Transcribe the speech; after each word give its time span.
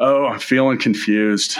Oh, 0.00 0.26
I'm 0.26 0.40
feeling 0.40 0.78
confused. 0.78 1.58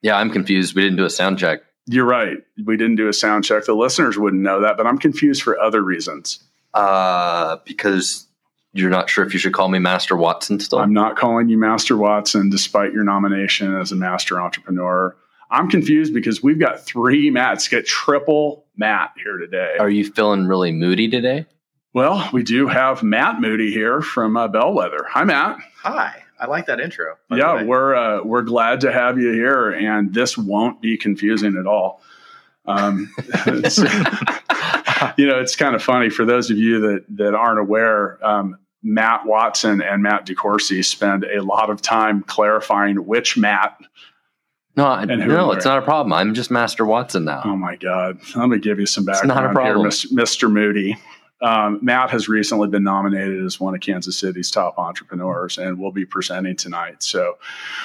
Yeah, 0.00 0.16
I'm 0.16 0.30
confused. 0.30 0.74
We 0.74 0.82
didn't 0.82 0.96
do 0.96 1.04
a 1.04 1.10
sound 1.10 1.38
check. 1.38 1.60
You're 1.86 2.06
right. 2.06 2.38
We 2.64 2.76
didn't 2.76 2.96
do 2.96 3.08
a 3.08 3.12
sound 3.12 3.44
check. 3.44 3.66
The 3.66 3.74
listeners 3.74 4.18
wouldn't 4.18 4.42
know 4.42 4.62
that, 4.62 4.76
but 4.76 4.86
I'm 4.86 4.98
confused 4.98 5.42
for 5.42 5.60
other 5.60 5.82
reasons. 5.82 6.42
Uh, 6.74 7.58
because 7.64 8.26
you're 8.72 8.90
not 8.90 9.08
sure 9.08 9.24
if 9.24 9.32
you 9.32 9.38
should 9.38 9.52
call 9.52 9.68
me 9.68 9.78
Master 9.78 10.16
Watson 10.16 10.58
still. 10.58 10.78
I'm 10.78 10.92
not 10.92 11.16
calling 11.16 11.48
you 11.48 11.58
Master 11.58 11.96
Watson 11.96 12.50
despite 12.50 12.92
your 12.92 13.04
nomination 13.04 13.76
as 13.76 13.92
a 13.92 13.96
master 13.96 14.40
entrepreneur. 14.40 15.16
I'm 15.50 15.70
confused 15.70 16.12
because 16.12 16.42
we've 16.42 16.58
got 16.58 16.84
three 16.84 17.30
Matts, 17.30 17.68
get 17.68 17.86
triple 17.86 18.64
Matt 18.76 19.12
here 19.22 19.36
today. 19.38 19.76
Are 19.78 19.88
you 19.88 20.10
feeling 20.10 20.46
really 20.46 20.72
moody 20.72 21.08
today? 21.08 21.46
Well, 21.94 22.28
we 22.32 22.42
do 22.42 22.66
have 22.66 23.02
Matt 23.02 23.40
Moody 23.40 23.70
here 23.70 24.02
from 24.02 24.36
uh, 24.36 24.48
Bellwethr. 24.48 25.06
Hi, 25.08 25.24
Matt. 25.24 25.58
Hi. 25.82 26.24
I 26.38 26.46
like 26.46 26.66
that 26.66 26.80
intro. 26.80 27.16
Yeah, 27.30 27.62
we're 27.62 27.94
uh, 27.94 28.22
we're 28.22 28.42
glad 28.42 28.80
to 28.82 28.92
have 28.92 29.18
you 29.18 29.32
here, 29.32 29.70
and 29.70 30.12
this 30.12 30.36
won't 30.36 30.80
be 30.82 30.96
confusing 30.96 31.56
at 31.56 31.66
all. 31.66 32.02
Um, 32.66 33.12
you 35.16 35.26
know, 35.26 35.40
it's 35.40 35.56
kind 35.56 35.74
of 35.74 35.82
funny 35.82 36.10
for 36.10 36.24
those 36.24 36.50
of 36.50 36.58
you 36.58 36.80
that 36.80 37.04
that 37.16 37.34
aren't 37.34 37.60
aware. 37.60 38.24
Um, 38.26 38.58
Matt 38.82 39.26
Watson 39.26 39.82
and 39.82 40.02
Matt 40.02 40.26
DeCoursey 40.26 40.84
spend 40.84 41.24
a 41.24 41.42
lot 41.42 41.70
of 41.70 41.82
time 41.82 42.22
clarifying 42.22 43.06
which 43.06 43.36
Matt. 43.36 43.76
No, 44.76 45.02
no, 45.04 45.52
it's 45.52 45.64
not 45.64 45.78
a 45.78 45.82
problem. 45.82 46.12
I'm 46.12 46.34
just 46.34 46.50
Master 46.50 46.84
Watson 46.84 47.24
now. 47.24 47.40
Oh 47.44 47.56
my 47.56 47.76
God! 47.76 48.18
Let 48.36 48.50
me 48.50 48.58
give 48.58 48.78
you 48.78 48.84
some 48.84 49.06
background 49.06 49.56
here, 49.58 49.76
Mr. 49.76 50.52
Moody. 50.52 50.96
Um, 51.42 51.80
Matt 51.82 52.10
has 52.10 52.28
recently 52.28 52.68
been 52.68 52.84
nominated 52.84 53.44
as 53.44 53.60
one 53.60 53.74
of 53.74 53.80
Kansas 53.80 54.18
City's 54.18 54.50
top 54.50 54.78
entrepreneurs 54.78 55.58
and 55.58 55.78
will 55.78 55.92
be 55.92 56.06
presenting 56.06 56.56
tonight. 56.56 57.02
So 57.02 57.38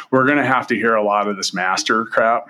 we're 0.09 0.25
going 0.25 0.37
to 0.37 0.45
have 0.45 0.67
to 0.67 0.75
hear 0.75 0.95
a 0.95 1.03
lot 1.03 1.27
of 1.27 1.35
this 1.35 1.53
master 1.53 2.05
crap. 2.05 2.47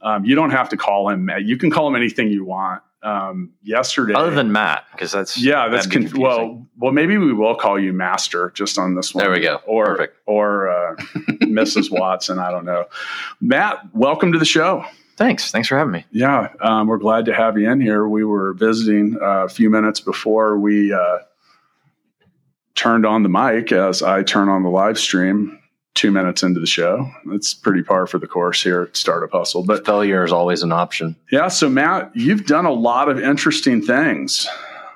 Um, 0.00 0.24
you 0.24 0.34
don't 0.34 0.50
have 0.50 0.68
to 0.68 0.76
call 0.76 1.08
him 1.08 1.24
Matt. 1.24 1.44
You 1.44 1.56
can 1.56 1.70
call 1.70 1.88
him 1.88 1.96
anything 1.96 2.28
you 2.28 2.44
want. 2.44 2.82
Um, 3.02 3.52
yesterday, 3.62 4.14
other 4.14 4.30
than 4.30 4.50
Matt, 4.50 4.86
because 4.92 5.12
that's 5.12 5.38
yeah, 5.38 5.68
that's 5.68 5.86
well, 6.14 6.66
well, 6.78 6.90
maybe 6.90 7.18
we 7.18 7.34
will 7.34 7.54
call 7.54 7.78
you 7.78 7.92
Master 7.92 8.50
just 8.54 8.78
on 8.78 8.94
this 8.94 9.14
one. 9.14 9.22
There 9.22 9.30
we 9.30 9.40
go. 9.40 9.60
Or 9.66 9.84
Perfect. 9.84 10.16
or 10.24 10.70
uh, 10.70 10.96
Mrs. 11.42 11.90
Watson. 12.00 12.38
I 12.38 12.50
don't 12.50 12.64
know. 12.64 12.86
Matt, 13.42 13.94
welcome 13.94 14.32
to 14.32 14.38
the 14.38 14.46
show. 14.46 14.86
Thanks. 15.16 15.52
Thanks 15.52 15.68
for 15.68 15.78
having 15.78 15.92
me. 15.92 16.04
Yeah, 16.10 16.48
um, 16.60 16.88
we're 16.88 16.98
glad 16.98 17.24
to 17.26 17.34
have 17.34 17.56
you 17.56 17.70
in 17.70 17.80
here. 17.80 18.08
We 18.08 18.24
were 18.24 18.52
visiting 18.54 19.16
uh, 19.20 19.44
a 19.44 19.48
few 19.48 19.70
minutes 19.70 20.00
before 20.00 20.58
we 20.58 20.92
uh, 20.92 21.18
turned 22.74 23.06
on 23.06 23.22
the 23.22 23.28
mic 23.28 23.70
as 23.70 24.02
I 24.02 24.22
turn 24.22 24.48
on 24.48 24.62
the 24.62 24.70
live 24.70 24.98
stream 24.98 25.60
two 25.94 26.10
minutes 26.10 26.42
into 26.42 26.58
the 26.58 26.66
show. 26.66 27.08
That's 27.26 27.54
pretty 27.54 27.82
par 27.82 28.08
for 28.08 28.18
the 28.18 28.26
course 28.26 28.60
here 28.62 28.82
at 28.82 28.96
Startup 28.96 29.30
Hustle. 29.30 29.64
But 29.64 29.86
failure 29.86 30.24
is 30.24 30.32
always 30.32 30.62
an 30.64 30.72
option. 30.72 31.14
Yeah. 31.30 31.46
So, 31.48 31.68
Matt, 31.68 32.10
you've 32.14 32.46
done 32.46 32.66
a 32.66 32.72
lot 32.72 33.08
of 33.08 33.20
interesting 33.20 33.80
things. 33.80 34.48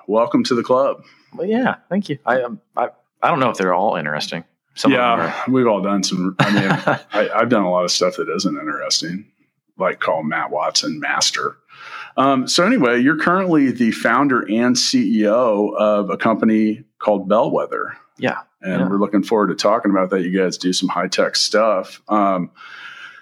Welcome 0.08 0.42
to 0.44 0.55
the 0.56 0.64
club. 0.64 1.05
Well, 1.34 1.46
yeah. 1.46 1.77
Thank 1.89 2.08
you. 2.08 2.18
I, 2.27 2.42
um, 2.42 2.61
I, 2.77 2.89
I 3.23 3.30
don't 3.30 3.39
know 3.39 3.51
if 3.51 3.57
they're 3.57 3.74
all 3.74 3.95
interesting. 3.95 4.42
Some 4.74 4.92
yeah, 4.92 5.45
we've 5.48 5.67
all 5.67 5.83
done 5.83 6.02
some. 6.02 6.36
I 6.39 6.52
mean, 6.52 6.70
I, 7.12 7.30
I've 7.40 7.48
done 7.48 7.62
a 7.62 7.70
lot 7.70 7.84
of 7.84 7.90
stuff 7.90 8.17
that 8.17 8.28
isn't 8.28 8.57
interesting 8.57 9.27
like 9.78 10.00
call 10.00 10.22
Matt 10.22 10.50
Watson 10.50 11.00
master. 11.00 11.56
Um, 12.16 12.48
so 12.48 12.66
anyway, 12.66 13.00
you're 13.00 13.18
currently 13.18 13.70
the 13.70 13.92
founder 13.92 14.40
and 14.40 14.74
CEO 14.74 15.74
of 15.77 16.11
a 16.11 16.16
company 16.16 16.84
called 16.98 17.28
Bellwethr. 17.28 17.94
Yeah. 18.18 18.40
And 18.61 18.80
yeah. 18.80 18.89
we're 18.89 18.98
looking 18.98 19.22
forward 19.22 19.48
to 19.48 19.55
talking 19.55 19.92
about 19.92 20.11
that. 20.11 20.22
You 20.22 20.36
guys 20.36 20.58
do 20.58 20.72
some 20.72 20.89
high 20.89 21.06
tech 21.06 21.36
stuff. 21.36 22.02
Um, 22.08 22.50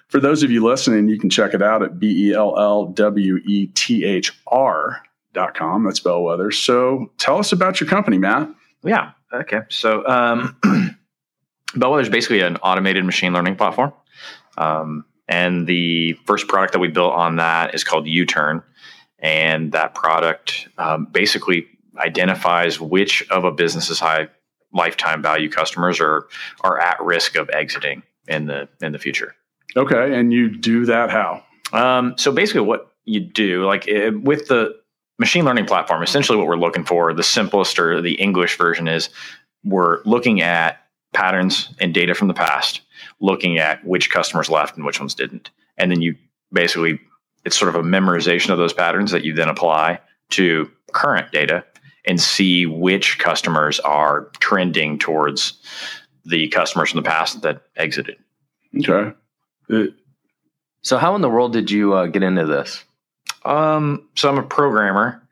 for 0.08 0.18
those 0.18 0.42
of 0.42 0.50
you 0.50 0.64
listening, 0.64 1.08
you 1.08 1.18
can 1.18 1.28
check 1.28 1.52
it 1.52 1.60
out 1.60 1.82
at 1.82 1.98
B 1.98 2.30
E 2.30 2.34
L 2.34 2.58
L 2.58 2.86
W 2.86 3.36
E 3.44 3.66
T 3.66 4.04
H 4.04 4.32
R 4.46 5.02
dot 5.34 5.54
com. 5.54 5.84
That's 5.84 6.00
Bellwethr. 6.00 6.54
So 6.54 7.12
tell 7.18 7.38
us 7.38 7.52
about 7.52 7.80
your 7.80 7.88
company, 7.90 8.16
Matt. 8.16 8.48
Yeah. 8.82 9.12
Okay. 9.32 9.60
So 9.68 10.06
um, 10.06 10.56
Bellwethr 11.74 12.02
is 12.02 12.08
basically 12.08 12.40
an 12.40 12.56
automated 12.58 13.04
machine 13.04 13.34
learning 13.34 13.56
platform. 13.56 13.92
Um, 14.56 15.04
and 15.28 15.66
the 15.66 16.14
first 16.25 16.48
product 16.48 16.72
that 16.72 16.78
we 16.78 16.88
built 16.88 17.12
on 17.12 17.37
that 17.37 17.75
is 17.75 17.84
called 17.84 18.06
U 18.06 18.25
Turn. 18.25 18.62
And 19.19 19.72
that 19.72 19.94
product 19.94 20.69
um, 20.78 21.06
basically 21.06 21.66
identifies 21.98 22.81
which 22.81 23.28
of 23.31 23.44
a 23.44 23.50
business's 23.50 23.98
high 23.98 24.28
lifetime 24.72 25.22
value 25.22 25.50
customers 25.50 26.00
are 26.00 26.28
are 26.60 26.78
at 26.78 27.00
risk 27.03 27.36
of 27.36 27.48
exiting 27.50 28.03
in 28.28 28.47
the 28.47 28.69
in 28.81 28.92
the 28.92 28.98
future. 28.98 29.34
Okay, 29.76 30.19
and 30.19 30.32
you 30.32 30.56
do 30.56 30.84
that 30.86 31.10
how? 31.10 31.42
Um, 31.72 32.16
so 32.16 32.31
basically, 32.32 32.62
what 32.62 32.92
you 33.04 33.20
do, 33.20 33.65
like 33.65 33.88
it, 33.88 34.22
with 34.22 34.48
the 34.48 34.76
machine 35.19 35.44
learning 35.44 35.66
platform, 35.66 36.03
essentially 36.03 36.36
what 36.38 36.47
we're 36.47 36.56
looking 36.56 36.84
for, 36.84 37.12
the 37.12 37.22
simplest 37.22 37.78
or 37.78 38.03
the 38.03 38.15
English 38.15 38.59
version 38.59 38.86
is 38.86 39.09
we're 39.65 40.03
looking 40.04 40.42
at 40.42 40.82
patterns 41.15 41.70
and 41.81 41.94
data 41.94 42.15
from 42.15 42.28
the 42.28 42.34
past 42.34 42.82
looking 43.21 43.59
at 43.59 43.84
which 43.84 44.10
customers 44.10 44.50
left 44.50 44.77
and 44.77 44.84
which 44.84 45.00
ones 45.00 45.15
didn't. 45.15 45.50
And 45.78 45.91
then 45.91 46.03
you 46.03 46.15
basically, 46.53 47.00
it's 47.44 47.56
sort 47.56 47.69
of 47.69 47.75
a 47.75 47.87
memorization 47.87 48.50
of 48.50 48.59
those 48.59 48.72
patterns 48.72 49.10
that 49.10 49.25
you 49.25 49.32
then 49.32 49.49
apply 49.49 50.00
to 50.31 50.71
current 50.93 51.32
data 51.32 51.65
and 52.06 52.21
see 52.21 52.66
which 52.66 53.19
customers 53.19 53.81
are 53.81 54.31
trending 54.38 54.99
towards 54.99 55.60
the 56.25 56.49
customers 56.49 56.91
from 56.91 57.03
the 57.03 57.09
past 57.09 57.43
that 57.43 57.62
exited. 57.77 58.16
Okay. 58.78 59.12
Uh, 59.71 59.84
so, 60.83 60.98
how 60.98 61.15
in 61.16 61.21
the 61.21 61.28
world 61.28 61.53
did 61.53 61.71
you 61.71 61.94
uh, 61.94 62.06
get 62.06 62.22
into 62.22 62.47
this? 62.47 62.84
Um, 63.44 64.09
so 64.16 64.28
I'm 64.28 64.38
a 64.38 64.43
programmer, 64.43 65.25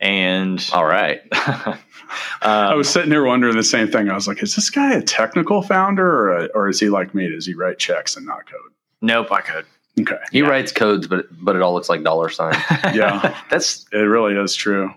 and 0.00 0.64
all 0.72 0.84
right. 0.84 1.20
Um, 1.32 1.78
I 2.42 2.74
was 2.74 2.88
sitting 2.88 3.10
there 3.10 3.24
wondering 3.24 3.56
the 3.56 3.62
same 3.62 3.88
thing. 3.88 4.08
I 4.08 4.14
was 4.14 4.28
like, 4.28 4.42
is 4.42 4.54
this 4.54 4.70
guy 4.70 4.94
a 4.94 5.02
technical 5.02 5.62
founder 5.62 6.06
or, 6.06 6.36
a, 6.36 6.44
or 6.54 6.68
is 6.68 6.80
he 6.80 6.88
like 6.88 7.14
me? 7.14 7.28
Does 7.28 7.46
he 7.46 7.54
write 7.54 7.78
checks 7.78 8.16
and 8.16 8.26
not 8.26 8.50
code? 8.50 8.72
Nope, 9.00 9.30
I 9.32 9.40
code. 9.40 9.66
Okay. 10.00 10.18
He 10.30 10.40
yeah. 10.40 10.46
writes 10.46 10.72
codes, 10.72 11.06
but 11.06 11.26
but 11.40 11.56
it 11.56 11.62
all 11.62 11.74
looks 11.74 11.88
like 11.88 12.02
dollar 12.02 12.28
sign. 12.28 12.54
yeah, 12.94 13.36
that's 13.50 13.86
it. 13.92 13.96
Really 13.96 14.34
is 14.34 14.54
true. 14.54 14.94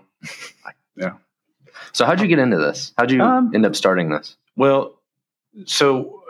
Yeah. 0.96 1.14
So 1.92 2.06
how'd 2.06 2.20
you 2.20 2.28
get 2.28 2.38
into 2.38 2.56
this? 2.56 2.92
How'd 2.96 3.10
you 3.10 3.20
um, 3.20 3.52
end 3.54 3.66
up 3.66 3.74
starting 3.74 4.10
this? 4.10 4.36
Well, 4.56 4.98
so 5.66 6.22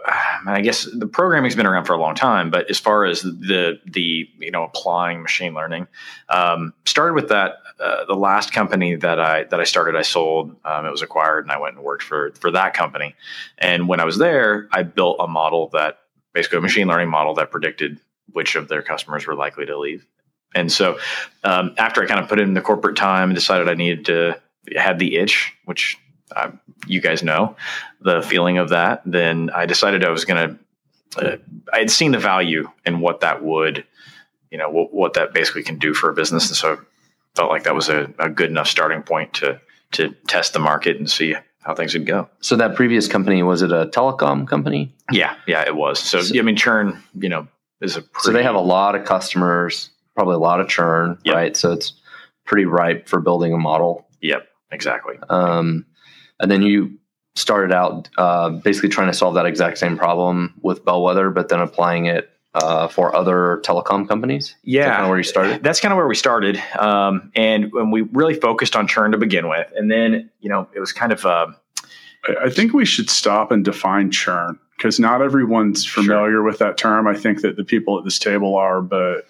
I 0.46 0.60
guess 0.60 0.88
the 0.92 1.06
programming's 1.06 1.54
been 1.54 1.66
around 1.66 1.84
for 1.84 1.92
a 1.92 2.00
long 2.00 2.14
time, 2.14 2.50
but 2.50 2.68
as 2.70 2.78
far 2.78 3.04
as 3.04 3.22
the 3.22 3.78
the 3.86 4.28
you 4.38 4.50
know 4.50 4.64
applying 4.64 5.22
machine 5.22 5.54
learning, 5.54 5.86
um, 6.28 6.74
started 6.86 7.14
with 7.14 7.28
that. 7.28 7.56
Uh, 7.80 8.04
the 8.04 8.14
last 8.14 8.52
company 8.52 8.96
that 8.96 9.18
I 9.18 9.44
that 9.44 9.60
I 9.60 9.64
started, 9.64 9.96
I 9.96 10.02
sold. 10.02 10.56
Um, 10.64 10.86
it 10.86 10.90
was 10.90 11.02
acquired, 11.02 11.44
and 11.44 11.52
I 11.52 11.58
went 11.58 11.76
and 11.76 11.84
worked 11.84 12.02
for 12.02 12.32
for 12.32 12.50
that 12.52 12.74
company. 12.74 13.14
And 13.58 13.88
when 13.88 14.00
I 14.00 14.04
was 14.04 14.18
there, 14.18 14.68
I 14.72 14.82
built 14.82 15.16
a 15.20 15.26
model 15.26 15.68
that 15.72 15.98
basically 16.32 16.58
a 16.58 16.62
machine 16.62 16.88
learning 16.88 17.08
model 17.08 17.34
that 17.34 17.50
predicted 17.50 18.00
which 18.32 18.56
of 18.56 18.68
their 18.68 18.82
customers 18.82 19.26
were 19.26 19.34
likely 19.34 19.66
to 19.66 19.78
leave. 19.78 20.06
And 20.54 20.70
so, 20.70 20.98
um, 21.44 21.74
after 21.78 22.02
I 22.02 22.06
kind 22.06 22.20
of 22.20 22.28
put 22.28 22.40
in 22.40 22.54
the 22.54 22.60
corporate 22.60 22.96
time 22.96 23.30
and 23.30 23.34
decided 23.34 23.68
I 23.68 23.74
needed 23.74 24.04
to 24.06 24.40
had 24.76 24.98
the 24.98 25.16
itch, 25.16 25.52
which 25.64 25.96
uh, 26.36 26.50
you 26.86 27.00
guys 27.00 27.22
know 27.22 27.56
the 28.00 28.22
feeling 28.22 28.58
of 28.58 28.70
that, 28.70 29.02
then 29.04 29.50
I 29.54 29.66
decided 29.66 30.04
I 30.04 30.10
was 30.10 30.24
going 30.24 30.48
to. 30.48 30.58
Uh, 31.14 31.36
I 31.72 31.78
had 31.78 31.90
seen 31.90 32.12
the 32.12 32.18
value 32.18 32.70
and 32.86 33.02
what 33.02 33.20
that 33.20 33.44
would, 33.44 33.84
you 34.50 34.56
know, 34.56 34.70
what, 34.70 34.94
what, 34.94 35.12
that 35.12 35.34
basically 35.34 35.62
can 35.62 35.78
do 35.78 35.92
for 35.92 36.08
a 36.08 36.14
business, 36.14 36.48
and 36.48 36.56
so 36.56 36.80
felt 37.34 37.50
like 37.50 37.64
that 37.64 37.74
was 37.74 37.88
a, 37.88 38.12
a 38.18 38.28
good 38.28 38.50
enough 38.50 38.68
starting 38.68 39.02
point 39.02 39.34
to 39.34 39.60
to 39.92 40.10
test 40.26 40.52
the 40.54 40.58
market 40.58 40.96
and 40.96 41.10
see 41.10 41.34
how 41.62 41.74
things 41.74 41.94
would 41.94 42.06
go. 42.06 42.28
So 42.40 42.56
that 42.56 42.74
previous 42.74 43.06
company 43.08 43.42
was 43.42 43.62
it 43.62 43.70
a 43.72 43.86
telecom 43.86 44.48
company? 44.48 44.94
Yeah, 45.10 45.36
yeah, 45.46 45.62
it 45.66 45.76
was. 45.76 45.98
So, 45.98 46.22
so 46.22 46.38
I 46.38 46.42
mean, 46.42 46.56
churn, 46.56 47.02
you 47.14 47.28
know, 47.28 47.46
is 47.80 47.96
a 47.96 48.02
pretty, 48.02 48.24
so 48.24 48.32
they 48.32 48.42
have 48.42 48.54
a 48.54 48.60
lot 48.60 48.94
of 48.94 49.04
customers, 49.04 49.90
probably 50.14 50.34
a 50.34 50.38
lot 50.38 50.60
of 50.60 50.68
churn, 50.68 51.18
yep. 51.24 51.34
right? 51.34 51.56
So 51.56 51.72
it's 51.72 51.92
pretty 52.44 52.64
ripe 52.64 53.08
for 53.08 53.20
building 53.20 53.52
a 53.52 53.58
model. 53.58 54.06
Yep, 54.22 54.48
exactly. 54.72 55.16
Um, 55.28 55.86
and 56.40 56.50
then 56.50 56.62
you 56.62 56.98
started 57.34 57.72
out 57.72 58.08
uh, 58.18 58.50
basically 58.50 58.88
trying 58.88 59.08
to 59.08 59.14
solve 59.14 59.34
that 59.34 59.46
exact 59.46 59.78
same 59.78 59.96
problem 59.96 60.54
with 60.62 60.84
Bellwethr, 60.84 61.32
but 61.32 61.48
then 61.48 61.60
applying 61.60 62.06
it 62.06 62.28
uh, 62.54 62.88
for 62.88 63.14
other 63.14 63.62
telecom 63.64 64.06
companies? 64.08 64.54
Yeah, 64.62 64.90
kind 64.90 65.02
of 65.04 65.08
where 65.08 65.18
you 65.18 65.24
started. 65.24 65.62
That's 65.62 65.80
kind 65.80 65.92
of 65.92 65.96
where 65.96 66.06
we 66.06 66.14
started, 66.14 66.62
um, 66.78 67.30
and 67.34 67.72
when 67.72 67.90
we 67.90 68.02
really 68.02 68.34
focused 68.34 68.76
on 68.76 68.86
churn 68.86 69.12
to 69.12 69.18
begin 69.18 69.48
with, 69.48 69.70
and 69.76 69.90
then 69.90 70.30
you 70.40 70.48
know 70.48 70.68
it 70.74 70.80
was 70.80 70.92
kind 70.92 71.12
of. 71.12 71.24
Uh, 71.24 71.48
I 72.40 72.50
think 72.50 72.72
we 72.72 72.84
should 72.84 73.10
stop 73.10 73.50
and 73.50 73.64
define 73.64 74.12
churn 74.12 74.58
because 74.76 75.00
not 75.00 75.22
everyone's 75.22 75.84
familiar 75.84 76.34
sure. 76.34 76.42
with 76.42 76.58
that 76.58 76.76
term. 76.76 77.08
I 77.08 77.14
think 77.14 77.40
that 77.40 77.56
the 77.56 77.64
people 77.64 77.98
at 77.98 78.04
this 78.04 78.18
table 78.18 78.56
are, 78.56 78.80
but 78.80 79.26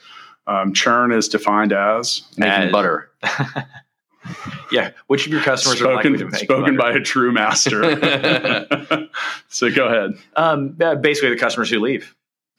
um, 0.46 0.75
churn 0.75 1.12
is 1.12 1.28
defined 1.28 1.72
as 1.72 2.22
making 2.36 2.64
as, 2.64 2.72
butter. 2.72 3.10
yeah, 4.72 4.90
which 5.06 5.26
of 5.26 5.32
your 5.32 5.42
customers 5.42 5.78
spoken, 5.78 5.92
are 5.92 5.96
likely 5.96 6.18
to 6.18 6.25
make 6.26 6.42
spoken 6.42 6.76
by 6.76 6.92
a 6.92 7.00
true 7.00 7.32
master? 7.32 7.82
so 9.48 9.70
go 9.70 9.86
ahead. 9.86 10.12
Um, 10.36 10.70
basically, 11.00 11.30
the 11.30 11.36
customers 11.36 11.70
who 11.70 11.80
leave. 11.80 12.14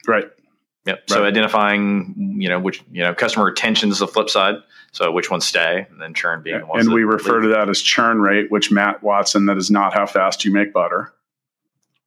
Right. 0.07 0.29
Yep. 0.85 0.95
Right. 0.95 1.09
So 1.09 1.25
identifying, 1.25 2.37
you 2.39 2.49
know, 2.49 2.59
which 2.59 2.83
you 2.91 3.03
know, 3.03 3.13
customer 3.13 3.45
retention 3.45 3.89
is 3.89 3.99
the 3.99 4.07
flip 4.07 4.29
side. 4.29 4.55
So 4.91 5.11
which 5.11 5.31
ones 5.31 5.45
stay, 5.45 5.87
and 5.89 5.99
then 5.99 6.13
churn 6.13 6.43
being 6.43 6.59
the 6.59 6.65
ones. 6.67 6.85
And 6.85 6.93
we 6.93 7.03
refer 7.03 7.35
leave. 7.35 7.43
to 7.43 7.47
that 7.55 7.69
as 7.69 7.81
churn 7.81 8.21
rate, 8.21 8.51
which 8.51 8.71
Matt 8.71 9.01
Watson, 9.01 9.47
that 9.47 9.57
is 9.57 9.71
not 9.71 9.93
how 9.93 10.05
fast 10.05 10.45
you 10.45 10.51
make 10.51 10.71
butter. 10.71 11.11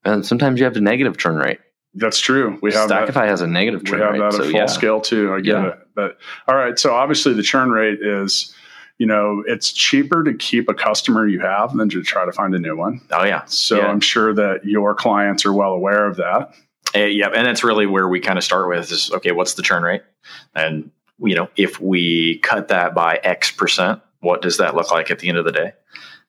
And 0.05 0.25
sometimes 0.25 0.61
you 0.61 0.64
have 0.67 0.76
a 0.76 0.81
negative 0.81 1.17
churn 1.17 1.37
rate. 1.37 1.58
That's 1.94 2.20
true. 2.20 2.58
We 2.62 2.73
have 2.75 2.88
Stackify 2.88 3.14
that, 3.14 3.28
has 3.28 3.40
a 3.40 3.46
negative 3.46 3.84
churn 3.84 4.00
rate. 4.00 4.12
We 4.12 4.20
have 4.20 4.32
that 4.32 4.40
at 4.40 4.44
so 4.44 4.50
full 4.50 4.61
yeah. 4.61 4.67
scale 4.67 5.00
too. 5.00 5.32
I 5.32 5.40
get 5.40 5.55
yeah. 5.55 5.69
it. 5.69 5.78
But 5.94 6.19
all 6.46 6.55
right. 6.55 6.78
So 6.78 6.94
obviously 6.94 7.32
the 7.32 7.43
churn 7.43 7.70
rate 7.70 7.99
is 8.00 8.55
you 8.99 9.06
know, 9.06 9.43
it's 9.46 9.73
cheaper 9.73 10.25
to 10.25 10.32
keep 10.34 10.69
a 10.69 10.75
customer 10.75 11.26
you 11.26 11.40
have 11.40 11.76
than 11.76 11.88
to 11.90 12.02
try 12.02 12.25
to 12.25 12.32
find 12.32 12.55
a 12.55 12.58
new 12.58 12.76
one. 12.76 13.00
Oh 13.11 13.25
yeah. 13.25 13.44
So 13.46 13.78
yeah. 13.78 13.87
I'm 13.87 14.00
sure 14.00 14.32
that 14.34 14.64
your 14.64 14.94
clients 14.94 15.44
are 15.44 15.52
well 15.52 15.73
aware 15.73 16.06
of 16.06 16.17
that. 16.17 16.55
Uh, 16.97 17.05
yeah, 17.05 17.29
and 17.29 17.47
that's 17.47 17.63
really 17.63 17.87
where 17.87 18.09
we 18.09 18.21
kind 18.21 18.39
of 18.39 18.45
start 18.45 18.69
with 18.69 18.91
is 18.91 19.11
okay, 19.13 19.33
what's 19.33 19.55
the 19.55 19.63
churn 19.63 19.83
rate? 19.83 20.03
And 20.55 20.91
you 21.19 21.35
know, 21.35 21.49
if 21.57 21.81
we 21.81 22.39
cut 22.39 22.69
that 22.69 22.95
by 22.95 23.21
X 23.23 23.51
percent, 23.51 24.01
what 24.21 24.43
does 24.43 24.57
that 24.59 24.75
look 24.75 24.91
like 24.91 25.11
at 25.11 25.19
the 25.19 25.29
end 25.29 25.39
of 25.39 25.45
the 25.45 25.53
day? 25.53 25.73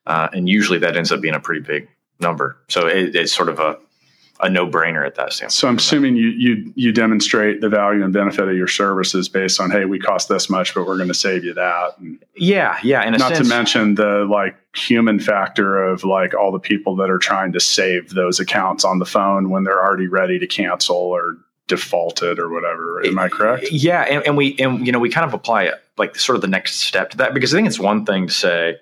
Uh, 0.06 0.28
and 0.32 0.48
usually 0.48 0.78
that 0.78 0.96
ends 0.96 1.12
up 1.12 1.20
being 1.20 1.34
a 1.34 1.40
pretty 1.40 1.60
big 1.60 1.88
number. 2.20 2.56
So 2.68 2.86
it, 2.86 3.14
it's 3.14 3.32
sort 3.32 3.48
of 3.48 3.58
a 3.58 3.78
a 4.40 4.48
no 4.48 4.66
brainer 4.66 5.04
at 5.04 5.16
that 5.16 5.32
standpoint. 5.32 5.52
So 5.52 5.68
I'm 5.68 5.76
assuming 5.76 6.16
you 6.16 6.28
you 6.28 6.72
you 6.76 6.92
demonstrate 6.92 7.60
the 7.60 7.68
value 7.68 8.04
and 8.04 8.12
benefit 8.12 8.48
of 8.48 8.56
your 8.56 8.68
services 8.68 9.28
based 9.28 9.60
on 9.60 9.70
hey, 9.70 9.84
we 9.84 9.98
cost 9.98 10.28
this 10.28 10.48
much, 10.48 10.74
but 10.74 10.86
we're 10.86 10.96
going 10.96 11.08
to 11.08 11.14
save 11.14 11.44
you 11.44 11.54
that. 11.54 11.98
And 11.98 12.22
yeah, 12.36 12.78
yeah. 12.82 13.08
not 13.10 13.20
sense, 13.20 13.38
to 13.38 13.44
mention 13.44 13.96
the 13.96 14.26
like 14.30 14.56
human 14.76 15.18
factor 15.18 15.82
of 15.82 16.04
like 16.04 16.34
all 16.34 16.52
the 16.52 16.60
people 16.60 16.94
that 16.96 17.10
are 17.10 17.18
trying 17.18 17.52
to 17.52 17.60
save 17.60 18.10
those 18.10 18.38
accounts 18.38 18.84
on 18.84 18.98
the 18.98 19.06
phone 19.06 19.50
when 19.50 19.64
they're 19.64 19.84
already 19.84 20.06
ready 20.06 20.38
to 20.38 20.46
cancel 20.46 20.96
or 20.96 21.36
defaulted 21.66 22.38
or 22.38 22.48
whatever. 22.48 23.04
Am 23.04 23.18
I 23.18 23.28
correct? 23.28 23.70
Yeah, 23.72 24.02
and, 24.02 24.24
and 24.24 24.36
we 24.36 24.56
and 24.58 24.86
you 24.86 24.92
know 24.92 25.00
we 25.00 25.10
kind 25.10 25.26
of 25.26 25.34
apply 25.34 25.64
it 25.64 25.74
like 25.96 26.16
sort 26.16 26.36
of 26.36 26.42
the 26.42 26.48
next 26.48 26.76
step 26.76 27.10
to 27.10 27.16
that 27.18 27.34
because 27.34 27.52
I 27.52 27.58
think 27.58 27.66
it's 27.66 27.80
one 27.80 28.06
thing 28.06 28.28
to 28.28 28.32
say, 28.32 28.76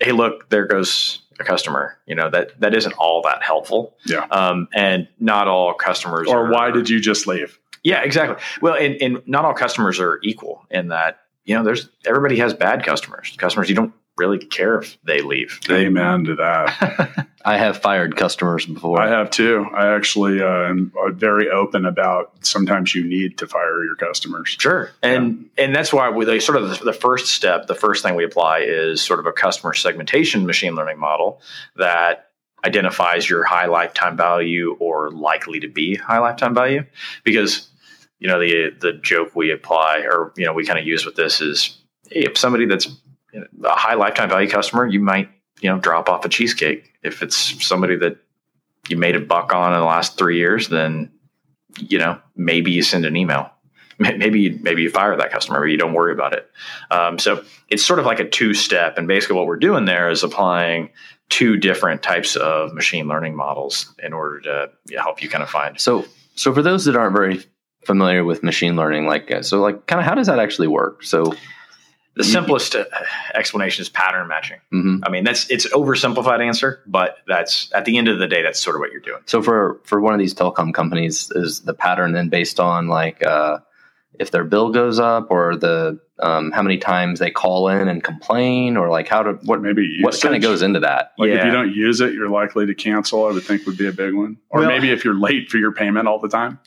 hey, 0.00 0.12
look, 0.12 0.48
there 0.50 0.66
goes 0.66 1.21
a 1.42 1.44
customer. 1.44 1.98
You 2.06 2.14
know 2.14 2.30
that 2.30 2.58
that 2.60 2.74
isn't 2.74 2.92
all 2.94 3.22
that 3.22 3.42
helpful. 3.42 3.96
Yeah. 4.06 4.26
Um, 4.30 4.68
and 4.74 5.08
not 5.18 5.48
all 5.48 5.74
customers. 5.74 6.28
Or 6.28 6.46
are, 6.46 6.50
why 6.50 6.70
did 6.70 6.88
you 6.88 7.00
just 7.00 7.26
leave? 7.26 7.58
Yeah, 7.84 8.02
exactly. 8.02 8.42
Well, 8.60 8.74
and, 8.74 8.94
and 9.02 9.22
not 9.26 9.44
all 9.44 9.54
customers 9.54 9.98
are 9.98 10.20
equal 10.22 10.64
in 10.70 10.88
that 10.88 11.20
you 11.44 11.54
know 11.54 11.64
there's 11.64 11.88
everybody 12.06 12.36
has 12.38 12.54
bad 12.54 12.84
customers. 12.84 13.34
Customers 13.36 13.68
you 13.68 13.74
don't 13.74 13.92
really 14.16 14.38
care 14.38 14.78
if 14.78 14.98
they 15.04 15.20
leave. 15.20 15.58
Amen 15.70 16.24
to 16.24 16.36
that. 16.36 17.28
I 17.44 17.56
have 17.56 17.78
fired 17.78 18.16
customers 18.16 18.66
before. 18.66 19.00
I 19.00 19.08
have 19.08 19.30
too. 19.30 19.66
I 19.74 19.94
actually 19.94 20.42
uh, 20.42 20.68
am 20.68 20.92
uh, 20.98 21.10
very 21.10 21.50
open 21.50 21.86
about 21.86 22.46
sometimes 22.46 22.94
you 22.94 23.04
need 23.04 23.38
to 23.38 23.46
fire 23.46 23.84
your 23.84 23.96
customers. 23.96 24.56
Sure, 24.58 24.90
and 25.02 25.48
yeah. 25.56 25.64
and 25.64 25.74
that's 25.74 25.92
why 25.92 26.10
we 26.10 26.24
they 26.24 26.40
sort 26.40 26.62
of 26.62 26.70
the, 26.70 26.84
the, 26.84 26.92
first 26.92 27.28
step, 27.28 27.66
the 27.66 27.74
first 27.74 28.02
thing 28.02 28.14
we 28.14 28.24
apply 28.24 28.60
is 28.60 29.02
sort 29.02 29.18
of 29.18 29.26
a 29.26 29.32
customer 29.32 29.74
segmentation 29.74 30.46
machine 30.46 30.74
learning 30.74 30.98
model 30.98 31.40
that 31.76 32.28
identifies 32.64 33.28
your 33.28 33.42
high 33.42 33.66
lifetime 33.66 34.16
value 34.16 34.76
or 34.78 35.10
likely 35.10 35.60
to 35.60 35.68
be 35.68 35.96
high 35.96 36.18
lifetime 36.18 36.54
value 36.54 36.84
because 37.24 37.68
you 38.20 38.28
know 38.28 38.38
the 38.38 38.70
the 38.80 38.92
joke 38.92 39.34
we 39.34 39.50
apply 39.50 40.04
or 40.04 40.32
you 40.36 40.46
know 40.46 40.52
we 40.52 40.64
kind 40.64 40.78
of 40.78 40.86
use 40.86 41.04
with 41.04 41.16
this 41.16 41.40
is 41.40 41.76
hey, 42.08 42.20
if 42.20 42.38
somebody 42.38 42.66
that's 42.66 42.86
a 43.34 43.74
high 43.74 43.94
lifetime 43.94 44.28
value 44.28 44.48
customer, 44.48 44.86
you 44.86 45.00
might 45.00 45.28
you 45.60 45.70
know 45.70 45.78
drop 45.78 46.08
off 46.08 46.24
a 46.24 46.28
cheesecake. 46.28 46.92
If 47.02 47.22
it's 47.22 47.64
somebody 47.64 47.96
that 47.96 48.18
you 48.88 48.96
made 48.96 49.16
a 49.16 49.20
buck 49.20 49.52
on 49.52 49.72
in 49.72 49.80
the 49.80 49.86
last 49.86 50.18
three 50.18 50.38
years, 50.38 50.68
then 50.68 51.10
you 51.78 51.98
know 51.98 52.18
maybe 52.36 52.70
you 52.70 52.82
send 52.82 53.04
an 53.04 53.16
email. 53.16 53.50
Maybe 53.98 54.58
maybe 54.62 54.82
you 54.82 54.90
fire 54.90 55.16
that 55.16 55.30
customer, 55.30 55.60
but 55.60 55.66
you 55.66 55.76
don't 55.76 55.92
worry 55.92 56.12
about 56.12 56.32
it. 56.32 56.50
Um, 56.90 57.20
so 57.20 57.44
it's 57.68 57.84
sort 57.84 58.00
of 58.00 58.06
like 58.06 58.18
a 58.18 58.28
two 58.28 58.52
step, 58.52 58.98
and 58.98 59.06
basically 59.06 59.36
what 59.36 59.46
we're 59.46 59.58
doing 59.58 59.84
there 59.84 60.10
is 60.10 60.24
applying 60.24 60.90
two 61.28 61.56
different 61.56 62.02
types 62.02 62.34
of 62.34 62.72
machine 62.74 63.06
learning 63.06 63.36
models 63.36 63.94
in 64.02 64.12
order 64.12 64.40
to 64.40 64.70
help 64.98 65.22
you 65.22 65.28
kind 65.28 65.44
of 65.44 65.50
find. 65.50 65.78
So 65.78 66.04
so 66.34 66.52
for 66.52 66.62
those 66.62 66.84
that 66.86 66.96
aren't 66.96 67.14
very 67.14 67.44
familiar 67.86 68.24
with 68.24 68.42
machine 68.42 68.74
learning, 68.74 69.06
like 69.06 69.30
so 69.42 69.60
like 69.60 69.86
kind 69.86 70.00
of 70.00 70.06
how 70.06 70.14
does 70.14 70.26
that 70.26 70.38
actually 70.38 70.68
work? 70.68 71.04
So 71.04 71.34
the 72.14 72.24
simplest 72.24 72.74
uh, 72.74 72.84
explanation 73.34 73.82
is 73.82 73.88
pattern 73.88 74.28
matching. 74.28 74.60
Mm-hmm. 74.72 75.04
I 75.04 75.10
mean, 75.10 75.24
that's 75.24 75.48
it's 75.50 75.66
oversimplified 75.68 76.44
answer, 76.44 76.82
but 76.86 77.16
that's 77.26 77.70
at 77.74 77.84
the 77.84 77.96
end 77.96 78.08
of 78.08 78.18
the 78.18 78.26
day, 78.26 78.42
that's 78.42 78.60
sort 78.60 78.76
of 78.76 78.80
what 78.80 78.92
you're 78.92 79.00
doing. 79.00 79.22
So 79.26 79.42
for 79.42 79.80
for 79.84 80.00
one 80.00 80.12
of 80.12 80.18
these 80.18 80.34
telecom 80.34 80.74
companies, 80.74 81.30
is 81.34 81.60
the 81.60 81.74
pattern 81.74 82.12
then 82.12 82.28
based 82.28 82.60
on 82.60 82.88
like 82.88 83.24
uh, 83.24 83.58
if 84.18 84.30
their 84.30 84.44
bill 84.44 84.70
goes 84.70 84.98
up 84.98 85.30
or 85.30 85.56
the 85.56 85.98
um, 86.18 86.52
how 86.52 86.62
many 86.62 86.78
times 86.78 87.18
they 87.18 87.30
call 87.30 87.68
in 87.68 87.88
and 87.88 88.04
complain, 88.04 88.76
or 88.76 88.90
like 88.90 89.08
how 89.08 89.22
to 89.22 89.32
what 89.44 89.62
maybe 89.62 89.82
usage. 89.82 90.04
what 90.04 90.20
kind 90.20 90.36
of 90.36 90.42
goes 90.42 90.62
into 90.62 90.80
that? 90.80 91.12
Like 91.18 91.30
yeah. 91.30 91.38
if 91.38 91.44
you 91.46 91.50
don't 91.50 91.74
use 91.74 92.00
it, 92.00 92.12
you're 92.12 92.28
likely 92.28 92.66
to 92.66 92.74
cancel. 92.74 93.26
I 93.26 93.32
would 93.32 93.42
think 93.42 93.66
would 93.66 93.78
be 93.78 93.88
a 93.88 93.92
big 93.92 94.14
one. 94.14 94.36
Or 94.50 94.60
well, 94.60 94.68
maybe 94.68 94.90
if 94.90 95.04
you're 95.04 95.18
late 95.18 95.48
for 95.48 95.56
your 95.56 95.72
payment 95.72 96.08
all 96.08 96.18
the 96.18 96.28
time. 96.28 96.58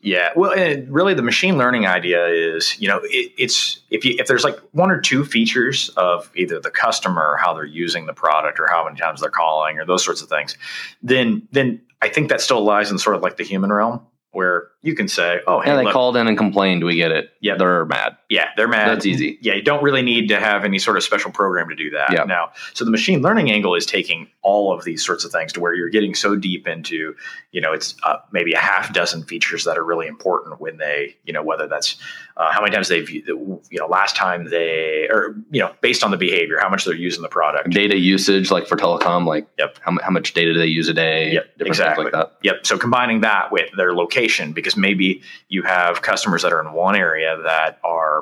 Yeah, 0.00 0.30
well, 0.36 0.54
really, 0.86 1.14
the 1.14 1.22
machine 1.22 1.58
learning 1.58 1.86
idea 1.86 2.26
is, 2.26 2.80
you 2.80 2.86
know, 2.86 3.00
it, 3.02 3.32
it's 3.36 3.80
if 3.90 4.04
you 4.04 4.14
if 4.18 4.28
there's 4.28 4.44
like 4.44 4.56
one 4.70 4.92
or 4.92 5.00
two 5.00 5.24
features 5.24 5.88
of 5.96 6.30
either 6.36 6.60
the 6.60 6.70
customer, 6.70 7.36
how 7.40 7.52
they're 7.52 7.64
using 7.64 8.06
the 8.06 8.12
product, 8.12 8.60
or 8.60 8.68
how 8.68 8.84
many 8.84 8.96
times 8.96 9.20
they're 9.20 9.30
calling, 9.30 9.78
or 9.78 9.84
those 9.84 10.04
sorts 10.04 10.22
of 10.22 10.28
things, 10.28 10.56
then 11.02 11.48
then 11.50 11.80
I 12.00 12.08
think 12.08 12.28
that 12.28 12.40
still 12.40 12.62
lies 12.62 12.92
in 12.92 12.98
sort 12.98 13.16
of 13.16 13.22
like 13.22 13.38
the 13.38 13.44
human 13.44 13.72
realm 13.72 14.00
where 14.30 14.68
you 14.82 14.94
can 14.94 15.08
say, 15.08 15.40
"Oh, 15.48 15.60
hey, 15.60 15.70
yeah, 15.70 15.76
they 15.78 15.84
look, 15.84 15.92
called 15.92 16.16
in 16.16 16.28
and 16.28 16.38
complained. 16.38 16.84
We 16.84 16.94
get 16.94 17.10
it. 17.10 17.30
Yeah, 17.40 17.56
they're 17.56 17.84
mad. 17.84 18.17
Yeah, 18.28 18.50
they're 18.58 18.68
mad. 18.68 18.88
That's 18.88 19.06
easy. 19.06 19.38
Yeah, 19.40 19.54
you 19.54 19.62
don't 19.62 19.82
really 19.82 20.02
need 20.02 20.28
to 20.28 20.38
have 20.38 20.64
any 20.64 20.78
sort 20.78 20.98
of 20.98 21.02
special 21.02 21.30
program 21.30 21.70
to 21.70 21.74
do 21.74 21.90
that. 21.90 22.12
Yeah. 22.12 22.24
Now, 22.24 22.50
so 22.74 22.84
the 22.84 22.90
machine 22.90 23.22
learning 23.22 23.50
angle 23.50 23.74
is 23.74 23.86
taking 23.86 24.28
all 24.42 24.70
of 24.70 24.84
these 24.84 25.04
sorts 25.04 25.24
of 25.24 25.32
things 25.32 25.52
to 25.54 25.60
where 25.60 25.72
you're 25.72 25.88
getting 25.88 26.14
so 26.14 26.36
deep 26.36 26.68
into, 26.68 27.14
you 27.52 27.60
know, 27.62 27.72
it's 27.72 27.94
uh, 28.04 28.16
maybe 28.30 28.52
a 28.52 28.58
half 28.58 28.92
dozen 28.92 29.22
features 29.22 29.64
that 29.64 29.78
are 29.78 29.84
really 29.84 30.06
important 30.06 30.60
when 30.60 30.76
they, 30.76 31.16
you 31.24 31.32
know, 31.32 31.42
whether 31.42 31.66
that's 31.66 31.96
uh, 32.36 32.52
how 32.52 32.60
many 32.60 32.72
times 32.72 32.88
they've, 32.88 33.08
you 33.10 33.60
know, 33.72 33.86
last 33.86 34.14
time 34.14 34.50
they, 34.50 35.08
or 35.10 35.34
you 35.50 35.60
know, 35.60 35.74
based 35.80 36.04
on 36.04 36.10
the 36.10 36.16
behavior, 36.18 36.58
how 36.60 36.68
much 36.68 36.84
they're 36.84 36.94
using 36.94 37.22
the 37.22 37.28
product, 37.28 37.70
data 37.70 37.96
usage, 37.96 38.50
like 38.50 38.66
for 38.66 38.76
telecom, 38.76 39.26
like 39.26 39.48
yep, 39.58 39.78
how, 39.80 39.96
how 40.02 40.10
much 40.10 40.34
data 40.34 40.52
do 40.52 40.58
they 40.58 40.66
use 40.66 40.88
a 40.88 40.94
day? 40.94 41.32
Yep, 41.32 41.46
exactly. 41.60 42.04
Like 42.04 42.12
that. 42.12 42.34
Yep. 42.42 42.66
So 42.66 42.78
combining 42.78 43.22
that 43.22 43.50
with 43.50 43.70
their 43.76 43.94
location, 43.94 44.52
because 44.52 44.76
maybe 44.76 45.22
you 45.48 45.62
have 45.62 46.02
customers 46.02 46.42
that 46.42 46.52
are 46.52 46.60
in 46.60 46.72
one 46.72 46.94
area 46.94 47.40
that 47.44 47.80
are, 47.82 48.17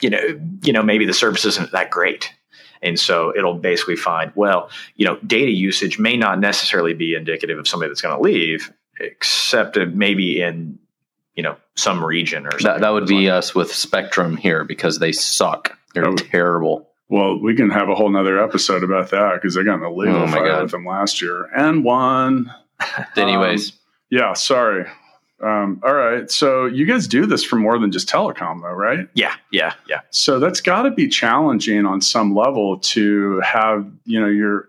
you 0.00 0.10
know, 0.10 0.40
you 0.62 0.72
know, 0.72 0.82
maybe 0.82 1.04
the 1.06 1.14
service 1.14 1.44
isn't 1.44 1.72
that 1.72 1.90
great. 1.90 2.32
And 2.82 2.98
so 2.98 3.32
it'll 3.36 3.58
basically 3.58 3.96
find, 3.96 4.32
well, 4.34 4.70
you 4.96 5.04
know, 5.04 5.18
data 5.26 5.50
usage 5.50 5.98
may 5.98 6.16
not 6.16 6.40
necessarily 6.40 6.94
be 6.94 7.14
indicative 7.14 7.58
of 7.58 7.68
somebody 7.68 7.90
that's 7.90 8.00
going 8.00 8.16
to 8.16 8.22
leave, 8.22 8.72
except 9.00 9.76
maybe 9.76 10.40
in, 10.40 10.78
you 11.34 11.42
know, 11.42 11.56
some 11.76 12.02
region 12.02 12.46
or 12.46 12.52
something. 12.52 12.66
That, 12.66 12.80
that 12.80 12.90
would 12.90 13.06
be 13.06 13.26
like. 13.26 13.38
us 13.38 13.54
with 13.54 13.72
Spectrum 13.72 14.36
here 14.36 14.64
because 14.64 14.98
they 14.98 15.12
suck. 15.12 15.76
They're 15.94 16.08
oh. 16.08 16.16
terrible. 16.16 16.88
Well, 17.08 17.38
we 17.38 17.56
can 17.56 17.70
have 17.70 17.88
a 17.88 17.94
whole 17.94 18.08
nother 18.08 18.42
episode 18.42 18.84
about 18.84 19.10
that 19.10 19.34
because 19.34 19.54
they 19.54 19.64
got 19.64 19.78
in 19.78 19.82
a 19.82 19.92
legal 19.92 20.22
oh 20.22 20.28
fight 20.28 20.62
with 20.62 20.70
them 20.70 20.86
last 20.86 21.20
year 21.20 21.50
and 21.54 21.84
won. 21.84 22.52
Anyways. 23.16 23.72
Um, 23.72 23.76
yeah, 24.10 24.32
sorry. 24.32 24.86
Um, 25.42 25.80
all 25.82 25.94
right. 25.94 26.30
So 26.30 26.66
you 26.66 26.84
guys 26.84 27.08
do 27.08 27.24
this 27.24 27.42
for 27.42 27.56
more 27.56 27.78
than 27.78 27.90
just 27.90 28.08
telecom, 28.08 28.60
though, 28.60 28.72
right? 28.72 29.08
Yeah. 29.14 29.34
Yeah. 29.50 29.72
Yeah. 29.88 30.00
So 30.10 30.38
that's 30.38 30.60
got 30.60 30.82
to 30.82 30.90
be 30.90 31.08
challenging 31.08 31.86
on 31.86 32.02
some 32.02 32.34
level 32.34 32.78
to 32.78 33.40
have, 33.40 33.90
you 34.04 34.20
know, 34.20 34.26
you're 34.26 34.68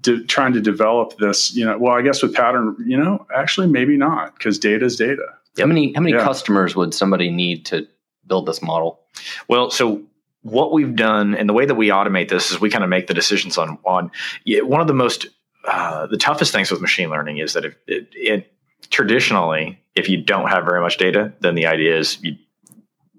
de- 0.00 0.24
trying 0.24 0.54
to 0.54 0.60
develop 0.60 1.18
this, 1.18 1.54
you 1.54 1.64
know, 1.64 1.76
well, 1.76 1.92
I 1.92 2.02
guess 2.02 2.22
with 2.22 2.34
pattern, 2.34 2.76
you 2.86 2.96
know, 2.96 3.26
actually 3.34 3.66
maybe 3.66 3.96
not 3.98 4.34
because 4.38 4.58
data 4.58 4.86
is 4.86 4.96
data. 4.96 5.26
How 5.58 5.66
many, 5.66 5.92
how 5.92 6.00
many 6.00 6.16
yeah. 6.16 6.24
customers 6.24 6.74
would 6.74 6.94
somebody 6.94 7.30
need 7.30 7.66
to 7.66 7.86
build 8.26 8.46
this 8.46 8.62
model? 8.62 9.00
Well, 9.48 9.70
so 9.70 10.02
what 10.42 10.72
we've 10.72 10.94
done 10.96 11.34
and 11.34 11.48
the 11.48 11.52
way 11.52 11.66
that 11.66 11.74
we 11.74 11.88
automate 11.88 12.28
this 12.28 12.50
is 12.50 12.60
we 12.60 12.70
kind 12.70 12.84
of 12.84 12.88
make 12.88 13.08
the 13.08 13.14
decisions 13.14 13.58
on, 13.58 13.76
on 13.84 14.10
one 14.46 14.80
of 14.80 14.86
the 14.86 14.94
most, 14.94 15.26
uh, 15.66 16.06
the 16.06 16.16
toughest 16.16 16.52
things 16.52 16.70
with 16.70 16.80
machine 16.80 17.10
learning 17.10 17.38
is 17.38 17.52
that 17.52 17.64
it, 17.64 17.76
it, 17.86 18.08
it 18.14 18.52
traditionally 18.90 19.78
if 19.98 20.08
you 20.08 20.22
don't 20.22 20.48
have 20.48 20.64
very 20.64 20.80
much 20.80 20.96
data, 20.96 21.32
then 21.40 21.54
the 21.54 21.66
idea 21.66 21.98
is 21.98 22.22
you 22.22 22.36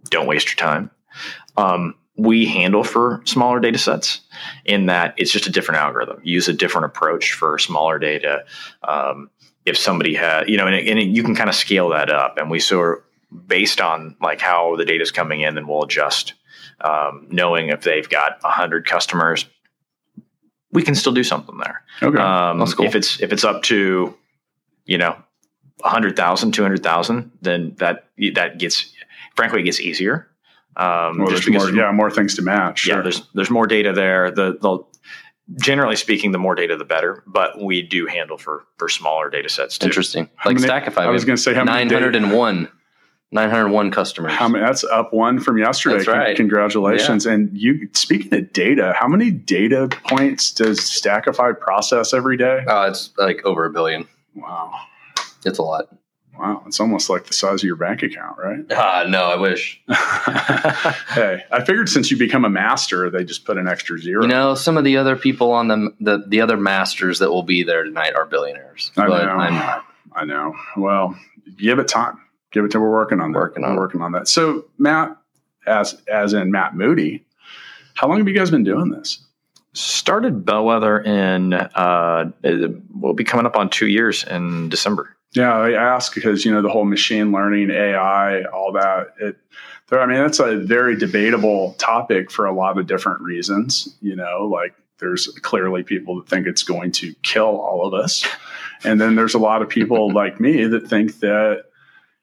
don't 0.10 0.28
waste 0.28 0.48
your 0.48 0.56
time. 0.56 0.92
Um, 1.58 1.96
we 2.18 2.46
handle 2.46 2.84
for 2.84 3.22
smaller 3.26 3.60
data 3.60 3.78
sets 3.78 4.22
in 4.66 4.88
that 4.88 5.14
it's 5.18 5.32
just 5.32 5.48
a 5.48 5.52
different 5.52 5.80
algorithm. 5.80 6.20
use 6.24 6.48
a 6.48 6.54
different 6.54 6.86
approach 6.86 7.34
for 7.34 7.58
smaller 7.58 7.98
data. 7.98 8.46
Um, 8.84 9.30
if 9.66 9.78
somebody 9.78 10.16
had, 10.16 10.50
you 10.50 10.58
know, 10.58 10.68
and, 10.68 10.76
it, 10.76 10.88
and 10.88 11.00
it, 11.00 11.08
you 11.08 11.24
can 11.24 11.36
kind 11.36 11.50
of 11.50 11.56
scale 11.56 11.90
that 11.90 12.10
up, 12.10 12.38
and 12.38 12.50
we 12.50 12.60
sort 12.60 13.00
of 13.32 13.48
based 13.48 13.80
on 13.80 14.16
like 14.22 14.42
how 14.42 14.76
the 14.76 14.86
data 14.86 15.02
is 15.02 15.12
coming 15.12 15.42
in, 15.42 15.56
then 15.56 15.68
we'll 15.68 15.84
adjust. 15.84 16.34
Um, 16.82 17.28
knowing 17.30 17.70
if 17.70 17.82
they've 17.82 18.10
got 18.10 18.40
hundred 18.42 18.86
customers, 18.86 19.46
we 20.72 20.82
can 20.82 20.96
still 20.96 21.14
do 21.14 21.24
something 21.24 21.58
there. 21.58 21.84
Okay, 22.02 22.20
um, 22.20 22.66
cool. 22.66 22.86
If 22.86 22.96
it's 22.96 23.22
if 23.22 23.34
it's 23.34 23.44
up 23.44 23.64
to, 23.64 24.16
you 24.86 24.98
know, 24.98 25.18
100,000, 25.80 26.52
200,000, 26.52 27.32
then 27.42 27.76
that 27.78 28.06
that 28.34 28.60
gets 28.60 28.94
frankly 29.36 29.62
it 29.62 29.64
gets 29.64 29.80
easier. 29.80 30.28
Um, 30.76 31.18
well, 31.18 31.30
just 31.30 31.50
more, 31.50 31.70
yeah, 31.72 31.92
more 31.92 32.12
things 32.12 32.36
to 32.36 32.42
match. 32.42 32.88
Yeah, 32.88 33.02
there's 33.02 33.28
there's 33.34 33.50
more 33.50 33.68
data 33.68 33.92
there. 33.92 34.32
The, 34.32 34.58
the 34.62 34.80
generally 35.60 35.96
speaking, 35.96 36.32
the 36.32 36.38
more 36.38 36.56
data, 36.56 36.78
the 36.78 36.86
better. 36.86 37.24
But 37.28 37.62
we 37.62 37.82
do 37.82 38.06
handle 38.06 38.38
for 38.38 38.66
for 38.78 38.88
smaller 38.88 39.30
data 39.30 39.50
sets 39.50 39.78
too. 39.78 39.88
Interesting. 39.88 40.30
How 40.36 40.50
like 40.50 40.60
many, 40.60 40.72
Stackify. 40.72 41.00
I 41.00 41.10
was 41.10 41.26
going 41.26 41.36
to 41.36 41.42
say 41.42 41.54
how 41.54 41.64
901. 41.64 42.70
901 43.32 43.92
customers. 43.92 44.32
How 44.32 44.48
many, 44.48 44.66
that's 44.66 44.84
up 44.86 45.14
one 45.14 45.40
from 45.40 45.60
yesterday. 45.60 45.98
That's 45.98 46.08
right. 46.08 46.36
Congratulations. 46.36 47.26
Yeah. 47.26 47.34
And 47.34 47.56
you 47.56 47.88
speaking 47.94 48.34
of 48.34 48.52
data, 48.54 48.94
how 48.98 49.08
many 49.08 49.30
data 49.30 49.88
points 50.08 50.52
does 50.52 50.80
Stackify 50.80 51.60
process 51.60 52.12
every 52.12 52.38
day? 52.38 52.64
Oh, 52.68 52.84
it's 52.84 53.12
like 53.18 53.46
over 53.46 53.66
a 53.66 53.70
billion. 53.70 54.08
Wow. 54.34 54.74
It's 55.46 55.60
a 55.60 55.64
lot. 55.64 55.90
Wow, 56.40 56.64
it's 56.66 56.80
almost 56.80 57.10
like 57.10 57.26
the 57.26 57.34
size 57.34 57.62
of 57.62 57.64
your 57.66 57.76
bank 57.76 58.02
account, 58.02 58.38
right? 58.38 58.72
Uh, 58.72 59.04
no, 59.10 59.24
I 59.24 59.36
wish. 59.36 59.82
hey, 59.88 61.44
I 61.52 61.64
figured 61.66 61.90
since 61.90 62.10
you 62.10 62.18
become 62.18 62.46
a 62.46 62.50
master, 62.50 63.10
they 63.10 63.26
just 63.26 63.44
put 63.44 63.58
an 63.58 63.68
extra 63.68 64.00
zero. 64.00 64.22
You 64.22 64.30
know, 64.30 64.56
some 64.56 64.78
of 64.78 64.86
the 64.86 64.96
other 64.96 65.18
people 65.18 65.52
on 65.52 65.68
the 65.68 65.94
the, 66.00 66.24
the 66.26 66.40
other 66.40 66.56
masters 66.56 67.20
that 67.20 67.30
will 67.30 67.44
be 67.44 67.64
there 67.64 67.84
tonight 67.84 68.16
are 68.16 68.26
billionaires. 68.26 68.92
I 68.96 69.08
know. 69.08 69.14
I'm 69.16 69.54
not. 69.54 69.86
I 70.14 70.26
know. 70.26 70.56
Well, 70.78 71.20
give 71.58 71.78
it 71.78 71.90
time. 71.90 72.22
Give 72.52 72.64
it 72.64 72.72
to. 72.72 72.80
We're 72.80 72.90
working 72.90 73.20
on 73.20 73.34
that. 73.34 73.40
Working 73.40 73.66
on 73.66 73.76
we're 73.76 73.82
working 73.82 74.02
on 74.02 74.14
that. 74.14 74.30
So, 74.30 74.66
Matt, 74.78 75.18
as 75.68 76.02
as 76.08 76.34
in 76.34 76.52
Matt 76.52 76.74
Moody, 76.74 77.26
how 77.96 78.08
long 78.08 78.18
have 78.18 78.30
you 78.30 78.34
guys 78.34 78.50
been 78.50 78.64
doing 78.64 78.92
this? 78.92 79.26
Started 79.74 80.46
Bellwethr 80.46 81.06
in 81.06 81.54
uh, 81.54 82.32
we'll 82.94 83.14
be 83.14 83.26
coming 83.26 83.46
up 83.46 83.58
on 83.58 83.70
two 83.70 83.88
years 83.88 84.24
in 84.24 84.70
December. 84.70 85.18
Yeah, 85.34 85.56
I 85.56 85.72
ask 85.74 86.16
because 86.16 86.44
you 86.44 86.52
know 86.52 86.62
the 86.62 86.70
whole 86.70 86.86
machine 86.86 87.32
learning, 87.32 87.70
AI, 87.70 88.44
all 88.46 88.72
that. 88.74 89.14
It, 89.20 89.38
I 89.92 90.06
mean, 90.06 90.18
that's 90.18 90.40
a 90.40 90.58
very 90.58 90.96
debatable 90.96 91.74
topic 91.74 92.32
for 92.32 92.46
a 92.46 92.54
lot 92.54 92.78
of 92.78 92.88
different 92.88 93.22
reasons. 93.22 93.96
You 94.02 94.16
know, 94.16 94.50
like 94.52 94.74
there's 95.00 95.28
clearly 95.42 95.84
people 95.84 96.18
that 96.18 96.28
think 96.28 96.48
it's 96.48 96.64
going 96.64 96.92
to 96.94 97.14
kill 97.22 97.60
all 97.60 97.86
of 97.86 97.94
us, 97.94 98.26
and 98.84 99.00
then 99.00 99.16
there's 99.16 99.36
a 99.36 99.40
lot 99.40 99.62
of 99.62 99.70
people 99.70 100.12
like 100.14 100.40
me 100.40 100.66
that 100.66 100.88
think 100.88 101.20
that 101.20 101.66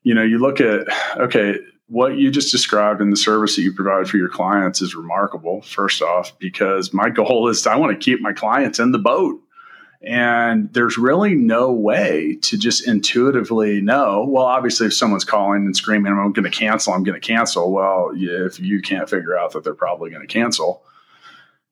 you 0.02 0.14
know 0.14 0.22
you 0.22 0.38
look 0.38 0.60
at 0.60 0.86
okay 1.16 1.56
what 1.88 2.16
you 2.16 2.32
just 2.32 2.50
described 2.50 3.00
in 3.00 3.10
the 3.10 3.16
service 3.16 3.54
that 3.54 3.62
you 3.62 3.72
provide 3.72 4.08
for 4.08 4.16
your 4.16 4.28
clients 4.28 4.82
is 4.82 4.96
remarkable 4.96 5.62
first 5.62 6.02
off 6.02 6.36
because 6.40 6.92
my 6.92 7.08
goal 7.08 7.48
is 7.48 7.64
i 7.66 7.76
want 7.76 7.92
to 7.92 8.04
keep 8.04 8.20
my 8.20 8.32
clients 8.32 8.80
in 8.80 8.90
the 8.90 8.98
boat 8.98 9.40
and 10.06 10.72
there's 10.72 10.96
really 10.96 11.34
no 11.34 11.72
way 11.72 12.38
to 12.42 12.56
just 12.56 12.86
intuitively 12.86 13.80
know. 13.80 14.24
Well, 14.28 14.44
obviously, 14.44 14.86
if 14.86 14.94
someone's 14.94 15.24
calling 15.24 15.66
and 15.66 15.76
screaming, 15.76 16.12
I'm 16.12 16.32
going 16.32 16.50
to 16.50 16.56
cancel, 16.56 16.92
I'm 16.92 17.02
going 17.02 17.20
to 17.20 17.26
cancel. 17.26 17.72
Well, 17.72 18.12
if 18.14 18.60
you 18.60 18.80
can't 18.80 19.10
figure 19.10 19.36
out 19.36 19.52
that 19.52 19.64
they're 19.64 19.74
probably 19.74 20.10
going 20.10 20.26
to 20.26 20.32
cancel, 20.32 20.84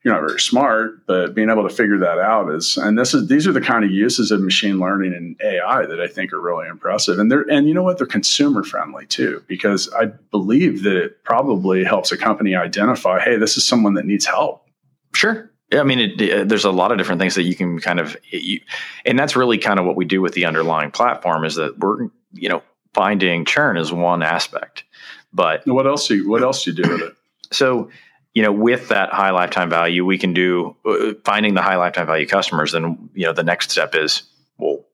you're 0.03 0.13
not 0.13 0.27
very 0.27 0.41
smart. 0.41 1.07
But 1.07 1.35
being 1.35 1.49
able 1.49 1.67
to 1.67 1.75
figure 1.75 1.99
that 1.99 2.19
out 2.19 2.53
is, 2.53 2.77
and 2.77 2.99
this 2.99 3.15
is, 3.15 3.29
these 3.29 3.47
are 3.47 3.53
the 3.53 3.61
kind 3.61 3.85
of 3.85 3.93
uses 3.93 4.33
of 4.33 4.43
machine 4.43 4.81
learning 4.81 5.15
and 5.15 5.41
AI 5.41 5.87
that 5.87 6.01
I 6.01 6.09
think 6.09 6.33
are 6.33 6.41
really 6.41 6.67
impressive. 6.67 7.21
And 7.21 7.31
they're, 7.31 7.49
and 7.49 7.69
you 7.69 7.73
know 7.73 7.85
what? 7.85 7.99
They're 7.99 8.07
consumer 8.07 8.65
friendly 8.65 9.07
too, 9.07 9.45
because 9.47 9.89
I 9.95 10.07
believe 10.07 10.83
that 10.83 10.97
it 10.97 11.23
probably 11.23 11.85
helps 11.85 12.11
a 12.11 12.17
company 12.17 12.57
identify, 12.57 13.21
hey, 13.21 13.37
this 13.37 13.57
is 13.57 13.65
someone 13.65 13.95
that 13.95 14.07
needs 14.07 14.27
help. 14.27 14.69
Sure. 15.15 15.53
I 15.73 15.83
mean, 15.83 15.99
it, 15.99 16.33
uh, 16.33 16.45
there's 16.45 16.65
a 16.65 16.71
lot 16.71 16.93
of 16.93 16.99
different 16.99 17.21
things 17.21 17.35
that 17.35 17.45
you 17.45 17.57
can 17.57 17.79
kind 17.79 17.99
of, 17.99 18.17
you, 18.31 18.61
and 19.05 19.19
that's 19.19 19.35
really 19.35 19.59
kind 19.59 19.79
of 19.79 19.87
what 19.87 19.97
we 19.97 20.05
do 20.05 20.21
with 20.21 20.35
the 20.35 20.45
underlying 20.45 20.91
platform 20.91 21.45
is 21.45 21.55
that 21.57 21.79
we're, 21.79 22.09
you 22.33 22.49
know, 22.49 22.63
finding 22.93 23.45
churn 23.45 23.77
is 23.77 23.93
one 23.93 24.23
aspect, 24.23 24.85
but 25.33 25.67
what 25.67 25.87
else 25.87 26.07
do 26.07 26.17
you, 26.17 26.29
what 26.29 26.43
else 26.43 26.65
do 26.65 26.71
you 26.71 26.83
do 26.83 26.89
with 26.89 27.03
it? 27.03 27.15
So, 27.51 27.91
you 28.35 28.43
know, 28.43 28.53
with 28.53 28.89
that 28.89 29.11
high 29.11 29.31
lifetime 29.31 29.71
value, 29.71 30.05
we 30.05 30.19
can 30.19 30.33
do 30.33 30.77
uh, 30.85 31.15
finding 31.25 31.55
the 31.55 31.63
high 31.63 31.77
lifetime 31.77 32.07
value 32.07 32.27
customers. 32.27 32.73
Then, 32.73 33.09
you 33.15 33.27
know, 33.27 33.33
the 33.33 33.43
next 33.43 33.71
step 33.71 33.95
is, 33.95 34.25
well, 34.59 34.85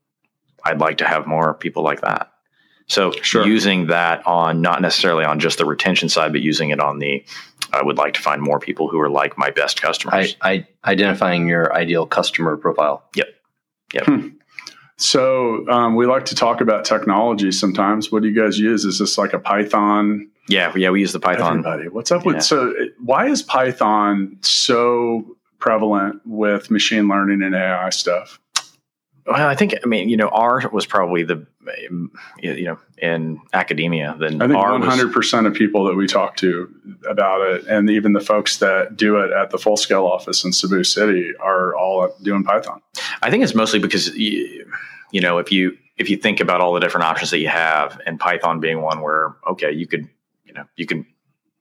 I'd 0.65 0.79
like 0.79 0.99
to 0.99 1.07
have 1.07 1.27
more 1.27 1.55
people 1.55 1.83
like 1.83 2.03
that. 2.03 2.33
So 2.87 3.12
sure. 3.23 3.47
using 3.47 3.87
that 3.87 4.27
on 4.27 4.62
not 4.62 4.83
necessarily 4.83 5.25
on 5.25 5.41
just 5.41 5.59
the 5.59 5.65
retention 5.65 6.09
side, 6.09 6.33
but 6.33 6.43
using 6.43 6.71
it 6.71 6.81
on 6.81 6.99
the 6.99 7.25
I 7.73 7.83
would 7.83 7.99
like 7.99 8.15
to 8.15 8.21
find 8.21 8.43
more 8.43 8.59
people 8.59 8.89
who 8.89 9.00
are 9.00 9.11
like 9.11 9.39
my 9.39 9.50
best 9.50 9.81
customers. 9.81 10.37
I, 10.41 10.67
I 10.85 10.91
identifying 10.91 11.49
your 11.49 11.75
ideal 11.75 12.07
customer 12.07 12.57
profile. 12.57 13.05
Yep. 13.15 13.29
Yep. 13.95 14.07
Hmm. 14.07 14.29
So 14.97 15.67
um, 15.71 15.97
we 15.97 16.07
like 16.07 16.27
to 16.27 16.35
talk 16.35 16.61
about 16.61 16.85
technology 16.85 17.53
sometimes. 17.53 18.12
What 18.12 18.23
do 18.23 18.29
you 18.29 18.39
guys 18.39 18.59
use? 18.59 18.85
Is 18.85 18.99
this 18.99 19.17
like 19.17 19.33
a 19.33 19.39
Python? 19.39 20.31
Yeah, 20.47 20.73
yeah, 20.77 20.91
we 20.91 21.00
use 21.00 21.12
the 21.12 21.21
Python. 21.21 21.61
Everybody, 21.61 21.89
what's 21.89 22.11
up 22.11 22.27
with 22.27 22.37
yeah. 22.37 22.41
so? 22.41 22.75
Why 22.99 23.27
is 23.27 23.43
Python 23.43 24.37
so 24.43 25.37
prevalent 25.59 26.21
with 26.27 26.71
machine 26.71 27.09
learning 27.09 27.43
and 27.43 27.55
AI 27.55 27.89
stuff? 27.91 28.41
Well, 29.31 29.47
I 29.47 29.55
think 29.55 29.75
I 29.83 29.87
mean 29.87 30.09
you 30.09 30.17
know 30.17 30.29
R 30.29 30.69
was 30.73 30.87
probably 30.87 31.23
the 31.23 31.47
you 32.41 32.65
know 32.65 32.79
in 32.99 33.41
academia. 33.53 34.17
Then 34.19 34.43
I 34.43 34.49
think 34.49 34.59
one 34.59 34.83
hundred 34.83 35.13
percent 35.13 35.47
of 35.47 35.55
people 35.55 35.85
that 35.85 35.95
we 35.95 36.09
talk 36.09 36.37
to 36.39 36.73
about 37.09 37.41
it, 37.43 37.67
and 37.69 37.89
even 37.89 38.13
the 38.13 38.21
folks 38.21 38.57
that 38.57 38.97
do 38.97 39.19
it 39.19 39.31
at 39.31 39.51
the 39.51 39.59
full 39.59 39.77
scale 39.77 40.05
office 40.05 40.45
in 40.45 40.53
Cebu 40.53 40.83
City, 40.83 41.31
are 41.39 41.77
all 41.77 42.13
doing 42.23 42.43
Python. 42.43 42.83
I 43.23 43.31
think 43.31 43.45
it's 43.45 43.55
mostly 43.55 43.79
because 43.79 44.09
you, 44.17 44.67
you 45.13 45.21
know 45.21 45.39
if 45.39 45.53
you 45.53 45.79
if 45.97 46.11
you 46.11 46.17
think 46.17 46.41
about 46.41 46.61
all 46.61 46.73
the 46.75 46.81
different 46.81 47.05
options 47.05 47.31
that 47.31 47.39
you 47.39 47.49
have, 47.49 48.01
and 48.07 48.19
Python 48.19 48.59
being 48.59 48.83
one 48.83 49.01
where 49.01 49.37
okay 49.49 49.71
you 49.71 49.87
could 49.87 50.09
you 50.45 50.55
know 50.55 50.65
you 50.75 50.87
can 50.87 51.07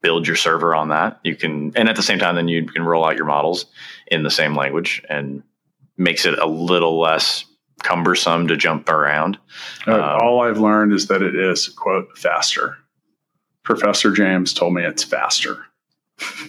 build 0.02 0.26
your 0.26 0.34
server 0.34 0.74
on 0.74 0.88
that 0.88 1.20
you 1.24 1.36
can 1.36 1.72
and 1.76 1.86
at 1.86 1.94
the 1.94 2.02
same 2.02 2.18
time 2.18 2.34
then 2.34 2.48
you 2.48 2.64
can 2.64 2.82
roll 2.82 3.04
out 3.04 3.16
your 3.16 3.26
models 3.26 3.66
in 4.06 4.22
the 4.22 4.30
same 4.30 4.56
language 4.56 5.02
and 5.10 5.42
makes 5.98 6.24
it 6.24 6.38
a 6.38 6.46
little 6.46 6.98
less 6.98 7.44
cumbersome 7.82 8.48
to 8.48 8.56
jump 8.56 8.88
around. 8.88 9.38
Uh, 9.86 9.94
um, 9.94 10.18
all 10.22 10.42
I've 10.42 10.58
learned 10.58 10.92
is 10.92 11.08
that 11.08 11.22
it 11.22 11.34
is, 11.34 11.68
quote, 11.68 12.16
faster. 12.16 12.76
Professor 13.62 14.12
James 14.12 14.52
told 14.54 14.74
me 14.74 14.84
it's 14.84 15.04
faster. 15.04 15.66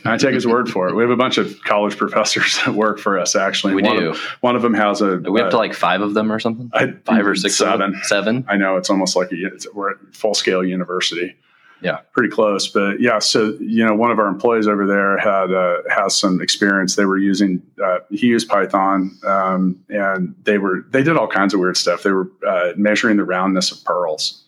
I 0.04 0.18
take 0.18 0.34
his 0.34 0.46
word 0.46 0.70
for 0.70 0.90
it. 0.90 0.96
We 0.96 1.04
have 1.04 1.12
a 1.12 1.16
bunch 1.16 1.38
of 1.38 1.64
college 1.64 1.96
professors 1.96 2.60
that 2.66 2.74
work 2.74 3.00
for 3.00 3.18
us. 3.18 3.36
Actually, 3.36 3.76
we 3.76 3.84
one 3.84 3.98
do. 3.98 4.10
Of, 4.10 4.18
one 4.42 4.56
of 4.56 4.62
them 4.62 4.74
has 4.74 5.02
a. 5.02 5.18
we 5.18 5.40
have 5.40 5.52
to 5.52 5.58
like 5.58 5.74
five 5.74 6.02
of 6.02 6.14
them 6.14 6.32
or 6.32 6.40
something. 6.40 6.70
I, 6.74 6.92
five 7.06 7.26
or 7.26 7.36
six, 7.36 7.56
seven, 7.56 7.98
seven. 8.04 8.46
I 8.50 8.58
know 8.58 8.76
it's 8.78 8.90
almost 8.90 9.16
like 9.16 9.32
a, 9.32 9.36
it's, 9.36 9.72
we're 9.74 9.92
at 9.92 9.98
full 10.14 10.34
scale 10.34 10.64
university 10.64 11.36
yeah, 11.82 11.98
pretty 12.14 12.30
close. 12.30 12.68
But 12.68 13.00
yeah, 13.00 13.20
so 13.20 13.58
you 13.60 13.84
know, 13.86 13.96
one 13.96 14.12
of 14.12 14.20
our 14.20 14.28
employees 14.28 14.68
over 14.68 14.86
there 14.86 15.18
had 15.18 15.52
uh, 15.52 15.78
has 15.90 16.16
some 16.16 16.42
experience. 16.42 16.96
They 16.96 17.06
were 17.06 17.18
using 17.18 17.62
uh, 17.84 18.00
he 18.12 18.28
used 18.28 18.48
Python, 18.48 19.18
um, 19.26 19.84
and 19.90 20.36
they 20.44 20.58
were 20.58 20.86
they 20.92 21.02
did 21.04 21.18
all 21.18 21.28
kinds 21.28 21.54
of 21.54 21.60
weird 21.60 21.78
stuff. 21.78 22.04
They 22.04 22.12
were 22.12 22.30
uh, 22.48 22.74
measuring 22.76 23.18
the 23.18 23.24
roundness 23.24 23.72
of 23.72 23.84
pearls. 23.84 24.46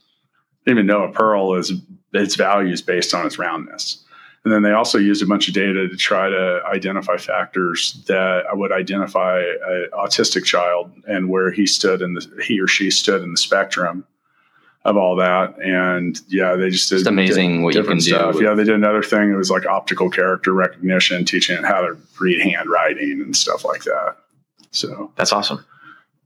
They 0.66 0.72
didn't 0.72 0.86
even 0.86 0.88
know 0.88 1.04
a 1.04 1.12
pearl 1.12 1.56
is 1.56 1.74
its 2.14 2.36
value 2.36 2.72
is 2.72 2.82
based 2.82 3.14
on 3.14 3.26
its 3.26 3.40
roundness. 3.40 4.00
And 4.44 4.54
then 4.54 4.62
they 4.62 4.74
also 4.74 4.98
used 4.98 5.24
a 5.24 5.26
bunch 5.26 5.48
of 5.48 5.54
data 5.54 5.88
to 5.88 5.96
try 5.96 6.30
to 6.30 6.62
identify 6.66 7.16
factors 7.16 8.04
that 8.08 8.44
would 8.52 8.74
identify 8.74 9.40
an 9.40 9.88
autistic 9.94 10.44
child 10.44 10.92
and 11.08 11.30
where 11.30 11.50
he 11.50 11.66
stood 11.66 12.02
in 12.02 12.14
the 12.14 12.44
he 12.46 12.60
or 12.60 12.68
she 12.68 12.92
stood 12.92 13.24
in 13.24 13.32
the 13.32 13.38
spectrum 13.38 14.06
of 14.86 14.98
all 14.98 15.16
that. 15.18 15.58
And 15.60 16.20
yeah, 16.28 16.56
they 16.56 16.70
just 16.70 16.90
did 16.90 17.00
it's 17.00 17.08
amazing 17.08 17.58
did 17.58 17.64
what 17.64 17.76
you 17.76 17.84
can 17.84 18.02
stuff. 18.02 18.36
do. 18.36 18.44
Yeah, 18.44 18.54
they 18.54 18.64
did 18.64 18.76
another 18.76 19.04
thing. 19.04 19.32
It 19.32 19.36
was 19.36 19.50
like 19.50 19.66
optical 19.66 20.10
character 20.10 20.54
recognition, 20.54 21.26
teaching 21.26 21.58
it 21.58 21.66
how 21.66 21.82
to 21.82 21.98
read 22.20 22.42
handwriting 22.42 23.22
and 23.22 23.36
stuff 23.36 23.64
like 23.64 23.84
that. 23.84 24.18
So 24.72 25.12
that's 25.16 25.32
awesome. 25.32 25.66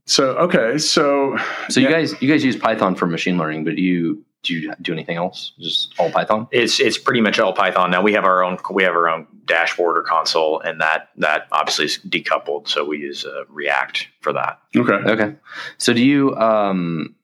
So 0.06 0.36
okay, 0.38 0.78
so 0.78 1.36
so 1.68 1.80
yeah. 1.80 1.88
you 1.88 1.94
guys 1.94 2.22
you 2.22 2.30
guys 2.30 2.42
use 2.42 2.56
Python 2.56 2.94
for 2.94 3.06
machine 3.06 3.36
learning, 3.36 3.64
but 3.64 3.76
you 3.76 4.24
do 4.42 4.54
you 4.54 4.72
do 4.80 4.92
anything 4.92 5.16
else? 5.16 5.52
Just 5.58 5.94
all 5.98 6.10
Python? 6.10 6.48
It's 6.50 6.80
it's 6.80 6.96
pretty 6.96 7.20
much 7.20 7.38
all 7.38 7.52
Python. 7.52 7.90
Now 7.90 8.02
we 8.02 8.14
have 8.14 8.24
our 8.24 8.42
own 8.42 8.56
we 8.70 8.84
have 8.84 8.94
our 8.94 9.08
own 9.08 9.26
dashboard 9.44 9.98
or 9.98 10.02
console, 10.02 10.60
and 10.60 10.80
that 10.80 11.10
that 11.18 11.48
obviously 11.52 11.84
is 11.86 11.98
decoupled. 11.98 12.68
So 12.68 12.84
we 12.84 12.98
use 12.98 13.24
uh, 13.24 13.44
React 13.48 14.08
for 14.20 14.32
that. 14.32 14.60
Okay. 14.74 14.92
Okay. 14.92 15.34
So 15.76 15.92
do 15.92 16.02
you 16.02 16.34
um 16.36 17.14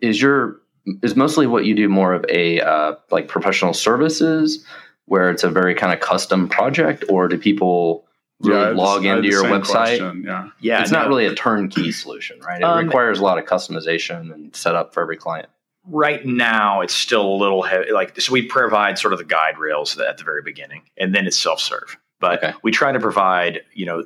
is 0.00 0.20
your 0.20 0.60
is 1.02 1.16
mostly 1.16 1.46
what 1.46 1.64
you 1.64 1.74
do 1.74 1.88
more 1.88 2.12
of 2.12 2.24
a 2.28 2.60
uh, 2.60 2.94
like 3.10 3.28
professional 3.28 3.74
services 3.74 4.64
where 5.06 5.30
it's 5.30 5.44
a 5.44 5.50
very 5.50 5.74
kind 5.74 5.92
of 5.92 6.00
custom 6.00 6.48
project, 6.48 7.04
or 7.08 7.28
do 7.28 7.38
people 7.38 8.06
really 8.40 8.60
yeah, 8.60 8.70
log 8.70 9.04
into 9.04 9.28
your 9.28 9.44
website? 9.44 9.98
Question, 9.98 10.24
yeah, 10.26 10.48
yeah, 10.60 10.82
it's 10.82 10.90
no. 10.90 11.00
not 11.00 11.08
really 11.08 11.26
a 11.26 11.34
turnkey 11.34 11.92
solution, 11.92 12.40
right? 12.40 12.60
It 12.60 12.64
um, 12.64 12.84
requires 12.84 13.18
a 13.18 13.22
lot 13.22 13.38
of 13.38 13.44
customization 13.44 14.32
and 14.32 14.54
setup 14.54 14.94
for 14.94 15.02
every 15.02 15.16
client. 15.16 15.48
Right 15.84 16.24
now, 16.24 16.80
it's 16.80 16.94
still 16.94 17.26
a 17.26 17.36
little 17.36 17.62
heavy. 17.62 17.90
Like, 17.90 18.20
so 18.20 18.32
we 18.32 18.42
provide 18.42 18.98
sort 18.98 19.12
of 19.12 19.18
the 19.18 19.24
guide 19.24 19.58
rails 19.58 19.98
at 19.98 20.18
the 20.18 20.24
very 20.24 20.42
beginning, 20.42 20.82
and 20.96 21.14
then 21.14 21.26
it's 21.26 21.38
self 21.38 21.60
serve. 21.60 21.96
But 22.20 22.44
okay. 22.44 22.56
we 22.62 22.70
try 22.70 22.92
to 22.92 23.00
provide, 23.00 23.62
you 23.74 23.84
know, 23.84 24.04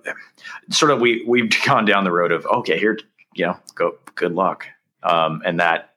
sort 0.70 0.90
of 0.90 1.00
we 1.00 1.22
we've 1.26 1.50
gone 1.66 1.84
down 1.84 2.04
the 2.04 2.12
road 2.12 2.32
of 2.32 2.46
okay, 2.46 2.78
here, 2.78 2.98
you 3.34 3.46
know, 3.46 3.58
go 3.74 3.96
good 4.14 4.32
luck, 4.32 4.66
um, 5.06 5.42
and 5.44 5.60
that 5.60 5.90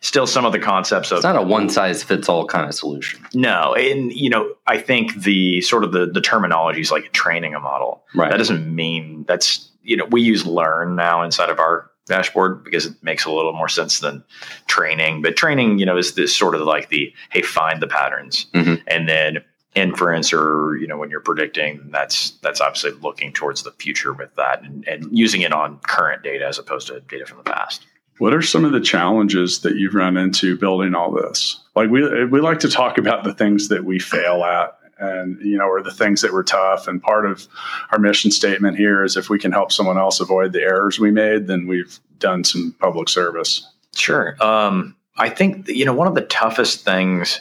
still 0.00 0.26
some 0.26 0.44
of 0.44 0.52
the 0.52 0.58
concepts 0.58 1.10
of 1.10 1.18
it's 1.18 1.24
not 1.24 1.36
a 1.36 1.42
one 1.42 1.68
size 1.68 2.02
fits 2.02 2.28
all 2.28 2.46
kind 2.46 2.66
of 2.66 2.74
solution. 2.74 3.24
No, 3.34 3.74
and 3.74 4.12
you 4.12 4.30
know, 4.30 4.54
I 4.66 4.78
think 4.78 5.22
the 5.22 5.60
sort 5.60 5.84
of 5.84 5.92
the 5.92 6.06
the 6.06 6.20
terminology 6.20 6.80
is 6.80 6.90
like 6.90 7.12
training 7.12 7.54
a 7.54 7.60
model. 7.60 8.04
Right. 8.14 8.30
That 8.30 8.38
doesn't 8.38 8.74
mean 8.74 9.24
that's 9.28 9.70
you 9.82 9.96
know 9.96 10.06
we 10.06 10.22
use 10.22 10.46
learn 10.46 10.96
now 10.96 11.22
inside 11.22 11.50
of 11.50 11.58
our 11.58 11.90
dashboard 12.06 12.64
because 12.64 12.86
it 12.86 12.94
makes 13.02 13.24
a 13.24 13.30
little 13.30 13.52
more 13.52 13.68
sense 13.68 14.00
than 14.00 14.22
training. 14.66 15.22
But 15.22 15.36
training, 15.36 15.78
you 15.78 15.86
know, 15.86 15.96
is 15.96 16.14
this 16.14 16.34
sort 16.34 16.54
of 16.54 16.62
like 16.62 16.88
the 16.88 17.12
hey, 17.30 17.42
find 17.42 17.82
the 17.82 17.86
patterns, 17.86 18.46
mm-hmm. 18.54 18.82
and 18.86 19.08
then 19.08 19.44
inference 19.74 20.32
or 20.32 20.76
you 20.76 20.86
know 20.86 20.96
when 20.96 21.10
you're 21.10 21.20
predicting 21.20 21.80
that's 21.90 22.30
that's 22.42 22.60
obviously 22.60 22.92
looking 23.02 23.32
towards 23.32 23.64
the 23.64 23.72
future 23.72 24.12
with 24.12 24.32
that 24.36 24.62
and, 24.62 24.86
and 24.86 25.06
using 25.10 25.40
it 25.40 25.52
on 25.52 25.78
current 25.80 26.22
data 26.22 26.46
as 26.46 26.60
opposed 26.60 26.86
to 26.86 27.00
data 27.00 27.26
from 27.26 27.38
the 27.38 27.42
past 27.42 27.84
what 28.18 28.34
are 28.34 28.42
some 28.42 28.64
of 28.64 28.72
the 28.72 28.80
challenges 28.80 29.60
that 29.60 29.76
you've 29.76 29.94
run 29.94 30.16
into 30.16 30.56
building 30.56 30.94
all 30.94 31.12
this? 31.12 31.60
Like 31.74 31.90
we 31.90 32.24
we 32.26 32.40
like 32.40 32.60
to 32.60 32.68
talk 32.68 32.98
about 32.98 33.24
the 33.24 33.34
things 33.34 33.68
that 33.68 33.84
we 33.84 33.98
fail 33.98 34.44
at 34.44 34.78
and 34.98 35.40
you 35.40 35.58
know 35.58 35.66
or 35.66 35.82
the 35.82 35.92
things 35.92 36.20
that 36.22 36.32
were 36.32 36.44
tough. 36.44 36.86
And 36.86 37.02
part 37.02 37.26
of 37.26 37.46
our 37.90 37.98
mission 37.98 38.30
statement 38.30 38.76
here 38.76 39.02
is 39.02 39.16
if 39.16 39.28
we 39.28 39.38
can 39.38 39.52
help 39.52 39.72
someone 39.72 39.98
else 39.98 40.20
avoid 40.20 40.52
the 40.52 40.62
errors 40.62 41.00
we 41.00 41.10
made 41.10 41.46
then 41.46 41.66
we've 41.66 41.98
done 42.18 42.44
some 42.44 42.74
public 42.78 43.08
service. 43.08 43.68
Sure. 43.94 44.36
Um, 44.40 44.96
i 45.16 45.28
think 45.28 45.68
you 45.68 45.84
know 45.84 45.92
one 45.92 46.08
of 46.08 46.14
the 46.14 46.22
toughest 46.22 46.84
things 46.84 47.40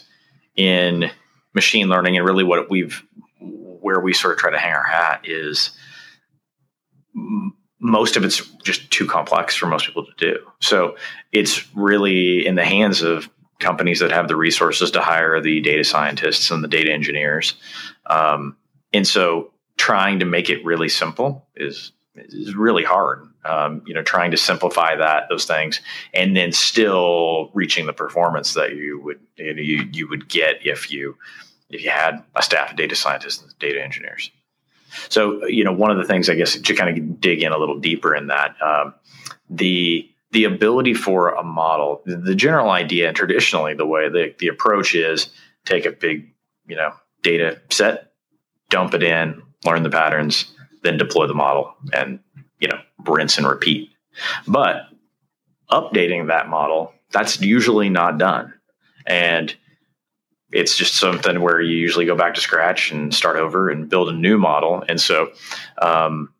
in 0.55 1.09
machine 1.53 1.87
learning 1.87 2.17
and 2.17 2.25
really 2.25 2.43
what 2.43 2.69
we've 2.69 3.03
where 3.39 3.99
we 3.99 4.13
sort 4.13 4.33
of 4.33 4.39
try 4.39 4.51
to 4.51 4.59
hang 4.59 4.73
our 4.73 4.83
hat 4.83 5.21
is 5.25 5.71
most 7.83 8.15
of 8.15 8.23
it's 8.23 8.41
just 8.63 8.89
too 8.91 9.05
complex 9.05 9.55
for 9.55 9.67
most 9.67 9.85
people 9.85 10.05
to 10.05 10.13
do. 10.17 10.39
So 10.61 10.95
it's 11.33 11.67
really 11.75 12.47
in 12.47 12.55
the 12.55 12.65
hands 12.65 13.01
of 13.01 13.29
companies 13.59 13.99
that 13.99 14.11
have 14.11 14.27
the 14.27 14.35
resources 14.35 14.89
to 14.91 15.01
hire 15.01 15.39
the 15.41 15.59
data 15.61 15.83
scientists 15.83 16.49
and 16.49 16.63
the 16.63 16.67
data 16.67 16.91
engineers. 16.91 17.55
Um, 18.07 18.55
and 18.93 19.05
so 19.05 19.51
trying 19.77 20.19
to 20.19 20.25
make 20.25 20.49
it 20.49 20.63
really 20.63 20.89
simple 20.89 21.45
is 21.55 21.91
is 22.15 22.55
really 22.55 22.83
hard. 22.83 23.27
Um, 23.43 23.81
you 23.85 23.93
know, 23.93 24.03
trying 24.03 24.31
to 24.31 24.37
simplify 24.37 24.95
that 24.95 25.27
those 25.29 25.45
things, 25.45 25.81
and 26.13 26.37
then 26.37 26.53
still 26.53 27.51
reaching 27.53 27.85
the 27.85 27.93
performance 27.93 28.53
that 28.53 28.75
you 28.75 29.01
would 29.01 29.19
you, 29.35 29.53
know, 29.53 29.61
you, 29.61 29.89
you 29.91 30.07
would 30.07 30.29
get 30.29 30.65
if 30.65 30.89
you 30.89 31.17
if 31.69 31.83
you 31.83 31.89
had 31.89 32.23
a 32.35 32.41
staff 32.41 32.71
of 32.71 32.77
data 32.77 32.95
scientists 32.95 33.41
and 33.41 33.57
data 33.59 33.83
engineers. 33.83 34.31
So, 35.09 35.45
you 35.47 35.63
know, 35.63 35.71
one 35.71 35.91
of 35.91 35.97
the 35.97 36.03
things 36.03 36.29
I 36.29 36.35
guess 36.35 36.57
to 36.57 36.75
kind 36.75 36.97
of 36.97 37.21
dig 37.21 37.43
in 37.43 37.51
a 37.51 37.57
little 37.57 37.79
deeper 37.79 38.15
in 38.15 38.27
that, 38.27 38.55
um, 38.61 38.93
the 39.49 40.09
the 40.31 40.45
ability 40.45 40.95
for 40.95 41.29
a 41.29 41.43
model, 41.43 42.01
the 42.05 42.33
general 42.33 42.71
idea, 42.71 43.07
and 43.07 43.15
traditionally 43.15 43.75
the 43.75 43.85
way 43.85 44.09
the, 44.09 44.33
the 44.39 44.47
approach 44.47 44.95
is 44.95 45.29
take 45.63 45.85
a 45.85 45.91
big, 45.91 46.33
you 46.65 46.75
know, 46.75 46.91
data 47.21 47.61
set, 47.69 48.13
dump 48.69 48.95
it 48.95 49.03
in, 49.03 49.43
learn 49.63 49.83
the 49.83 49.91
patterns, 49.91 50.51
then 50.81 50.97
deploy 50.97 51.27
the 51.27 51.35
model, 51.35 51.75
and 51.93 52.19
you 52.59 52.67
know, 52.67 52.79
rinse 53.05 53.37
and 53.37 53.47
repeat. 53.47 53.91
But 54.47 54.87
updating 55.69 56.27
that 56.27 56.49
model, 56.49 56.93
that's 57.11 57.39
usually 57.39 57.89
not 57.89 58.17
done, 58.17 58.53
and 59.05 59.55
it's 60.53 60.77
just 60.77 60.95
something 60.95 61.41
where 61.41 61.59
you 61.59 61.75
usually 61.75 62.05
go 62.05 62.15
back 62.15 62.35
to 62.35 62.41
scratch 62.41 62.91
and 62.91 63.13
start 63.13 63.37
over 63.37 63.69
and 63.69 63.89
build 63.89 64.09
a 64.09 64.13
new 64.13 64.37
model. 64.37 64.83
And 64.87 64.99
so 64.99 65.31
um, 65.81 66.33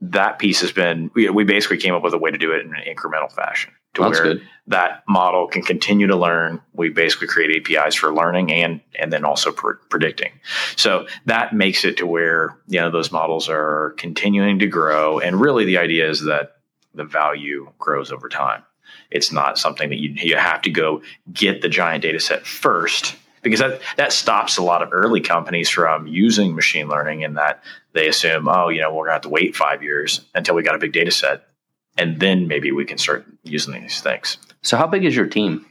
that 0.00 0.38
piece 0.38 0.60
has 0.60 0.72
been 0.72 1.10
we, 1.14 1.28
we, 1.28 1.44
basically 1.44 1.78
came 1.78 1.94
up 1.94 2.02
with 2.02 2.14
a 2.14 2.18
way 2.18 2.30
to 2.30 2.38
do 2.38 2.52
it 2.52 2.64
in 2.64 2.74
an 2.74 2.82
incremental 2.86 3.30
fashion 3.32 3.72
to 3.94 4.02
That's 4.02 4.20
where 4.20 4.34
good. 4.34 4.42
that 4.68 5.02
model 5.08 5.48
can 5.48 5.62
continue 5.62 6.06
to 6.06 6.16
learn. 6.16 6.60
We 6.72 6.90
basically 6.90 7.26
create 7.26 7.68
APIs 7.68 7.96
for 7.96 8.14
learning 8.14 8.52
and 8.52 8.80
and 8.96 9.12
then 9.12 9.24
also 9.24 9.50
predicting. 9.50 10.32
So 10.76 11.06
that 11.26 11.52
makes 11.52 11.84
it 11.84 11.96
to 11.96 12.06
where 12.06 12.56
you 12.68 12.80
know 12.80 12.90
those 12.90 13.10
models 13.10 13.48
are 13.48 13.94
continuing 13.98 14.60
to 14.60 14.66
grow. 14.66 15.18
And 15.18 15.40
really, 15.40 15.64
the 15.64 15.78
idea 15.78 16.08
is 16.08 16.22
that 16.24 16.58
the 16.94 17.04
value 17.04 17.70
grows 17.78 18.12
over 18.12 18.28
time. 18.28 18.62
It's 19.10 19.32
not 19.32 19.58
something 19.58 19.88
that 19.88 19.98
you 19.98 20.10
you 20.10 20.36
have 20.36 20.62
to 20.62 20.70
go 20.70 21.02
get 21.32 21.60
the 21.60 21.68
giant 21.68 22.02
data 22.02 22.20
set 22.20 22.46
first 22.46 23.16
because 23.50 23.60
that 23.60 23.80
that 23.96 24.12
stops 24.12 24.56
a 24.58 24.62
lot 24.62 24.82
of 24.82 24.90
early 24.92 25.20
companies 25.20 25.68
from 25.68 26.06
using 26.06 26.54
machine 26.54 26.88
learning 26.88 27.22
in 27.22 27.34
that 27.34 27.62
they 27.92 28.08
assume, 28.08 28.48
oh, 28.48 28.68
you 28.68 28.80
know, 28.80 28.90
we're 28.92 29.04
going 29.04 29.10
to 29.10 29.14
have 29.14 29.22
to 29.22 29.28
wait 29.28 29.56
five 29.56 29.82
years 29.82 30.20
until 30.34 30.54
we 30.54 30.62
got 30.62 30.74
a 30.74 30.78
big 30.78 30.92
data 30.92 31.10
set, 31.10 31.48
and 31.96 32.20
then 32.20 32.48
maybe 32.48 32.72
we 32.72 32.84
can 32.84 32.98
start 32.98 33.26
using 33.42 33.80
these 33.80 34.00
things. 34.00 34.38
So, 34.62 34.76
how 34.76 34.86
big 34.86 35.04
is 35.04 35.16
your 35.16 35.26
team? 35.26 35.66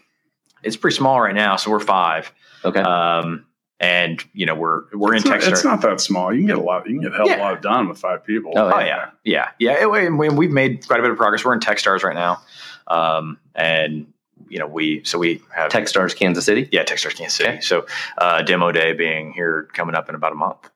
It's 0.64 0.76
pretty 0.76 0.96
small 0.96 1.22
right 1.22 1.36
now, 1.36 1.56
so 1.56 1.72
we're 1.72 1.80
five. 1.80 2.32
Okay. 2.66 2.82
Um, 2.82 3.46
and 3.80 4.24
you 4.34 4.46
know 4.46 4.56
we're 4.56 4.84
we're 4.92 5.14
it's 5.14 5.26
in 5.26 5.32
Not, 5.32 5.44
it's 5.44 5.64
not 5.64 5.82
that 5.82 6.02
small. 6.02 6.34
You 6.34 6.40
can 6.40 6.48
get 6.48 6.58
a 6.58 6.62
lot. 6.62 6.88
You 6.88 7.00
can 7.00 7.10
get 7.10 7.14
hell 7.14 7.28
yeah. 7.28 7.38
a 7.38 7.42
lot 7.42 7.62
done 7.62 7.88
with 7.88 8.00
five 8.00 8.26
people. 8.26 8.54
Oh, 8.56 8.72
oh 8.74 8.80
yeah, 8.80 9.12
yeah, 9.24 9.50
yeah. 9.60 9.86
yeah. 9.86 10.10
we've 10.10 10.52
made 10.52 10.88
quite 10.88 11.00
a 11.00 11.04
bit 11.04 11.12
of 11.12 11.18
progress. 11.18 11.46
We're 11.46 11.54
in 11.54 11.60
TechStars 11.60 12.04
right 12.04 12.16
now, 12.16 12.42
um, 12.88 13.40
and 13.54 14.12
you 14.50 14.60
know, 14.60 14.68
we 14.68 15.04
so 15.04 15.18
we 15.18 15.42
have 15.54 15.72
TechStars 15.72 16.16
Kansas 16.16 16.46
City. 16.46 16.70
Yeah, 16.72 16.84
TechStars 16.84 17.16
Kansas 17.16 17.36
City. 17.36 17.50
Okay. 17.50 17.62
So 17.62 17.86
uh, 18.18 18.42
demo 18.44 18.72
day 18.72 18.94
being 18.94 19.34
here 19.34 19.70
coming 19.74 19.96
up 19.96 20.10
in 20.10 20.16
about 20.16 20.32
a 20.32 20.36
month. 20.36 20.70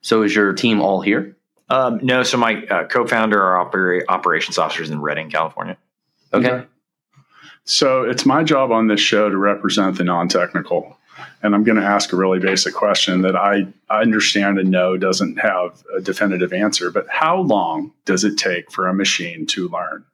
So 0.00 0.22
is 0.22 0.34
your 0.34 0.52
team 0.52 0.80
all 0.80 1.00
here? 1.00 1.36
Um, 1.68 2.00
no. 2.02 2.22
So 2.22 2.36
my 2.36 2.64
uh, 2.66 2.86
co-founder, 2.86 3.42
our 3.42 3.56
opera- 3.56 4.02
operations 4.08 4.58
officers 4.58 4.90
in 4.90 5.00
Redding, 5.00 5.30
California. 5.30 5.76
Okay. 6.32 6.66
So 7.64 8.02
it's 8.02 8.26
my 8.26 8.42
job 8.42 8.72
on 8.72 8.88
this 8.88 9.00
show 9.00 9.28
to 9.28 9.36
represent 9.36 9.96
the 9.96 10.04
non-technical. 10.04 10.98
And 11.42 11.54
I'm 11.54 11.62
going 11.62 11.78
to 11.78 11.84
ask 11.84 12.12
a 12.12 12.16
really 12.16 12.38
basic 12.38 12.74
question 12.74 13.22
that 13.22 13.36
I, 13.36 13.66
I 13.88 14.00
understand 14.00 14.58
and 14.58 14.70
know 14.70 14.96
doesn't 14.96 15.38
have 15.38 15.82
a 15.96 16.00
definitive 16.00 16.52
answer. 16.52 16.90
But 16.90 17.06
how 17.08 17.40
long 17.40 17.92
does 18.04 18.24
it 18.24 18.36
take 18.36 18.72
for 18.72 18.88
a 18.88 18.94
machine 18.94 19.46
to 19.46 19.68
learn? 19.68 20.04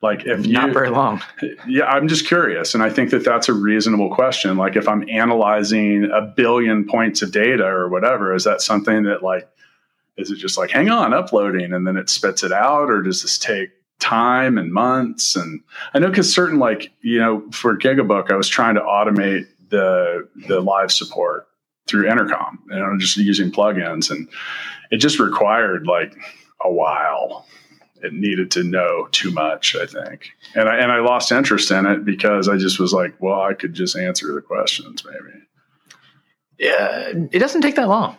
Like 0.00 0.26
if 0.26 0.46
you, 0.46 0.52
not 0.52 0.72
very 0.72 0.90
long. 0.90 1.20
Yeah, 1.66 1.84
I'm 1.86 2.06
just 2.06 2.26
curious, 2.26 2.74
and 2.74 2.82
I 2.82 2.90
think 2.90 3.10
that 3.10 3.24
that's 3.24 3.48
a 3.48 3.52
reasonable 3.52 4.14
question. 4.14 4.56
Like 4.56 4.76
if 4.76 4.86
I'm 4.86 5.08
analyzing 5.08 6.08
a 6.12 6.22
billion 6.22 6.86
points 6.86 7.20
of 7.22 7.32
data 7.32 7.66
or 7.66 7.88
whatever, 7.88 8.34
is 8.34 8.44
that 8.44 8.62
something 8.62 9.04
that 9.04 9.22
like 9.22 9.48
is 10.16 10.30
it 10.30 10.36
just 10.36 10.56
like 10.56 10.70
hang 10.70 10.88
on 10.88 11.12
uploading 11.12 11.72
and 11.72 11.86
then 11.86 11.96
it 11.96 12.08
spits 12.10 12.44
it 12.44 12.52
out, 12.52 12.90
or 12.90 13.02
does 13.02 13.22
this 13.22 13.38
take 13.38 13.70
time 13.98 14.56
and 14.56 14.72
months? 14.72 15.34
And 15.34 15.60
I 15.92 15.98
know 15.98 16.08
because 16.08 16.32
certain 16.32 16.60
like 16.60 16.92
you 17.00 17.18
know 17.18 17.50
for 17.50 17.76
GigaBook, 17.76 18.30
I 18.30 18.36
was 18.36 18.48
trying 18.48 18.76
to 18.76 18.80
automate 18.80 19.48
the 19.70 20.28
the 20.46 20.60
live 20.60 20.92
support 20.92 21.48
through 21.88 22.08
Intercom, 22.08 22.60
and 22.70 22.84
I'm 22.84 23.00
just 23.00 23.16
using 23.16 23.50
plugins, 23.50 24.12
and 24.12 24.28
it 24.92 24.98
just 24.98 25.18
required 25.18 25.88
like 25.88 26.16
a 26.60 26.70
while 26.70 27.46
it 28.02 28.12
needed 28.12 28.50
to 28.52 28.62
know 28.62 29.08
too 29.12 29.30
much, 29.30 29.74
I 29.76 29.86
think. 29.86 30.30
And 30.54 30.68
I 30.68 30.76
and 30.76 30.92
I 30.92 31.00
lost 31.00 31.32
interest 31.32 31.70
in 31.70 31.86
it 31.86 32.04
because 32.04 32.48
I 32.48 32.56
just 32.56 32.78
was 32.78 32.92
like, 32.92 33.14
well, 33.20 33.40
I 33.40 33.54
could 33.54 33.74
just 33.74 33.96
answer 33.96 34.32
the 34.32 34.40
questions 34.40 35.04
maybe. 35.04 35.38
Yeah, 36.58 37.12
it 37.30 37.38
doesn't 37.38 37.62
take 37.62 37.76
that 37.76 37.88
long. 37.88 38.16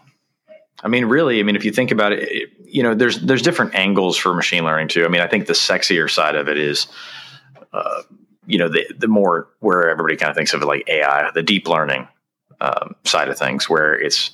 I 0.82 0.88
mean, 0.88 1.06
really, 1.06 1.39
I 1.39 1.44
mean, 1.44 1.56
if 1.56 1.65
you 1.65 1.72
think 1.72 1.92
about 1.92 2.13
it, 2.13 2.52
you 2.63 2.84
know, 2.84 2.96
there's 2.96 3.20
there's 3.20 3.42
different 3.42 3.76
angles 3.76 4.18
for 4.18 4.34
machine 4.34 4.63
learning 4.63 4.88
too. 4.88 5.06
I 5.06 5.10
mean, 5.10 5.22
I 5.22 5.28
think 5.28 5.48
the 5.48 5.54
sexier 5.54 6.10
side 6.10 6.36
of 6.36 6.48
it 6.48 6.58
is, 6.58 6.88
uh, 7.74 8.02
you 8.46 8.58
know, 8.58 8.70
the 8.70 8.86
the 8.98 9.08
more 9.08 9.50
where 9.60 9.89
everybody 9.89 10.15
kind 10.15 10.30
of 10.30 10.36
thinks 10.36 10.54
of 10.54 10.62
it 10.62 10.65
like 10.65 10.88
AI, 10.88 11.30
the 11.32 11.44
deep 11.44 11.68
learning 11.68 12.08
um, 12.62 12.96
side 13.04 13.30
of 13.30 13.38
things, 13.38 13.70
where 13.70 13.94
it's 13.94 14.32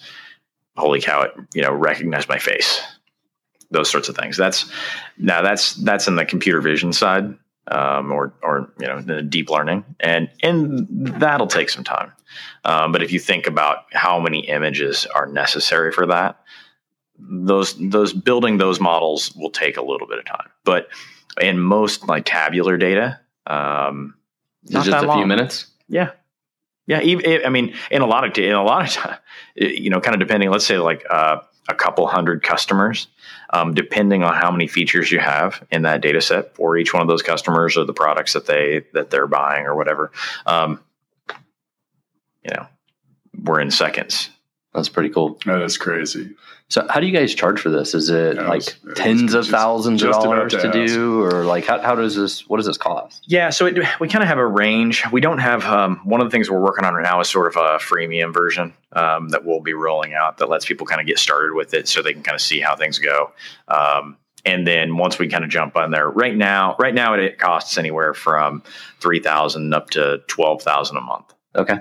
holy 0.77 1.01
cow, 1.01 1.21
it 1.23 1.33
you 1.53 1.61
know, 1.61 1.71
recognize 1.71 2.27
my 2.27 2.37
face 2.37 2.81
those 3.75 3.89
sorts 3.89 4.09
of 4.09 4.15
things. 4.15 4.37
That's 4.37 4.69
now 5.17 5.41
that's 5.41 5.73
that's 5.75 6.07
in 6.07 6.15
the 6.15 6.25
computer 6.25 6.61
vision 6.61 6.93
side, 6.93 7.25
um, 7.67 8.11
or 8.11 8.33
or 8.41 8.71
you 8.79 8.87
know 8.87 9.01
the 9.01 9.21
deep 9.21 9.49
learning, 9.49 9.83
and 9.99 10.29
and 10.41 10.87
that'll 11.19 11.47
take 11.47 11.69
some 11.69 11.83
time. 11.83 12.11
Um, 12.63 12.91
but 12.91 13.03
if 13.03 13.11
you 13.11 13.19
think 13.19 13.47
about 13.47 13.85
how 13.93 14.19
many 14.19 14.47
images 14.47 15.05
are 15.15 15.27
necessary 15.27 15.91
for 15.91 16.05
that, 16.07 16.39
those 17.19 17.75
those 17.89 18.13
building 18.13 18.57
those 18.57 18.79
models 18.79 19.33
will 19.35 19.51
take 19.51 19.77
a 19.77 19.81
little 19.81 20.07
bit 20.07 20.19
of 20.19 20.25
time. 20.25 20.49
But 20.63 20.89
in 21.39 21.59
most 21.59 22.07
like 22.07 22.25
tabular 22.25 22.77
data, 22.77 23.19
Um, 23.47 24.15
just 24.69 24.87
a 24.87 25.01
long. 25.01 25.19
few 25.19 25.27
minutes. 25.27 25.67
Yeah, 25.87 26.11
yeah. 26.87 27.01
Even, 27.01 27.45
I 27.45 27.49
mean, 27.49 27.75
in 27.91 28.01
a 28.01 28.07
lot 28.07 28.25
of 28.25 28.37
in 28.37 28.51
a 28.53 28.63
lot 28.63 28.83
of 28.85 28.89
time, 28.91 29.17
you 29.55 29.89
know, 29.89 29.99
kind 30.01 30.15
of 30.15 30.19
depending. 30.19 30.49
Let's 30.49 30.65
say 30.65 30.77
like 30.79 31.05
uh, 31.09 31.37
a 31.67 31.75
couple 31.75 32.05
hundred 32.07 32.43
customers, 32.43 33.07
um, 33.51 33.73
depending 33.73 34.23
on 34.23 34.35
how 34.35 34.51
many 34.51 34.67
features 34.67 35.11
you 35.11 35.19
have 35.19 35.65
in 35.71 35.81
that 35.83 36.01
data 36.01 36.21
set 36.21 36.55
for 36.55 36.77
each 36.77 36.93
one 36.93 37.01
of 37.01 37.07
those 37.07 37.23
customers 37.23 37.77
or 37.77 37.85
the 37.85 37.93
products 37.93 38.33
that 38.33 38.45
they 38.45 38.85
that 38.93 39.09
they're 39.09 39.27
buying 39.27 39.65
or 39.65 39.75
whatever. 39.75 40.11
Um, 40.45 40.79
you 42.43 42.51
know, 42.55 42.67
we're 43.43 43.59
in 43.59 43.71
seconds. 43.71 44.29
That's 44.73 44.89
pretty 44.89 45.09
cool. 45.09 45.39
Oh, 45.47 45.51
That 45.57 45.61
is 45.63 45.77
crazy. 45.77 46.35
So, 46.67 46.85
how 46.89 46.99
do 46.99 47.05
you 47.05 47.13
guys 47.13 47.35
charge 47.35 47.59
for 47.59 47.69
this? 47.69 47.93
Is 47.93 48.09
it 48.09 48.37
yeah, 48.37 48.47
like 48.47 48.67
it 48.67 48.95
tens 48.95 49.35
of 49.35 49.47
thousands 49.47 50.01
of 50.01 50.11
dollars 50.13 50.51
to, 50.53 50.63
to 50.63 50.71
do, 50.71 51.21
or 51.21 51.43
like 51.43 51.65
how, 51.65 51.79
how 51.79 51.93
does 51.93 52.15
this? 52.15 52.47
What 52.49 52.57
does 52.57 52.65
this 52.65 52.77
cost? 52.77 53.23
Yeah, 53.27 53.51
so 53.51 53.67
it, 53.67 53.77
we 53.99 54.07
kind 54.07 54.23
of 54.23 54.27
have 54.27 54.39
a 54.39 54.47
range. 54.47 55.03
We 55.11 55.21
don't 55.21 55.37
have 55.37 55.63
um, 55.65 56.01
one 56.05 56.21
of 56.21 56.27
the 56.27 56.31
things 56.31 56.49
we're 56.49 56.59
working 56.59 56.83
on 56.83 56.95
right 56.95 57.03
now 57.03 57.19
is 57.19 57.29
sort 57.29 57.47
of 57.47 57.55
a 57.55 57.77
freemium 57.77 58.33
version 58.33 58.73
um, 58.93 59.29
that 59.29 59.45
we'll 59.45 59.59
be 59.59 59.73
rolling 59.73 60.15
out 60.15 60.39
that 60.39 60.49
lets 60.49 60.65
people 60.65 60.87
kind 60.87 60.99
of 60.99 61.05
get 61.05 61.19
started 61.19 61.53
with 61.53 61.75
it, 61.75 61.87
so 61.87 62.01
they 62.01 62.13
can 62.13 62.23
kind 62.23 62.35
of 62.35 62.41
see 62.41 62.59
how 62.59 62.75
things 62.75 62.97
go. 62.97 63.31
Um, 63.67 64.17
and 64.43 64.65
then 64.65 64.97
once 64.97 65.19
we 65.19 65.27
kind 65.27 65.43
of 65.43 65.51
jump 65.51 65.75
on 65.75 65.91
there, 65.91 66.09
right 66.09 66.35
now, 66.35 66.75
right 66.79 66.95
now 66.95 67.13
it 67.13 67.37
costs 67.37 67.77
anywhere 67.77 68.15
from 68.15 68.63
three 68.99 69.19
thousand 69.19 69.71
up 69.75 69.91
to 69.91 70.23
twelve 70.27 70.63
thousand 70.63 70.97
a 70.97 71.01
month. 71.01 71.31
Okay 71.55 71.77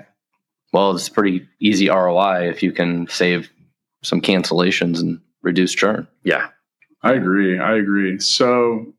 well, 0.75 0.93
it's 0.93 1.07
pretty 1.07 1.47
easy 1.61 1.87
ROI 1.87 2.49
if 2.49 2.61
you 2.61 2.73
can 2.73 3.07
save 3.07 3.49
some 4.03 4.21
cancellations 4.21 4.99
and 4.99 5.19
reduce 5.41 5.73
churn. 5.73 6.07
Yeah. 6.23 6.47
I 7.01 7.13
agree. 7.13 7.59
I 7.59 7.77
agree. 7.77 8.19
So, 8.19 8.93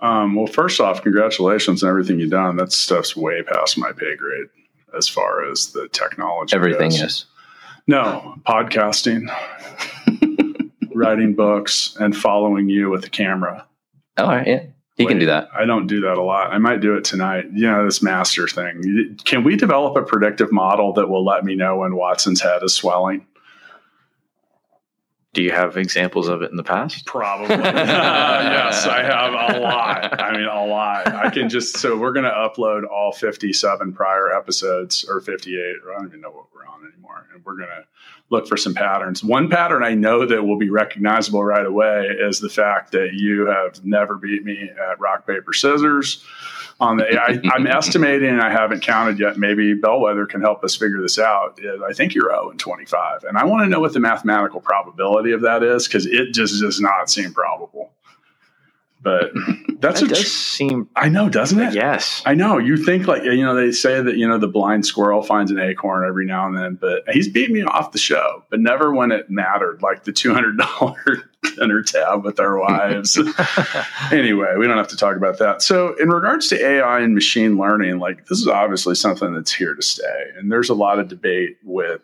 um, 0.00 0.34
well, 0.34 0.48
first 0.48 0.80
off, 0.80 1.02
congratulations 1.02 1.82
on 1.82 1.88
everything 1.90 2.18
you've 2.18 2.30
done. 2.30 2.56
That 2.56 2.72
stuff's 2.72 3.16
way 3.16 3.42
past 3.42 3.78
my 3.78 3.92
pay 3.92 4.16
grade 4.16 4.46
as 4.96 5.08
far 5.08 5.48
as 5.50 5.72
the 5.72 5.88
technology. 5.92 6.56
Everything 6.56 6.90
goes. 6.90 7.02
is. 7.02 7.24
No, 7.86 8.34
podcasting, 8.44 9.28
writing 10.94 11.34
books, 11.34 11.96
and 12.00 12.16
following 12.16 12.68
you 12.68 12.90
with 12.90 13.02
the 13.02 13.10
camera. 13.10 13.64
All 14.18 14.26
right. 14.26 14.46
Yeah. 14.46 14.62
He 14.96 15.04
Wait, 15.04 15.10
can 15.10 15.18
do 15.18 15.26
that. 15.26 15.48
I 15.54 15.66
don't 15.66 15.86
do 15.86 16.00
that 16.00 16.16
a 16.16 16.22
lot. 16.22 16.52
I 16.52 16.58
might 16.58 16.80
do 16.80 16.96
it 16.96 17.04
tonight. 17.04 17.44
You 17.52 17.70
know, 17.70 17.84
this 17.84 18.02
master 18.02 18.48
thing. 18.48 19.18
Can 19.24 19.44
we 19.44 19.54
develop 19.54 19.94
a 19.96 20.02
predictive 20.02 20.50
model 20.50 20.94
that 20.94 21.08
will 21.08 21.24
let 21.24 21.44
me 21.44 21.54
know 21.54 21.76
when 21.76 21.94
Watson's 21.94 22.40
head 22.40 22.62
is 22.62 22.72
swelling? 22.72 23.26
Do 25.36 25.42
you 25.42 25.52
have 25.52 25.76
examples 25.76 26.28
of 26.28 26.40
it 26.40 26.50
in 26.50 26.56
the 26.56 26.64
past? 26.64 27.04
Probably. 27.04 27.54
uh, 27.54 27.58
yes, 27.62 28.86
I 28.86 29.02
have 29.02 29.56
a 29.56 29.60
lot. 29.60 30.18
I 30.18 30.32
mean, 30.32 30.46
a 30.46 30.64
lot. 30.64 31.14
I 31.14 31.28
can 31.28 31.50
just, 31.50 31.76
so 31.76 31.94
we're 31.94 32.14
going 32.14 32.24
to 32.24 32.30
upload 32.30 32.88
all 32.88 33.12
57 33.12 33.92
prior 33.92 34.34
episodes 34.34 35.04
or 35.06 35.20
58, 35.20 35.76
or 35.84 35.92
I 35.92 35.98
don't 35.98 36.06
even 36.06 36.22
know 36.22 36.30
what 36.30 36.46
we're 36.54 36.64
on 36.64 36.90
anymore. 36.90 37.26
And 37.34 37.44
we're 37.44 37.56
going 37.56 37.68
to 37.68 37.84
look 38.30 38.48
for 38.48 38.56
some 38.56 38.72
patterns. 38.72 39.22
One 39.22 39.50
pattern 39.50 39.84
I 39.84 39.92
know 39.92 40.24
that 40.24 40.42
will 40.42 40.56
be 40.56 40.70
recognizable 40.70 41.44
right 41.44 41.66
away 41.66 42.06
is 42.18 42.40
the 42.40 42.48
fact 42.48 42.92
that 42.92 43.10
you 43.12 43.44
have 43.44 43.84
never 43.84 44.14
beat 44.14 44.42
me 44.42 44.70
at 44.90 44.98
rock, 44.98 45.26
paper, 45.26 45.52
scissors. 45.52 46.24
On 46.78 46.98
the, 46.98 47.06
I, 47.18 47.40
am 47.56 47.66
estimating, 47.66 48.28
and 48.28 48.42
I 48.42 48.50
haven't 48.50 48.82
counted 48.82 49.18
yet. 49.18 49.38
Maybe 49.38 49.74
Bellwethr 49.74 50.28
can 50.28 50.42
help 50.42 50.62
us 50.62 50.76
figure 50.76 51.00
this 51.00 51.18
out. 51.18 51.58
I 51.88 51.94
think 51.94 52.14
you're 52.14 52.30
0 52.30 52.50
and 52.50 52.60
25, 52.60 53.24
and 53.24 53.38
I 53.38 53.44
want 53.44 53.64
to 53.64 53.68
know 53.68 53.80
what 53.80 53.94
the 53.94 54.00
mathematical 54.00 54.60
probability 54.60 55.32
of 55.32 55.40
that 55.42 55.62
is 55.62 55.86
because 55.86 56.04
it 56.06 56.34
just 56.34 56.60
does 56.60 56.80
not 56.80 57.08
seem 57.08 57.32
probable. 57.32 57.92
But 59.06 59.30
that's 59.78 60.00
that 60.00 60.08
does 60.08 60.20
tr- 60.20 60.26
seem. 60.26 60.90
I 60.96 61.08
know, 61.08 61.28
doesn't 61.28 61.60
it? 61.60 61.74
Yes, 61.74 62.22
I 62.26 62.34
know. 62.34 62.58
You 62.58 62.76
think 62.76 63.06
like 63.06 63.22
you 63.22 63.44
know 63.44 63.54
they 63.54 63.70
say 63.70 64.02
that 64.02 64.16
you 64.16 64.26
know 64.26 64.36
the 64.36 64.48
blind 64.48 64.84
squirrel 64.84 65.22
finds 65.22 65.52
an 65.52 65.60
acorn 65.60 66.06
every 66.06 66.26
now 66.26 66.46
and 66.46 66.56
then, 66.56 66.74
but 66.74 67.04
he's 67.12 67.28
beat 67.28 67.50
me 67.50 67.62
off 67.62 67.92
the 67.92 67.98
show, 67.98 68.42
but 68.50 68.58
never 68.58 68.92
when 68.92 69.12
it 69.12 69.30
mattered, 69.30 69.80
like 69.80 70.02
the 70.02 70.12
two 70.12 70.34
hundred 70.34 70.58
dollar 70.58 71.30
dinner 71.56 71.82
tab 71.82 72.24
with 72.24 72.40
our 72.40 72.58
wives. 72.58 73.18
anyway, 74.12 74.54
we 74.58 74.66
don't 74.66 74.76
have 74.76 74.88
to 74.88 74.96
talk 74.96 75.16
about 75.16 75.38
that. 75.38 75.62
So, 75.62 75.94
in 75.94 76.08
regards 76.08 76.48
to 76.48 76.64
AI 76.64 77.00
and 77.00 77.14
machine 77.14 77.56
learning, 77.56 77.98
like 77.98 78.26
this 78.26 78.38
is 78.38 78.48
obviously 78.48 78.94
something 78.94 79.34
that's 79.34 79.52
here 79.52 79.74
to 79.74 79.82
stay. 79.82 80.30
And 80.36 80.50
there's 80.50 80.68
a 80.68 80.74
lot 80.74 80.98
of 80.98 81.08
debate 81.08 81.58
with, 81.62 82.00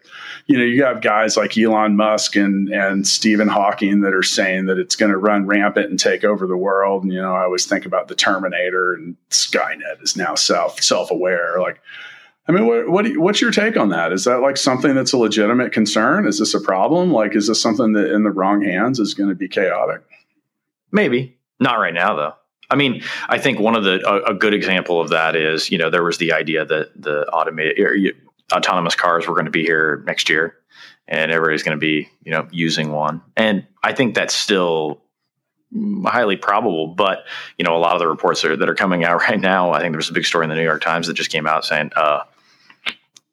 you 0.46 0.56
know, 0.58 0.64
you 0.64 0.84
have 0.84 1.02
guys 1.02 1.36
like 1.36 1.56
Elon 1.56 1.96
Musk 1.96 2.36
and, 2.36 2.68
and 2.68 3.06
Stephen 3.06 3.48
Hawking 3.48 4.00
that 4.00 4.14
are 4.14 4.22
saying 4.22 4.66
that 4.66 4.78
it's 4.78 4.96
going 4.96 5.12
to 5.12 5.18
run 5.18 5.46
rampant 5.46 5.90
and 5.90 5.98
take 5.98 6.24
over 6.24 6.46
the 6.46 6.56
world. 6.56 7.04
And, 7.04 7.12
you 7.12 7.20
know, 7.20 7.34
I 7.34 7.42
always 7.42 7.66
think 7.66 7.86
about 7.86 8.08
the 8.08 8.14
Terminator 8.14 8.94
and 8.94 9.16
Skynet 9.30 10.02
is 10.02 10.16
now 10.16 10.34
self 10.34 10.82
self 10.82 11.10
aware. 11.10 11.60
Like, 11.60 11.80
I 12.48 12.52
mean, 12.52 12.66
what, 12.66 12.88
what 12.88 13.06
you, 13.06 13.20
what's 13.20 13.40
your 13.40 13.52
take 13.52 13.76
on 13.76 13.90
that? 13.90 14.12
Is 14.12 14.24
that 14.24 14.40
like 14.40 14.56
something 14.56 14.94
that's 14.94 15.12
a 15.12 15.18
legitimate 15.18 15.72
concern? 15.72 16.26
Is 16.26 16.38
this 16.38 16.54
a 16.54 16.60
problem? 16.60 17.12
Like, 17.12 17.36
is 17.36 17.46
this 17.46 17.62
something 17.62 17.92
that 17.92 18.12
in 18.12 18.24
the 18.24 18.30
wrong 18.30 18.62
hands 18.62 18.98
is 18.98 19.14
going 19.14 19.28
to 19.28 19.36
be 19.36 19.48
chaotic? 19.48 20.02
Maybe 20.90 21.38
not 21.60 21.78
right 21.78 21.94
now, 21.94 22.16
though. 22.16 22.34
I 22.68 22.74
mean, 22.74 23.02
I 23.28 23.38
think 23.38 23.60
one 23.60 23.76
of 23.76 23.84
the 23.84 24.00
a, 24.08 24.32
a 24.32 24.34
good 24.34 24.54
example 24.54 25.00
of 25.00 25.10
that 25.10 25.36
is 25.36 25.70
you 25.70 25.78
know 25.78 25.90
there 25.90 26.02
was 26.02 26.18
the 26.18 26.32
idea 26.32 26.64
that 26.64 26.90
the 27.00 27.26
automated 27.28 27.78
or, 27.78 27.96
autonomous 28.52 28.94
cars 28.94 29.26
were 29.26 29.34
going 29.34 29.44
to 29.44 29.50
be 29.50 29.62
here 29.62 30.02
next 30.06 30.28
year, 30.28 30.56
and 31.06 31.30
everybody's 31.30 31.62
going 31.62 31.76
to 31.76 31.80
be 31.80 32.08
you 32.24 32.32
know 32.32 32.48
using 32.50 32.90
one, 32.90 33.22
and 33.36 33.66
I 33.84 33.92
think 33.92 34.14
that's 34.14 34.34
still 34.34 35.02
highly 36.04 36.36
probable. 36.36 36.88
But 36.88 37.24
you 37.58 37.64
know, 37.64 37.76
a 37.76 37.78
lot 37.78 37.92
of 37.92 37.98
the 37.98 38.08
reports 38.08 38.42
that 38.42 38.52
are, 38.52 38.56
that 38.56 38.68
are 38.68 38.74
coming 38.74 39.04
out 39.04 39.20
right 39.28 39.40
now, 39.40 39.72
I 39.72 39.80
think 39.80 39.92
there 39.92 39.98
was 39.98 40.10
a 40.10 40.14
big 40.14 40.26
story 40.26 40.44
in 40.44 40.50
the 40.50 40.56
New 40.56 40.64
York 40.64 40.82
Times 40.82 41.06
that 41.06 41.14
just 41.14 41.30
came 41.30 41.46
out 41.46 41.64
saying, 41.64 41.90
uh, 41.94 42.22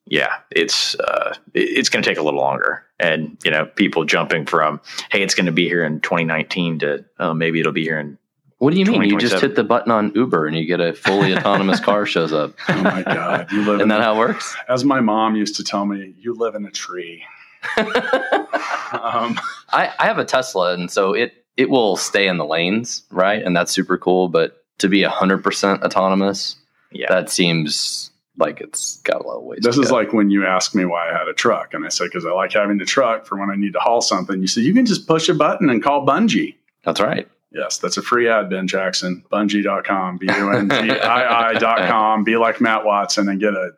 yeah, 0.10 0.40
it's 0.50 0.96
uh, 0.96 1.36
it's 1.54 1.88
going 1.88 2.04
to 2.04 2.10
take 2.10 2.18
a 2.18 2.24
little 2.24 2.40
longer, 2.40 2.84
and 3.00 3.38
you 3.44 3.52
know, 3.52 3.66
people 3.66 4.06
jumping 4.06 4.46
from 4.46 4.82
hey, 5.12 5.22
it's 5.22 5.36
going 5.36 5.46
to 5.46 5.52
be 5.52 5.68
here 5.68 5.84
in 5.84 6.02
2019 6.02 6.80
to 6.80 7.06
uh, 7.20 7.34
maybe 7.34 7.60
it'll 7.60 7.72
be 7.72 7.84
here 7.84 8.00
in. 8.00 8.18
What 8.58 8.74
do 8.74 8.80
you 8.80 8.86
mean? 8.86 9.04
You 9.04 9.18
just 9.18 9.40
hit 9.40 9.56
the 9.56 9.64
button 9.64 9.92
on 9.92 10.12
Uber 10.16 10.46
and 10.46 10.58
you 10.58 10.66
get 10.66 10.82
a 10.82 10.94
fully 10.94 11.34
autonomous 11.38 11.80
car 11.80 12.06
shows 12.06 12.34
up. 12.34 12.56
Oh 12.68 12.82
my 12.82 13.04
god! 13.04 13.52
You 13.52 13.64
live. 13.64 13.76
Isn't 13.76 13.90
that 13.90 14.02
how 14.02 14.16
it 14.16 14.18
works? 14.18 14.56
As 14.68 14.84
my 14.84 15.00
mom 15.00 15.36
used 15.36 15.56
to 15.58 15.64
tell 15.64 15.86
me, 15.86 16.14
you 16.20 16.34
live 16.34 16.56
in 16.56 16.66
a 16.66 16.72
tree. 16.72 17.24
um, 17.78 19.40
I, 19.70 19.94
I 20.00 20.06
have 20.06 20.18
a 20.18 20.26
Tesla, 20.26 20.74
and 20.74 20.90
so 20.92 21.14
it 21.14 21.34
it 21.56 21.70
will 21.70 21.96
stay 21.96 22.28
in 22.28 22.38
the 22.38 22.46
lanes, 22.46 23.04
right? 23.12 23.42
And 23.44 23.56
that's 23.56 23.72
super 23.72 23.98
cool. 23.98 24.28
But 24.28 24.64
to 24.80 24.90
be 24.90 25.04
hundred 25.04 25.44
percent 25.44 25.84
autonomous, 25.84 26.56
yeah, 26.92 27.08
that 27.10 27.30
seems 27.30 28.12
like 28.40 28.62
it's 28.62 28.98
got 29.02 29.22
a 29.22 29.28
lot 29.28 29.38
of 29.38 29.44
ways. 29.44 29.60
This 29.62 29.78
is 29.78 29.90
go. 29.90 29.96
like 29.96 30.14
when 30.14 30.30
you 30.30 30.46
ask 30.46 30.74
me 30.74 30.86
why 30.86 31.10
I 31.10 31.18
had 31.18 31.28
a 31.28 31.34
truck, 31.34 31.74
and 31.74 31.86
I 31.86 31.90
said 31.90 32.06
because 32.06 32.26
I 32.26 32.32
like 32.32 32.54
having 32.54 32.78
the 32.78 32.86
truck 32.86 33.26
for 33.26 33.38
when 33.38 33.50
I 33.50 33.56
need 33.56 33.74
to 33.74 33.80
haul 33.80 34.02
something. 34.02 34.42
You 34.42 34.48
said 34.48 34.64
you 34.64 34.74
can 34.74 34.86
just 34.86 35.08
push 35.08 35.30
a 35.30 35.34
button 35.34 35.70
and 35.70 35.84
call 35.84 36.06
Bungii. 36.06 36.56
That's 36.84 37.02
right. 37.02 37.28
Yes, 37.52 37.80
that's 37.80 37.98
a 37.98 38.02
free 38.02 38.30
ad, 38.30 38.50
Ben 38.50 38.68
Jackson. 38.68 39.24
Bungii.com, 39.32 40.18
B 40.18 40.28
U 40.28 40.54
N 40.54 40.70
G 40.70 40.76
I 40.76 41.52
I.com. 41.52 42.24
Be 42.24 42.38
like 42.38 42.62
Matt 42.62 42.86
Watson 42.86 43.28
and 43.28 43.40
get 43.40 43.54
a, 43.54 43.72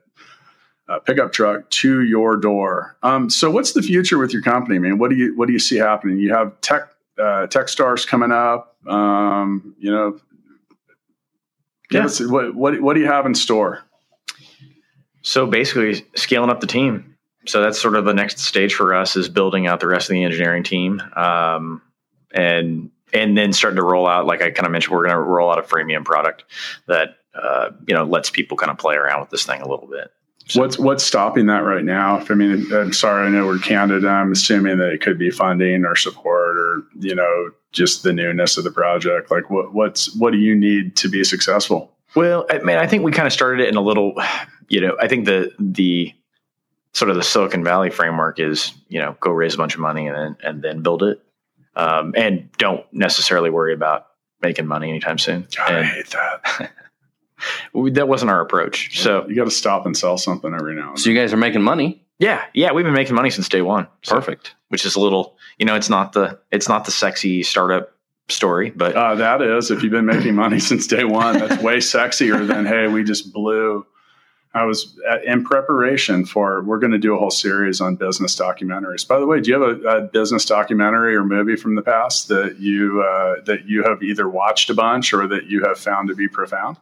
a 0.90 1.00
pickup 1.00 1.32
truck 1.32 1.70
to 1.70 2.04
your 2.04 2.36
door. 2.36 2.98
Um, 3.02 3.30
so, 3.30 3.50
what's 3.50 3.72
the 3.74 3.82
future 3.82 4.18
with 4.18 4.34
your 4.34 4.42
company, 4.42 4.78
man? 4.78 4.98
What 4.98 5.10
do 5.10 5.16
you 5.16 5.36
what 5.38 5.48
do 5.48 5.54
you 5.54 5.60
see 5.60 5.78
happening? 5.78 6.20
You 6.20 6.34
have 6.34 6.60
tech 6.62 6.90
uh, 7.18 7.48
TechStars 7.48 8.06
coming 8.06 8.32
up. 8.32 8.76
Um, 8.88 9.74
you 9.80 9.92
know, 9.92 10.20
yeah. 11.92 12.06
Us, 12.06 12.20
what, 12.20 12.54
what 12.56 12.82
what 12.82 12.94
do 12.94 13.00
you 13.00 13.08
have 13.08 13.26
in 13.26 13.36
store? 13.36 13.84
So 15.22 15.46
basically, 15.46 16.06
scaling 16.16 16.50
up 16.50 16.62
the 16.62 16.68
team. 16.68 17.16
So 17.48 17.62
that's 17.62 17.82
sort 17.82 17.96
of 17.96 18.06
the 18.06 18.14
next 18.14 18.40
stage 18.40 18.74
for 18.76 18.94
us 18.94 19.16
is 19.16 19.28
building 19.28 19.68
out 19.68 19.80
the 19.80 19.88
rest 19.88 20.10
of 20.10 20.14
the 20.14 20.24
engineering 20.24 20.64
team, 20.64 21.02
um, 21.16 21.82
and 22.32 22.92
and 23.14 23.38
then 23.38 23.52
starting 23.52 23.78
to 23.78 23.84
roll 23.84 24.08
out. 24.08 24.26
Like 24.26 24.42
I 24.42 24.52
kind 24.52 24.66
of 24.66 24.72
mentioned, 24.72 24.96
we're 24.96 25.06
going 25.06 25.16
to 25.16 25.22
roll 25.22 25.52
out 25.52 25.58
a 25.58 25.64
freemium 25.64 26.06
product 26.06 26.44
that 26.88 27.18
uh, 27.34 27.72
you 27.88 27.96
know 27.96 28.04
lets 28.04 28.30
people 28.30 28.58
kind 28.58 28.72
of 28.72 28.78
play 28.78 28.96
around 28.96 29.22
with 29.22 29.30
this 29.32 29.46
thing 29.46 29.62
a 29.62 29.68
little 29.68 29.88
bit. 29.88 30.12
So, 30.48 30.62
what's 30.62 30.78
what's 30.78 31.04
stopping 31.04 31.48
that 31.48 31.60
right 31.60 31.84
now? 31.84 32.24
I 32.30 32.34
mean, 32.34 32.72
I'm 32.74 32.94
sorry, 32.94 33.28
I 33.28 33.30
know 33.30 33.46
we're 33.46 33.58
candid. 33.58 34.06
I'm 34.06 34.32
assuming 34.32 34.78
that 34.78 34.92
it 34.92 35.02
could 35.02 35.18
be 35.18 35.32
funding 35.32 35.86
or 35.86 35.96
support 35.96 36.58
or 36.58 36.84
you 37.00 37.16
know 37.16 37.52
just 37.72 38.04
the 38.04 38.14
newness 38.14 38.58
of 38.58 38.64
the 38.64 38.72
project. 38.72 39.32
Like, 39.32 39.50
what 39.50 39.74
what's 39.74 40.16
what 40.16 40.32
do 40.32 40.38
you 40.38 40.56
need 40.56 40.96
to 40.98 41.10
be 41.10 41.24
successful? 41.24 41.92
Well, 42.16 42.46
I 42.50 42.60
mean, 42.60 42.78
I 42.78 42.88
think 42.88 43.04
we 43.04 43.12
kind 43.12 43.28
of 43.28 43.34
started 43.34 43.64
it 43.64 43.70
in 43.70 43.78
a 43.78 43.82
little 43.82 44.16
you 44.72 44.82
know, 44.82 44.96
I 45.00 45.08
think 45.08 45.26
the 45.26 45.52
the 45.60 46.14
sort 46.94 47.12
of 47.12 47.18
the 47.18 47.24
Silicon 47.24 47.64
Valley 47.64 47.90
framework 47.90 48.40
is, 48.40 48.74
you 48.88 49.00
know, 49.00 49.16
go 49.20 49.32
raise 49.32 49.54
a 49.54 49.58
bunch 49.58 49.76
of 49.76 49.82
money 49.82 50.08
and 50.08 50.16
then 50.16 50.38
and 50.44 50.62
then 50.62 50.82
build 50.82 51.04
it, 51.04 51.22
um, 51.76 52.14
and 52.16 52.50
don't 52.58 52.86
necessarily 52.94 53.50
worry 53.50 53.74
about 53.74 54.08
making 54.42 54.66
money 54.66 54.90
anytime 54.90 55.18
soon. 55.18 55.48
God, 55.56 55.72
I 55.72 55.84
hate 55.84 56.10
that. 56.10 56.72
we, 57.74 57.92
that 57.92 58.08
wasn't 58.08 58.32
our 58.32 58.40
approach. 58.40 59.02
So 59.02 59.28
you 59.28 59.36
got 59.36 59.46
to 59.46 59.52
stop 59.52 59.86
and 59.86 59.96
sell 59.96 60.18
something 60.18 60.54
every 60.54 60.74
now 60.74 60.82
and 60.82 60.90
then. 60.92 60.98
So 60.98 61.10
you 61.10 61.16
guys 61.18 61.34
are 61.34 61.38
making 61.38 61.62
money. 61.62 62.06
Yeah, 62.18 62.44
yeah, 62.54 62.72
we've 62.72 62.86
been 62.86 62.94
making 62.94 63.16
money 63.16 63.32
since 63.32 63.50
day 63.50 63.62
one. 63.62 63.88
So, 64.04 64.16
Perfect. 64.16 64.56
Which 64.70 64.86
is 64.86 64.96
a 64.96 65.00
little, 65.00 65.38
you 65.58 65.66
know, 65.66 65.76
it's 65.76 65.90
not 65.90 66.14
the 66.14 66.40
it's 66.52 66.70
not 66.70 66.86
the 66.86 66.92
sexy 66.92 67.44
startup 67.44 67.92
story, 68.30 68.70
but 68.70 68.96
uh, 68.96 69.16
that 69.16 69.42
is 69.42 69.70
if 69.70 69.84
you've 69.84 69.92
been 69.92 70.06
making 70.06 70.36
money 70.36 70.60
since 70.60 70.88
day 70.88 71.04
one, 71.04 71.40
that's 71.40 71.62
way 71.62 71.78
sexier 71.80 72.48
than 72.48 72.66
hey, 72.66 72.88
we 72.88 73.04
just 73.04 73.34
blew. 73.34 73.86
I 74.54 74.66
was 74.66 75.00
at, 75.10 75.24
in 75.24 75.44
preparation 75.44 76.26
for. 76.26 76.62
We're 76.64 76.80
going 76.80 76.92
to 76.92 76.98
do 76.98 77.16
a 77.16 77.18
whole 77.18 77.32
series 77.32 77.80
on 77.80 77.96
business 77.96 78.36
documentaries. 78.36 79.08
By 79.08 79.20
the 79.20 79.26
way, 79.26 79.40
do 79.40 79.50
you 79.50 79.62
have 79.62 79.84
a, 79.84 79.88
a 79.88 80.02
business 80.02 80.46
documentary 80.46 81.16
or 81.16 81.24
movie 81.24 81.56
from 81.56 81.76
the 81.76 81.82
past 81.82 82.28
that 82.28 82.60
you 82.60 83.02
uh, 83.02 83.42
that 83.46 83.66
you 83.66 83.84
have 83.84 84.04
either 84.04 84.28
watched 84.28 84.70
a 84.70 84.74
bunch 84.74 85.14
or 85.14 85.28
that 85.28 85.46
you 85.46 85.64
have 85.64 85.80
found 85.80 86.10
to 86.10 86.16
be 86.16 86.28
profound? 86.28 86.78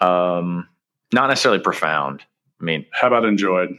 Um, 0.00 0.68
not 1.12 1.28
necessarily 1.28 1.60
profound. 1.60 2.22
I 2.60 2.64
mean, 2.64 2.86
how 2.92 3.08
about 3.08 3.24
enjoyed? 3.24 3.78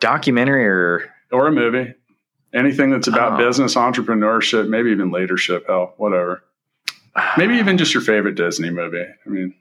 Documentary 0.00 0.66
or 0.66 1.10
or 1.32 1.46
a 1.46 1.52
movie? 1.52 1.94
Anything 2.52 2.90
that's 2.90 3.08
about 3.08 3.34
oh. 3.34 3.46
business, 3.46 3.74
entrepreneurship, 3.74 4.68
maybe 4.68 4.90
even 4.90 5.10
leadership, 5.10 5.66
hell, 5.66 5.94
whatever. 5.96 6.42
Maybe 7.36 7.56
even 7.56 7.78
just 7.78 7.92
your 7.92 8.02
favorite 8.02 8.36
Disney 8.36 8.70
movie. 8.70 9.04
I 9.04 9.28
mean, 9.28 9.54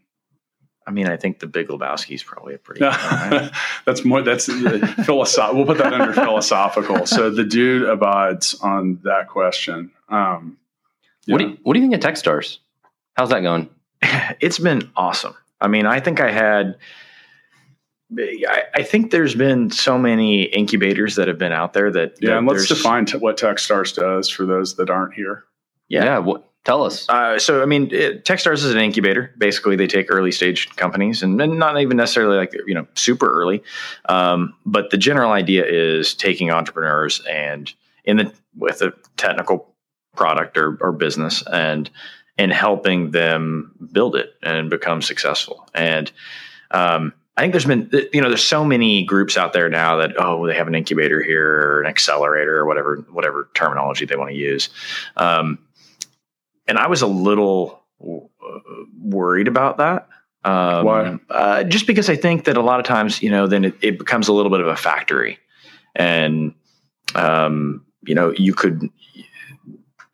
I 0.88 0.92
mean, 0.92 1.08
I 1.08 1.18
think 1.18 1.40
The 1.40 1.48
Big 1.48 1.68
Lebowski 1.68 2.16
is 2.16 2.24
probably 2.24 2.56
a 2.56 2.58
pretty. 2.58 2.82
right? 2.86 3.52
that's 3.86 4.06
more. 4.06 4.22
That's 4.22 4.46
philosophical. 4.46 5.58
We'll 5.58 5.66
put 5.66 5.80
that 5.80 5.94
under 5.94 6.14
philosophical. 6.14 7.06
So 7.06 7.30
the 7.30 7.44
dude 7.44 7.84
abides 7.84 8.56
on 8.62 9.02
that 9.04 9.28
question. 9.28 9.92
Um, 10.08 10.58
what 11.28 11.40
do 11.40 11.50
you, 11.50 11.58
What 11.64 11.74
do 11.74 11.82
you 11.82 11.90
think 11.90 12.02
of 12.02 12.10
TechStars? 12.10 12.60
How's 13.16 13.30
that 13.30 13.42
going? 13.42 13.70
it's 14.40 14.60
been 14.60 14.90
awesome. 14.96 15.36
I 15.60 15.68
mean, 15.68 15.86
I 15.86 16.00
think 16.00 16.22
I 16.22 16.32
had 16.32 16.78
I, 18.18 18.64
I, 18.74 18.84
think 18.84 19.12
there's 19.12 19.36
been 19.36 19.70
so 19.70 19.98
many 19.98 20.44
incubators 20.44 21.16
that 21.16 21.28
have 21.28 21.38
been 21.38 21.52
out 21.52 21.74
there 21.74 21.92
that 21.92 22.16
yeah. 22.22 22.30
That 22.30 22.38
and 22.38 22.48
let's 22.48 22.68
define 22.68 23.06
t- 23.06 23.18
what 23.18 23.38
TechStars 23.38 23.94
does 23.96 24.30
for 24.30 24.46
those 24.46 24.76
that 24.76 24.90
aren't 24.90 25.14
here. 25.14 25.44
Yeah, 25.90 26.06
yeah 26.06 26.20
well, 26.20 26.47
tell 26.68 26.84
us. 26.84 27.08
Uh, 27.08 27.40
so, 27.40 27.62
I 27.62 27.66
mean, 27.66 27.90
it, 27.94 28.26
TechStars 28.26 28.56
is 28.56 28.74
an 28.74 28.78
incubator. 28.78 29.34
Basically, 29.38 29.78
they 29.78 29.88
take 29.88 30.08
early 30.10 30.34
stage 30.34 30.70
companies 30.76 31.24
and, 31.24 31.40
and 31.42 31.58
not 31.58 31.80
even 31.80 31.96
necessarily 31.96 32.36
like 32.38 32.54
you 32.68 32.76
know 32.76 32.86
super 32.96 33.28
early, 33.28 33.64
um, 34.10 34.54
but 34.66 34.90
the 34.90 34.98
general 34.98 35.32
idea 35.32 35.66
is 35.66 36.14
taking 36.14 36.52
entrepreneurs 36.52 37.22
and 37.22 37.74
in 38.04 38.18
the 38.18 38.34
with 38.56 38.82
a 38.82 38.92
technical 39.16 39.74
product 40.16 40.58
or, 40.58 40.78
or 40.82 40.92
business 40.92 41.42
and 41.52 41.90
and 42.38 42.52
helping 42.52 43.12
them 43.12 43.74
build 43.94 44.16
it 44.16 44.34
and 44.44 44.70
become 44.70 45.02
successful 45.02 45.68
and 45.74 46.12
um, 46.72 47.14
I 47.38 47.42
think 47.42 47.54
there's 47.54 47.66
been, 47.66 47.90
you 48.12 48.20
know, 48.20 48.30
there's 48.30 48.44
so 48.44 48.66
many 48.66 49.06
groups 49.06 49.38
out 49.38 49.54
there 49.54 49.70
now 49.70 49.98
that 49.98 50.16
oh, 50.18 50.48
they 50.48 50.56
have 50.56 50.68
an 50.68 50.74
incubator 50.74 51.22
here 51.22 51.48
or 51.48 51.82
an 51.82 51.88
accelerator 51.88 52.58
or 52.58 52.66
whatever, 52.66 53.06
whatever 53.12 53.48
terminology 53.54 54.06
they 54.06 54.16
want 54.16 54.32
to 54.32 54.36
use. 54.36 54.70
Um, 55.18 55.60
and 56.68 56.78
I 56.78 56.88
was 56.88 57.02
a 57.02 57.08
little 57.08 57.84
uh, 58.02 58.60
worried 59.00 59.48
about 59.48 59.78
that. 59.78 60.08
Um, 60.44 60.86
Why? 60.86 61.20
Uh, 61.30 61.64
just 61.64 61.88
because 61.88 62.10
I 62.10 62.16
think 62.16 62.46
that 62.46 62.58
a 62.58 62.62
lot 62.62 62.80
of 62.80 62.86
times, 62.86 63.22
you 63.22 63.30
know, 63.30 63.48
then 63.48 63.66
it, 63.66 63.76
it 63.82 63.98
becomes 63.98 64.28
a 64.28 64.34
little 64.34 64.52
bit 64.52 64.62
of 64.62 64.68
a 64.68 64.76
factory, 64.76 65.40
and 65.96 66.54
um, 67.16 67.86
you 68.06 68.16
know, 68.16 68.32
you 68.32 68.54
could. 68.54 68.90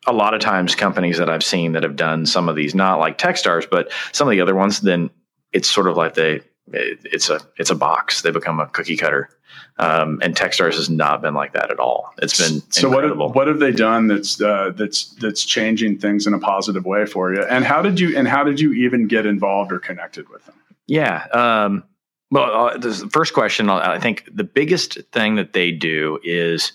A 0.06 0.12
lot 0.12 0.34
of 0.34 0.40
times, 0.40 0.74
companies 0.74 1.16
that 1.16 1.30
I've 1.30 1.42
seen 1.42 1.72
that 1.72 1.82
have 1.82 1.96
done 1.96 2.26
some 2.26 2.50
of 2.50 2.56
these, 2.56 2.74
not 2.74 2.98
like 2.98 3.16
TechStars, 3.16 3.66
but 3.70 3.90
some 4.12 4.28
of 4.28 4.32
the 4.32 4.42
other 4.42 4.54
ones, 4.54 4.80
then 4.80 5.08
it's 5.50 5.70
sort 5.70 5.88
of 5.88 5.96
like 5.96 6.12
they 6.12 6.42
it, 6.72 6.98
it's 7.04 7.30
a 7.30 7.40
it's 7.56 7.70
a 7.70 7.74
box. 7.74 8.22
They 8.22 8.30
become 8.30 8.60
a 8.60 8.66
cookie 8.66 8.96
cutter. 8.96 9.30
Um, 9.78 10.20
and 10.22 10.36
Techstars 10.36 10.74
has 10.74 10.88
not 10.88 11.20
been 11.20 11.34
like 11.34 11.52
that 11.52 11.70
at 11.70 11.78
all. 11.78 12.12
It's 12.18 12.38
been 12.38 12.62
so. 12.70 12.88
Incredible. 12.88 13.26
What 13.28 13.28
have, 13.28 13.34
what 13.34 13.48
have 13.48 13.58
they 13.58 13.72
done 13.72 14.06
that's 14.08 14.40
uh, 14.40 14.72
that's 14.74 15.14
that's 15.14 15.44
changing 15.44 15.98
things 15.98 16.26
in 16.26 16.34
a 16.34 16.38
positive 16.38 16.84
way 16.84 17.06
for 17.06 17.34
you? 17.34 17.42
And 17.42 17.64
how 17.64 17.82
did 17.82 17.98
you 17.98 18.16
and 18.16 18.26
how 18.28 18.44
did 18.44 18.60
you 18.60 18.72
even 18.72 19.06
get 19.08 19.26
involved 19.26 19.72
or 19.72 19.78
connected 19.78 20.28
with 20.28 20.44
them? 20.46 20.54
Yeah. 20.86 21.24
Um, 21.32 21.84
well, 22.30 22.68
uh, 22.68 22.78
the 22.78 22.92
first 23.12 23.34
question. 23.34 23.68
I 23.68 23.98
think 23.98 24.28
the 24.32 24.44
biggest 24.44 24.98
thing 25.12 25.36
that 25.36 25.52
they 25.52 25.70
do 25.70 26.18
is. 26.22 26.72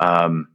Um, 0.00 0.48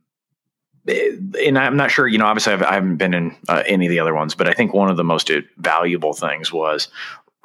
and 0.90 1.58
I'm 1.58 1.76
not 1.76 1.92
sure, 1.92 2.08
you 2.08 2.18
know, 2.18 2.26
obviously 2.26 2.54
I've, 2.54 2.64
I 2.64 2.76
have 2.76 2.86
not 2.86 2.98
been 2.98 3.14
in 3.14 3.36
uh, 3.50 3.62
any 3.66 3.88
of 3.88 3.90
the 3.90 4.00
other 4.00 4.16
ones, 4.16 4.36
but 4.36 4.48
I 4.48 4.54
think 4.54 4.74
one 4.74 4.90
of 4.90 4.96
the 4.96 5.04
most 5.04 5.30
valuable 5.58 6.14
things 6.14 6.52
was 6.54 6.88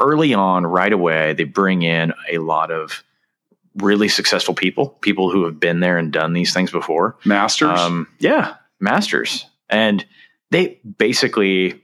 early 0.01 0.35
on, 0.35 0.67
right 0.67 0.93
away, 0.93 1.33
they 1.35 1.45
bring 1.45 1.83
in 1.83 2.13
a 2.31 2.39
lot 2.39 2.71
of 2.71 3.03
really 3.77 4.09
successful 4.09 4.55
people, 4.55 4.89
people 5.01 5.31
who 5.31 5.45
have 5.45 5.59
been 5.59 5.81
there 5.81 5.97
and 5.97 6.13
done 6.13 6.33
these 6.33 6.53
things 6.53 6.71
before. 6.71 7.17
Masters? 7.25 7.79
Um, 7.79 8.09
yeah, 8.19 8.57
masters. 8.81 9.47
And 9.71 10.05
they 10.51 10.81
basically 10.99 11.83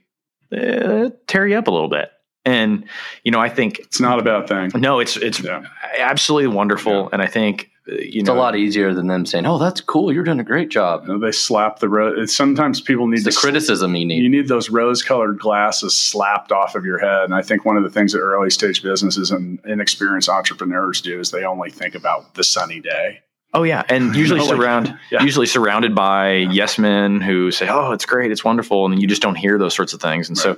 uh, 0.51 1.09
tear 1.25 1.47
you 1.47 1.57
up 1.57 1.67
a 1.67 1.71
little 1.71 1.89
bit. 1.89 2.11
And, 2.45 2.85
you 3.23 3.31
know, 3.31 3.39
I 3.39 3.49
think 3.49 3.79
it's 3.79 3.99
not 3.99 4.19
a 4.19 4.23
bad 4.23 4.47
thing. 4.47 4.79
No, 4.79 4.99
it's, 4.99 5.17
it's 5.17 5.43
yeah. 5.43 5.63
absolutely 5.97 6.47
wonderful. 6.47 6.93
Yeah. 6.93 7.09
And 7.13 7.21
I 7.21 7.27
think 7.27 7.69
Uh, 7.89 7.95
you 7.95 8.19
it's 8.19 8.27
know, 8.27 8.33
a 8.33 8.35
lot 8.35 8.55
easier 8.55 8.93
than 8.93 9.07
them 9.07 9.25
saying, 9.25 9.45
"Oh, 9.45 9.57
that's 9.57 9.81
cool. 9.81 10.11
You're 10.11 10.23
doing 10.23 10.39
a 10.39 10.43
great 10.43 10.69
job." 10.69 11.03
You 11.07 11.13
know, 11.13 11.19
they 11.19 11.31
slap 11.31 11.79
the 11.79 11.89
rose. 11.89 12.35
Sometimes 12.35 12.81
people 12.81 13.07
need 13.07 13.23
the 13.23 13.31
criticism 13.31 13.95
you 13.95 14.05
need. 14.05 14.21
You 14.21 14.29
need 14.29 14.47
those 14.47 14.69
rose-colored 14.69 15.39
glasses 15.39 15.95
slapped 15.95 16.51
off 16.51 16.75
of 16.75 16.85
your 16.85 16.99
head. 16.99 17.23
And 17.23 17.33
I 17.33 17.41
think 17.41 17.65
one 17.65 17.77
of 17.77 17.83
the 17.83 17.89
things 17.89 18.13
that 18.13 18.19
early 18.19 18.49
stage 18.49 18.83
businesses 18.83 19.31
and 19.31 19.59
inexperienced 19.65 20.29
entrepreneurs 20.29 21.01
do 21.01 21.19
is 21.19 21.31
they 21.31 21.43
only 21.43 21.69
think 21.69 21.95
about 21.95 22.35
the 22.35 22.43
sunny 22.43 22.79
day. 22.79 23.21
Oh 23.53 23.63
yeah, 23.63 23.83
and 23.89 24.15
usually 24.15 24.45
surround 24.45 24.97
yeah. 25.11 25.23
usually 25.23 25.47
surrounded 25.47 25.95
by 25.95 26.33
yes 26.33 26.77
men 26.77 27.21
who 27.21 27.51
say, 27.51 27.67
"Oh, 27.69 27.91
it's 27.91 28.05
great, 28.05 28.31
it's 28.31 28.43
wonderful," 28.43 28.85
and 28.85 29.01
you 29.01 29.07
just 29.07 29.21
don't 29.21 29.35
hear 29.35 29.57
those 29.57 29.73
sorts 29.73 29.93
of 29.93 30.01
things. 30.01 30.29
And 30.29 30.37
right. 30.37 30.43
so, 30.43 30.57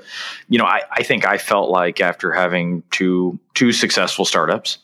you 0.50 0.58
know, 0.58 0.66
I, 0.66 0.82
I 0.92 1.04
think 1.04 1.26
I 1.26 1.38
felt 1.38 1.70
like 1.70 2.02
after 2.02 2.32
having 2.32 2.84
two 2.92 3.40
two 3.54 3.72
successful 3.72 4.26
startups, 4.26 4.80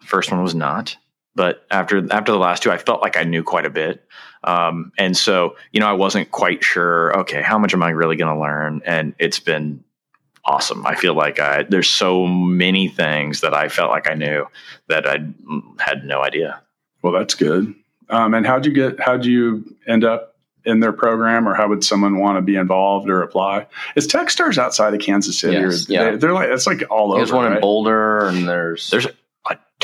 first 0.00 0.30
one 0.30 0.42
was 0.42 0.54
not 0.54 0.96
but 1.34 1.66
after 1.70 2.06
after 2.12 2.32
the 2.32 2.38
last 2.38 2.62
two, 2.62 2.70
I 2.70 2.78
felt 2.78 3.02
like 3.02 3.16
I 3.16 3.24
knew 3.24 3.42
quite 3.42 3.66
a 3.66 3.70
bit. 3.70 4.04
Um, 4.44 4.92
and 4.98 5.16
so, 5.16 5.56
you 5.72 5.80
know, 5.80 5.86
I 5.86 5.92
wasn't 5.92 6.30
quite 6.30 6.62
sure. 6.62 7.18
Okay, 7.20 7.42
how 7.42 7.58
much 7.58 7.72
am 7.74 7.82
I 7.82 7.90
really 7.90 8.16
going 8.16 8.34
to 8.34 8.40
learn? 8.40 8.82
And 8.84 9.14
it's 9.18 9.40
been 9.40 9.82
awesome. 10.44 10.86
I 10.86 10.94
feel 10.94 11.14
like 11.14 11.40
I, 11.40 11.62
there's 11.62 11.88
so 11.88 12.26
many 12.26 12.88
things 12.88 13.40
that 13.40 13.54
I 13.54 13.68
felt 13.68 13.90
like 13.90 14.08
I 14.08 14.14
knew 14.14 14.46
that 14.88 15.06
I 15.06 15.18
had 15.78 16.04
no 16.04 16.22
idea. 16.22 16.60
Well, 17.02 17.12
that's 17.12 17.34
good. 17.34 17.74
Um, 18.10 18.34
and 18.34 18.46
how'd 18.46 18.66
you 18.66 18.72
get? 18.72 19.00
How'd 19.00 19.24
you 19.24 19.76
end 19.86 20.04
up 20.04 20.36
in 20.66 20.80
their 20.80 20.92
program, 20.92 21.48
or 21.48 21.54
how 21.54 21.68
would 21.68 21.84
someone 21.84 22.18
want 22.18 22.36
to 22.36 22.42
be 22.42 22.56
involved 22.56 23.08
or 23.08 23.22
apply? 23.22 23.66
Is 23.96 24.06
TechStars 24.06 24.58
outside 24.58 24.94
of 24.94 25.00
Kansas 25.00 25.38
City? 25.38 25.56
Yes, 25.56 25.88
or 25.88 25.92
yeah. 25.92 26.16
they, 26.16 26.26
are 26.26 26.32
like 26.32 26.50
it's 26.50 26.66
like 26.66 26.82
all 26.90 27.12
over. 27.12 27.20
There's 27.20 27.32
one 27.32 27.46
right? 27.46 27.56
in 27.56 27.60
Boulder, 27.60 28.26
and 28.26 28.46
there's 28.46 28.90
there's 28.90 29.06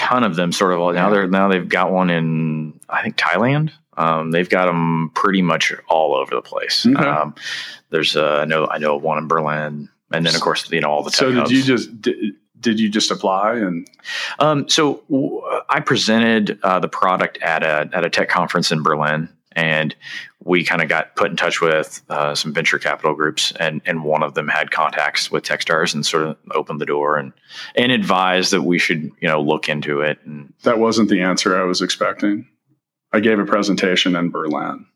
ton 0.00 0.24
of 0.24 0.34
them 0.34 0.50
sort 0.50 0.72
of 0.72 0.80
all 0.80 0.92
now 0.92 1.10
they're 1.10 1.26
now 1.26 1.48
they've 1.48 1.68
got 1.68 1.92
one 1.92 2.08
in 2.10 2.80
I 2.88 3.02
think 3.02 3.16
Thailand. 3.16 3.70
Um, 3.96 4.30
they've 4.30 4.48
got 4.48 4.64
them 4.66 5.10
pretty 5.14 5.42
much 5.42 5.72
all 5.88 6.14
over 6.14 6.34
the 6.34 6.40
place. 6.40 6.86
Okay. 6.86 6.96
Um, 7.04 7.34
there's 7.90 8.16
uh, 8.16 8.38
I 8.40 8.44
know 8.46 8.66
I 8.66 8.78
know 8.78 8.96
one 8.96 9.18
in 9.18 9.28
Berlin, 9.28 9.88
and 10.10 10.24
then 10.26 10.34
of 10.34 10.40
course 10.40 10.70
you 10.70 10.80
know 10.80 10.90
all 10.90 11.02
the. 11.02 11.10
so 11.10 11.28
did 11.28 11.38
hubs. 11.38 11.50
you 11.50 11.62
just 11.62 12.00
did, 12.00 12.16
did 12.58 12.80
you 12.80 12.88
just 12.88 13.10
apply 13.10 13.56
and? 13.56 13.86
Um, 14.38 14.68
so 14.68 15.02
w- 15.10 15.42
I 15.68 15.80
presented 15.80 16.58
uh, 16.62 16.78
the 16.80 16.88
product 16.88 17.38
at 17.42 17.62
a 17.62 17.90
at 17.92 18.04
a 18.06 18.10
tech 18.10 18.28
conference 18.30 18.72
in 18.72 18.82
Berlin, 18.82 19.28
and 19.52 19.94
we 20.44 20.64
kind 20.64 20.82
of 20.82 20.88
got 20.88 21.16
put 21.16 21.30
in 21.30 21.36
touch 21.36 21.60
with 21.60 22.02
uh, 22.08 22.34
some 22.34 22.52
venture 22.52 22.78
capital 22.78 23.14
groups, 23.14 23.52
and 23.58 23.80
and 23.84 24.04
one 24.04 24.22
of 24.22 24.34
them 24.34 24.48
had 24.48 24.70
contacts 24.70 25.30
with 25.30 25.44
TechStars 25.44 25.94
and 25.94 26.04
sort 26.04 26.24
of 26.24 26.36
opened 26.52 26.80
the 26.80 26.86
door 26.86 27.16
and 27.16 27.32
and 27.74 27.92
advised 27.92 28.52
that 28.52 28.62
we 28.62 28.78
should 28.78 29.02
you 29.20 29.28
know 29.28 29.40
look 29.40 29.68
into 29.68 30.00
it. 30.00 30.18
And 30.24 30.52
that 30.62 30.78
wasn't 30.78 31.10
the 31.10 31.22
answer 31.22 31.60
I 31.60 31.64
was 31.64 31.82
expecting. 31.82 32.46
I 33.12 33.20
gave 33.20 33.38
a 33.38 33.44
presentation 33.44 34.14
in 34.14 34.30
Berlin, 34.30 34.86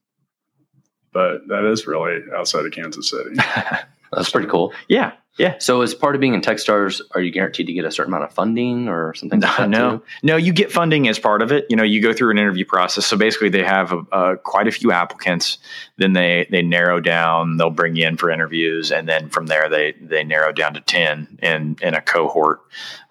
but 1.12 1.48
that 1.48 1.64
is 1.64 1.86
really 1.86 2.20
outside 2.34 2.64
of 2.64 2.72
Kansas 2.72 3.10
City. 3.10 3.34
That's 4.12 4.30
pretty 4.30 4.48
cool. 4.48 4.72
Yeah, 4.88 5.12
yeah. 5.37 5.57
So, 5.59 5.83
as 5.83 5.94
part 5.94 6.14
of 6.14 6.20
being 6.20 6.35
in 6.35 6.40
TechStars, 6.40 7.01
are 7.12 7.20
you 7.20 7.33
guaranteed 7.33 7.66
to 7.66 7.73
get 7.73 7.85
a 7.85 7.90
certain 7.90 8.12
amount 8.12 8.25
of 8.25 8.33
funding 8.33 8.88
or 8.88 9.14
something? 9.14 9.40
No, 9.44 9.49
like 9.59 9.68
no, 9.68 10.03
no. 10.23 10.37
You 10.37 10.53
get 10.53 10.70
funding 10.70 11.09
as 11.09 11.18
part 11.18 11.42
of 11.42 11.51
it. 11.51 11.66
You 11.68 11.77
know, 11.77 11.83
you 11.83 12.01
go 12.01 12.12
through 12.12 12.31
an 12.31 12.38
interview 12.38 12.64
process. 12.64 13.05
So 13.05 13.16
basically, 13.16 13.49
they 13.49 13.64
have 13.64 13.92
uh, 14.12 14.37
quite 14.42 14.68
a 14.68 14.70
few 14.70 14.92
applicants. 14.92 15.59
Then 15.97 16.12
they 16.12 16.47
they 16.51 16.62
narrow 16.62 17.01
down. 17.01 17.57
They'll 17.57 17.70
bring 17.70 17.97
you 17.97 18.07
in 18.07 18.16
for 18.16 18.31
interviews, 18.31 18.92
and 18.92 19.09
then 19.09 19.29
from 19.29 19.47
there 19.47 19.68
they 19.68 19.92
they 20.01 20.23
narrow 20.23 20.53
down 20.53 20.75
to 20.75 20.81
ten 20.81 21.38
in 21.42 21.77
in 21.83 21.94
a 21.94 22.01
cohort. 22.01 22.61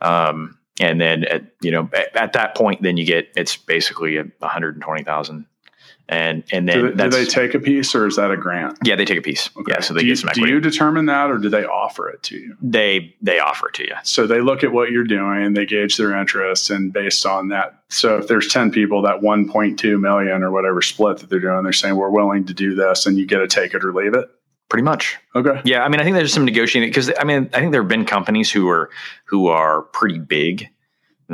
Um, 0.02 0.58
and 0.80 1.00
then 1.00 1.26
at 1.26 1.44
you 1.62 1.72
know 1.72 1.90
at, 1.94 2.16
at, 2.16 2.34
that 2.34 2.56
point, 2.56 2.82
then 2.82 2.96
you 2.98 3.06
get 3.06 3.32
it's 3.36 3.58
basically 3.58 4.18
a 4.18 4.48
hundred 4.48 4.76
and 4.76 4.84
twenty 4.84 5.04
thousand 5.04 5.46
and 6.10 6.44
and 6.52 6.68
then 6.68 6.78
do 6.78 6.92
they, 6.92 7.04
do 7.04 7.10
they, 7.10 7.26
take 7.26 7.54
a 7.54 7.60
piece 7.60 7.96
or 7.96 8.06
is 8.06 8.18
that 8.18 8.30
a 8.30 8.38
grant? 8.38 8.78
Yeah, 8.84 8.96
they 8.96 9.06
take 9.06 9.18
a 9.18 9.22
piece. 9.22 9.50
Okay. 9.56 9.72
Yeah, 9.74 9.80
so 9.80 9.94
they 9.94 10.02
do 10.02 10.08
get 10.08 10.10
you, 10.10 10.16
some 10.18 10.30
equity. 10.30 10.48
Do 10.48 10.54
you 10.54 10.60
determine 10.60 11.06
that, 11.06 11.32
or 11.32 11.38
do 11.38 11.50
they 11.50 11.64
offer 11.64 12.10
it 12.10 12.22
to 12.24 12.38
you? 12.38 12.58
They 12.62 13.16
they 13.22 13.40
offer 13.40 13.70
it 13.70 13.76
to 13.76 13.84
you. 13.84 13.96
So 14.04 14.28
they 14.28 14.42
look 14.42 14.64
at 14.64 14.74
what 14.74 14.92
you're 14.92 15.06
doing, 15.06 15.54
they 15.54 15.66
gauge 15.66 15.98
their 15.98 16.18
interest, 16.18 16.70
and 16.70 16.92
based 16.92 17.26
on 17.26 17.50
that, 17.50 17.84
so 17.90 18.18
if 18.18 18.28
there's 18.28 18.50
ten 18.50 18.72
people, 18.72 19.02
that 19.04 19.22
1.2 19.22 20.00
million 20.00 20.44
or 20.44 20.52
whatever 20.52 20.82
split 20.82 21.20
that 21.20 21.30
they're 21.30 21.40
doing, 21.40 21.64
they're 21.64 21.74
saying 21.74 21.96
we're 21.96 22.10
willing 22.10 22.46
to 22.46 22.54
do 22.54 22.76
this, 22.76 23.06
and 23.06 23.18
you 23.18 23.26
get 23.26 23.38
to 23.38 23.48
take 23.48 23.74
it 23.74 23.84
or 23.84 23.94
leave 23.94 24.14
it. 24.14 24.30
Pretty 24.70 24.84
much. 24.84 25.18
Okay. 25.36 25.62
Yeah, 25.66 25.84
I 25.84 25.88
mean, 25.88 26.02
I 26.02 26.04
think 26.04 26.16
there's 26.16 26.34
some 26.34 26.46
negotiating 26.46 26.90
because 26.90 27.12
I 27.20 27.24
mean, 27.24 27.50
I 27.54 27.60
think 27.60 27.72
there 27.72 27.82
have 27.82 27.90
been 27.90 28.06
companies 28.06 28.52
who 28.52 28.68
are 28.70 28.90
who 29.26 29.48
are 29.48 29.84
pretty 29.84 30.20
big 30.20 30.68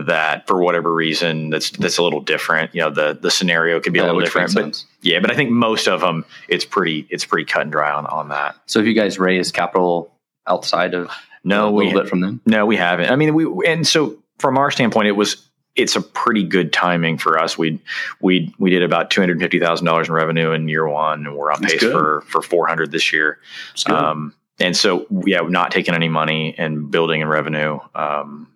that 0.06 0.48
for 0.48 0.62
whatever 0.62 0.94
reason 0.94 1.50
that's 1.50 1.72
that's 1.72 1.98
a 1.98 2.04
little 2.04 2.22
different. 2.22 2.74
You 2.74 2.82
know, 2.82 2.90
the 2.90 3.18
the 3.20 3.32
scenario 3.32 3.80
could 3.80 3.94
be 3.94 4.00
yeah, 4.00 4.06
a 4.06 4.08
little 4.08 4.22
different. 4.22 4.54
But 4.54 4.84
yeah, 5.02 5.20
but 5.20 5.32
I 5.32 5.36
think 5.36 5.52
most 5.52 5.88
of 5.88 6.02
them 6.02 6.26
it's 6.48 6.66
pretty 6.66 7.08
it's 7.10 7.26
pretty 7.26 7.46
cut 7.46 7.64
and 7.64 7.72
dry 7.72 7.92
on 7.92 8.06
on 8.08 8.30
that. 8.30 8.56
So, 8.66 8.80
if 8.80 8.86
you 8.86 8.94
guys 8.94 9.20
raise 9.20 9.52
capital 9.52 10.12
outside 10.48 10.94
of 10.94 11.10
no 11.44 11.70
a 11.70 11.72
little 11.76 11.94
bit 12.02 12.10
from 12.10 12.22
them? 12.22 12.42
No, 12.46 12.66
we 12.66 12.76
haven't. 12.76 13.10
I 13.10 13.16
mean, 13.16 13.34
we 13.34 13.68
and 13.68 13.88
so 13.88 14.18
from 14.40 14.58
our 14.58 14.72
standpoint, 14.72 15.08
it 15.08 15.14
was 15.14 15.46
it's 15.76 15.96
a 15.96 16.02
pretty 16.02 16.44
good 16.44 16.74
timing 16.74 17.18
for 17.18 17.40
us. 17.40 17.58
We 17.58 17.80
we 18.20 18.54
we 18.60 18.70
did 18.70 18.84
about 18.84 19.12
two 19.12 19.22
hundred 19.22 19.40
fifty 19.40 19.60
thousand 19.60 19.86
dollars 19.86 20.08
in 20.08 20.14
revenue 20.14 20.52
in 20.52 20.68
year 20.68 20.88
one, 20.88 21.26
and 21.26 21.36
we're 21.36 21.52
on 21.52 21.62
pace 21.62 21.82
for 21.82 22.22
for 22.28 22.42
four 22.42 22.68
hundred 22.68 22.92
this 22.92 23.14
year. 23.14 23.40
Um, 23.88 24.34
and 24.60 24.76
so, 24.76 25.06
yeah, 25.26 25.40
not 25.42 25.72
taking 25.72 25.96
any 25.96 26.10
money 26.10 26.54
and 26.58 26.92
building 26.92 27.22
in 27.22 27.28
revenue. 27.28 27.80
Um, 27.96 28.48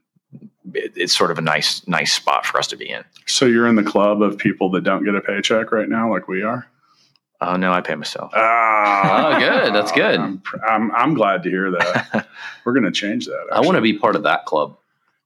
it, 0.73 0.93
it's 0.95 1.15
sort 1.15 1.31
of 1.31 1.37
a 1.37 1.41
nice 1.41 1.85
nice 1.87 2.13
spot 2.13 2.45
for 2.45 2.57
us 2.57 2.67
to 2.67 2.77
be 2.77 2.89
in. 2.89 3.03
So 3.25 3.45
you're 3.45 3.67
in 3.67 3.75
the 3.75 3.83
club 3.83 4.21
of 4.21 4.37
people 4.37 4.69
that 4.71 4.83
don't 4.83 5.03
get 5.03 5.15
a 5.15 5.21
paycheck 5.21 5.71
right 5.71 5.89
now, 5.89 6.11
like 6.11 6.27
we 6.27 6.43
are. 6.43 6.67
Oh 7.41 7.57
no, 7.57 7.73
I 7.73 7.81
pay 7.81 7.95
myself. 7.95 8.31
Ah, 8.35 9.35
oh, 9.35 9.39
good. 9.39 9.73
That's 9.73 9.91
good. 9.93 10.19
I'm, 10.19 10.41
I'm, 10.65 10.91
I'm 10.91 11.13
glad 11.13 11.43
to 11.43 11.49
hear 11.49 11.71
that. 11.71 12.27
We're 12.65 12.73
going 12.73 12.85
to 12.85 12.91
change 12.91 13.25
that. 13.25 13.47
Actually. 13.51 13.57
I 13.57 13.65
want 13.65 13.75
to 13.75 13.81
be 13.81 13.97
part 13.97 14.15
of 14.15 14.23
that 14.23 14.45
club. 14.45 14.77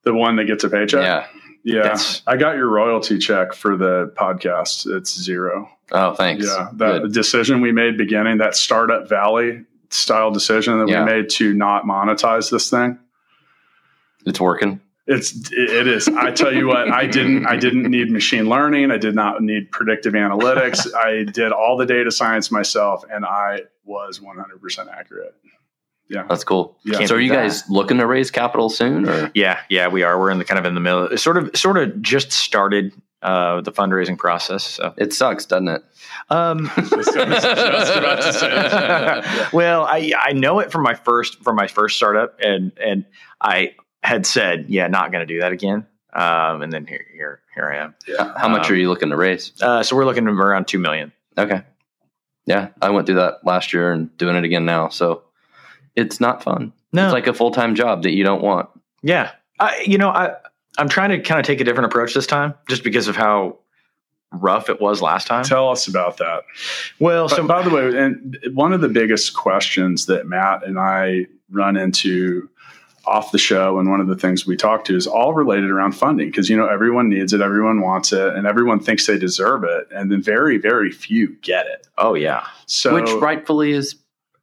The 0.03 0.13
one 0.13 0.35
that 0.37 0.45
gets 0.45 0.63
a 0.63 0.69
paycheck. 0.69 1.01
Yeah. 1.01 1.27
Yeah, 1.63 1.83
That's, 1.83 2.21
I 2.25 2.37
got 2.37 2.55
your 2.55 2.69
royalty 2.69 3.17
check 3.17 3.53
for 3.53 3.75
the 3.75 4.13
podcast. 4.15 4.87
It's 4.95 5.19
zero. 5.21 5.69
Oh, 5.91 6.13
thanks. 6.13 6.45
Yeah, 6.45 6.69
that 6.75 7.01
Good. 7.01 7.13
decision 7.13 7.59
we 7.59 7.73
made 7.73 7.97
beginning 7.97 8.37
that 8.37 8.55
startup 8.55 9.09
valley 9.09 9.65
style 9.89 10.31
decision 10.31 10.79
that 10.79 10.87
yeah. 10.87 11.03
we 11.03 11.11
made 11.11 11.29
to 11.31 11.53
not 11.53 11.83
monetize 11.83 12.49
this 12.49 12.69
thing. 12.69 12.97
It's 14.25 14.39
working. 14.39 14.79
It's 15.07 15.51
it 15.51 15.87
is. 15.87 16.07
I 16.09 16.31
tell 16.31 16.53
you 16.53 16.67
what, 16.67 16.91
I 16.91 17.07
didn't 17.07 17.45
I 17.45 17.55
didn't 17.55 17.89
need 17.89 18.11
machine 18.11 18.49
learning. 18.49 18.91
I 18.91 18.97
did 18.97 19.15
not 19.15 19.41
need 19.41 19.71
predictive 19.71 20.13
analytics. 20.13 20.93
I 20.95 21.23
did 21.23 21.51
all 21.51 21.77
the 21.77 21.85
data 21.85 22.11
science 22.11 22.51
myself, 22.51 23.03
and 23.09 23.25
I 23.25 23.61
was 23.85 24.21
100 24.21 24.61
percent 24.61 24.89
accurate 24.89 25.33
yeah, 26.09 26.25
that's 26.27 26.43
cool. 26.43 26.77
Yeah. 26.85 27.05
So, 27.05 27.15
are 27.15 27.19
you 27.19 27.31
guys 27.31 27.63
that. 27.63 27.71
looking 27.71 27.97
to 27.97 28.07
raise 28.07 28.31
capital 28.31 28.69
soon? 28.69 29.07
Or 29.09 29.31
yeah, 29.33 29.59
yeah, 29.69 29.87
we 29.87 30.03
are. 30.03 30.17
We're 30.17 30.31
in 30.31 30.37
the 30.37 30.45
kind 30.45 30.57
of 30.57 30.65
in 30.65 30.73
the 30.73 30.79
middle. 30.79 31.05
It 31.07 31.17
sort 31.19 31.37
of, 31.37 31.51
sort 31.55 31.77
of 31.77 32.01
just 32.01 32.31
started 32.31 32.93
uh, 33.21 33.61
the 33.61 33.73
fundraising 33.73 34.17
process. 34.17 34.63
So 34.63 34.93
it 34.97 35.13
sucks, 35.13 35.45
doesn't 35.45 35.67
it? 35.67 35.83
Um, 36.29 36.71
just, 36.77 37.15
about 37.15 38.21
to 38.21 38.33
say. 38.33 39.47
well, 39.53 39.83
I 39.83 40.13
I 40.17 40.31
know 40.31 40.59
it 40.59 40.71
from 40.71 40.83
my 40.83 40.93
first 40.93 41.43
from 41.43 41.57
my 41.57 41.67
first 41.67 41.97
startup, 41.97 42.39
and 42.39 42.71
and 42.81 43.05
I 43.41 43.75
had 44.07 44.25
said, 44.25 44.65
yeah, 44.69 44.87
not 44.87 45.11
going 45.11 45.27
to 45.27 45.31
do 45.33 45.41
that 45.41 45.51
again. 45.51 45.85
Um, 46.13 46.61
and 46.61 46.71
then 46.71 46.87
here 46.87 47.05
here 47.13 47.41
here 47.53 47.69
I 47.69 47.77
am. 47.77 47.95
Yeah. 48.07 48.33
How 48.37 48.47
much 48.47 48.67
um, 48.67 48.73
are 48.73 48.75
you 48.75 48.89
looking 48.89 49.09
to 49.09 49.17
raise? 49.17 49.51
Uh, 49.61 49.83
so 49.83 49.95
we're 49.95 50.05
looking 50.05 50.27
around 50.27 50.67
two 50.67 50.79
million. 50.79 51.11
Okay. 51.37 51.61
Yeah, 52.45 52.69
I 52.81 52.89
went 52.89 53.05
through 53.05 53.17
that 53.17 53.39
last 53.43 53.73
year 53.73 53.91
and 53.91 54.15
doing 54.17 54.37
it 54.37 54.45
again 54.45 54.65
now. 54.65 54.87
So 54.87 55.23
it's 55.97 56.21
not 56.21 56.41
fun. 56.41 56.71
No. 56.93 57.05
It's 57.05 57.13
like 57.13 57.27
a 57.27 57.33
full 57.33 57.51
time 57.51 57.75
job 57.75 58.03
that 58.03 58.13
you 58.13 58.23
don't 58.23 58.41
want. 58.41 58.69
Yeah. 59.03 59.31
I, 59.59 59.83
you 59.85 59.97
know, 59.97 60.09
I, 60.09 60.35
I'm 60.77 60.87
trying 60.87 61.09
to 61.09 61.19
kind 61.19 61.39
of 61.41 61.45
take 61.45 61.59
a 61.59 61.65
different 61.65 61.87
approach 61.87 62.13
this 62.13 62.27
time 62.27 62.53
just 62.69 62.85
because 62.85 63.09
of 63.09 63.17
how 63.17 63.57
rough 64.31 64.69
it 64.69 64.79
was 64.79 65.01
last 65.01 65.27
time. 65.27 65.43
Tell 65.43 65.69
us 65.69 65.87
about 65.87 66.17
that. 66.17 66.43
Well, 66.99 67.27
but, 67.27 67.35
so 67.35 67.45
by 67.45 67.61
the 67.63 67.69
way, 67.69 67.97
and 67.97 68.37
one 68.53 68.71
of 68.71 68.79
the 68.79 68.89
biggest 68.89 69.33
questions 69.35 70.05
that 70.05 70.25
Matt 70.25 70.65
and 70.65 70.79
I 70.79 71.27
run 71.51 71.75
into 71.75 72.49
off 73.07 73.31
the 73.31 73.37
show 73.37 73.79
and 73.79 73.89
one 73.89 74.01
of 74.01 74.07
the 74.07 74.15
things 74.15 74.45
we 74.45 74.55
talk 74.55 74.85
to 74.85 74.95
is 74.95 75.07
all 75.07 75.33
related 75.33 75.69
around 75.69 75.93
funding 75.93 76.27
because 76.29 76.49
you 76.49 76.57
know 76.57 76.67
everyone 76.67 77.09
needs 77.09 77.33
it 77.33 77.41
everyone 77.41 77.81
wants 77.81 78.11
it 78.11 78.35
and 78.35 78.45
everyone 78.45 78.79
thinks 78.79 79.07
they 79.07 79.17
deserve 79.17 79.63
it 79.63 79.87
and 79.91 80.11
then 80.11 80.21
very 80.21 80.57
very 80.57 80.91
few 80.91 81.35
get 81.41 81.65
it 81.65 81.87
oh 81.97 82.13
yeah 82.13 82.45
so 82.65 82.93
which 82.93 83.09
rightfully 83.21 83.71
is 83.71 83.95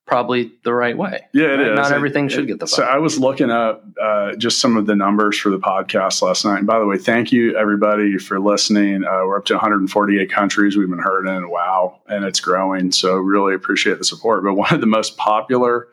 probably 0.07 0.53
the 0.65 0.73
right 0.73 0.97
way. 0.97 1.27
Yeah, 1.33 1.47
it 1.47 1.49
right? 1.57 1.69
is. 1.69 1.77
Not 1.77 1.93
everything 1.93 2.27
it, 2.27 2.31
should 2.31 2.47
get 2.47 2.61
the. 2.61 2.67
So 2.67 2.83
I 2.83 2.99
was 2.99 3.19
looking 3.19 3.51
up 3.51 3.85
uh, 4.01 4.35
just 4.37 4.61
some 4.61 4.77
of 4.77 4.87
the 4.87 4.95
numbers 4.95 5.39
for 5.39 5.51
the 5.51 5.59
podcast 5.59 6.23
last 6.23 6.45
night. 6.45 6.59
And 6.59 6.67
by 6.67 6.79
the 6.79 6.87
way, 6.87 6.99
thank 6.99 7.33
you 7.33 7.57
everybody 7.57 8.19
for 8.19 8.39
listening. 8.41 9.05
Uh, 9.05 9.25
we're 9.25 9.39
up 9.39 9.45
to 9.47 9.55
148 9.55 10.31
countries 10.31 10.77
we've 10.77 10.91
been 10.91 10.99
heard 10.99 11.27
in. 11.27 11.51
Wow, 11.51 12.01
and 12.07 12.25
it's 12.25 12.41
growing. 12.41 12.93
So 12.93 13.17
really 13.17 13.55
appreciate 13.55 13.99
the 13.99 14.05
support. 14.05 14.45
But 14.45 14.55
one 14.55 14.73
of 14.73 14.81
the 14.81 14.87
most 14.87 15.17
popular 15.17 15.89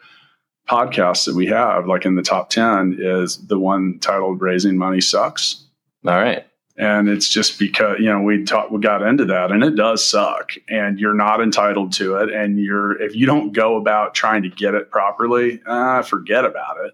podcasts 0.67 1.25
that 1.25 1.35
we 1.35 1.47
have, 1.47 1.87
like 1.87 2.05
in 2.05 2.15
the 2.15 2.21
top 2.21 2.49
10, 2.49 2.97
is 2.99 3.37
the 3.47 3.59
one 3.59 3.99
titled 3.99 4.41
"Raising 4.41 4.77
Money 4.77 5.01
Sucks." 5.01 5.63
All 6.05 6.13
right. 6.13 6.45
And 6.77 7.09
it's 7.09 7.29
just 7.29 7.59
because 7.59 7.99
you 7.99 8.05
know 8.05 8.21
we 8.21 8.43
talked 8.43 8.71
we 8.71 8.79
got 8.79 9.03
into 9.03 9.25
that 9.25 9.51
and 9.51 9.63
it 9.63 9.75
does 9.75 10.03
suck 10.03 10.53
and 10.69 10.99
you're 10.99 11.13
not 11.13 11.41
entitled 11.41 11.93
to 11.93 12.15
it. 12.15 12.33
And 12.33 12.57
you're 12.57 12.99
if 12.99 13.13
you 13.15 13.25
don't 13.25 13.51
go 13.51 13.75
about 13.75 14.15
trying 14.15 14.43
to 14.43 14.49
get 14.49 14.73
it 14.73 14.89
properly 14.89 15.61
uh, 15.65 16.01
forget 16.01 16.45
about 16.45 16.77
it 16.85 16.93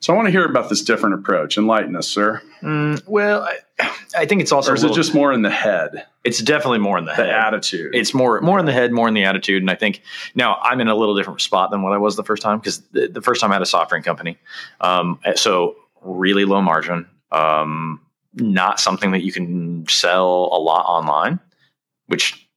so 0.00 0.12
i 0.12 0.16
want 0.16 0.26
to 0.26 0.32
hear 0.32 0.44
about 0.44 0.68
this 0.68 0.82
different 0.82 1.14
approach. 1.14 1.58
Enlighten 1.58 1.96
us 1.96 2.08
sir. 2.08 2.42
Mm, 2.62 3.02
well 3.06 3.42
I, 3.42 3.90
I, 4.16 4.26
think 4.26 4.40
it's 4.40 4.52
also 4.52 4.72
or 4.72 4.74
is 4.74 4.82
little, 4.82 4.96
it 4.96 5.00
just 5.00 5.14
more 5.14 5.32
in 5.32 5.42
the 5.42 5.50
head? 5.50 6.06
It's 6.24 6.40
definitely 6.40 6.78
more 6.78 6.98
in 6.98 7.04
the, 7.04 7.12
the 7.12 7.24
head. 7.24 7.30
attitude. 7.30 7.94
It's 7.94 8.14
more 8.14 8.40
more 8.40 8.58
in 8.58 8.66
the 8.66 8.72
head 8.72 8.92
more 8.92 9.08
in 9.08 9.14
the 9.14 9.24
attitude 9.24 9.62
and 9.62 9.70
i 9.70 9.74
think 9.74 10.02
now 10.34 10.56
i'm 10.62 10.80
in 10.80 10.88
a 10.88 10.94
little 10.94 11.16
different 11.16 11.40
spot 11.40 11.70
than 11.70 11.82
what 11.82 11.92
i 11.92 11.98
was 11.98 12.16
the 12.16 12.24
first 12.24 12.42
time 12.42 12.58
because 12.58 12.80
the, 12.92 13.08
the, 13.08 13.22
first 13.22 13.40
time 13.40 13.50
i 13.50 13.54
had 13.54 13.62
a 13.62 13.66
software 13.66 14.00
company. 14.02 14.38
Um, 14.80 15.20
so 15.34 15.76
really 16.02 16.44
low 16.44 16.62
margin 16.62 17.06
um, 17.32 18.00
not 18.34 18.80
something 18.80 19.12
that 19.12 19.22
you 19.22 19.32
can 19.32 19.86
sell 19.88 20.50
a 20.52 20.58
lot 20.58 20.84
online, 20.86 21.40
which 22.06 22.48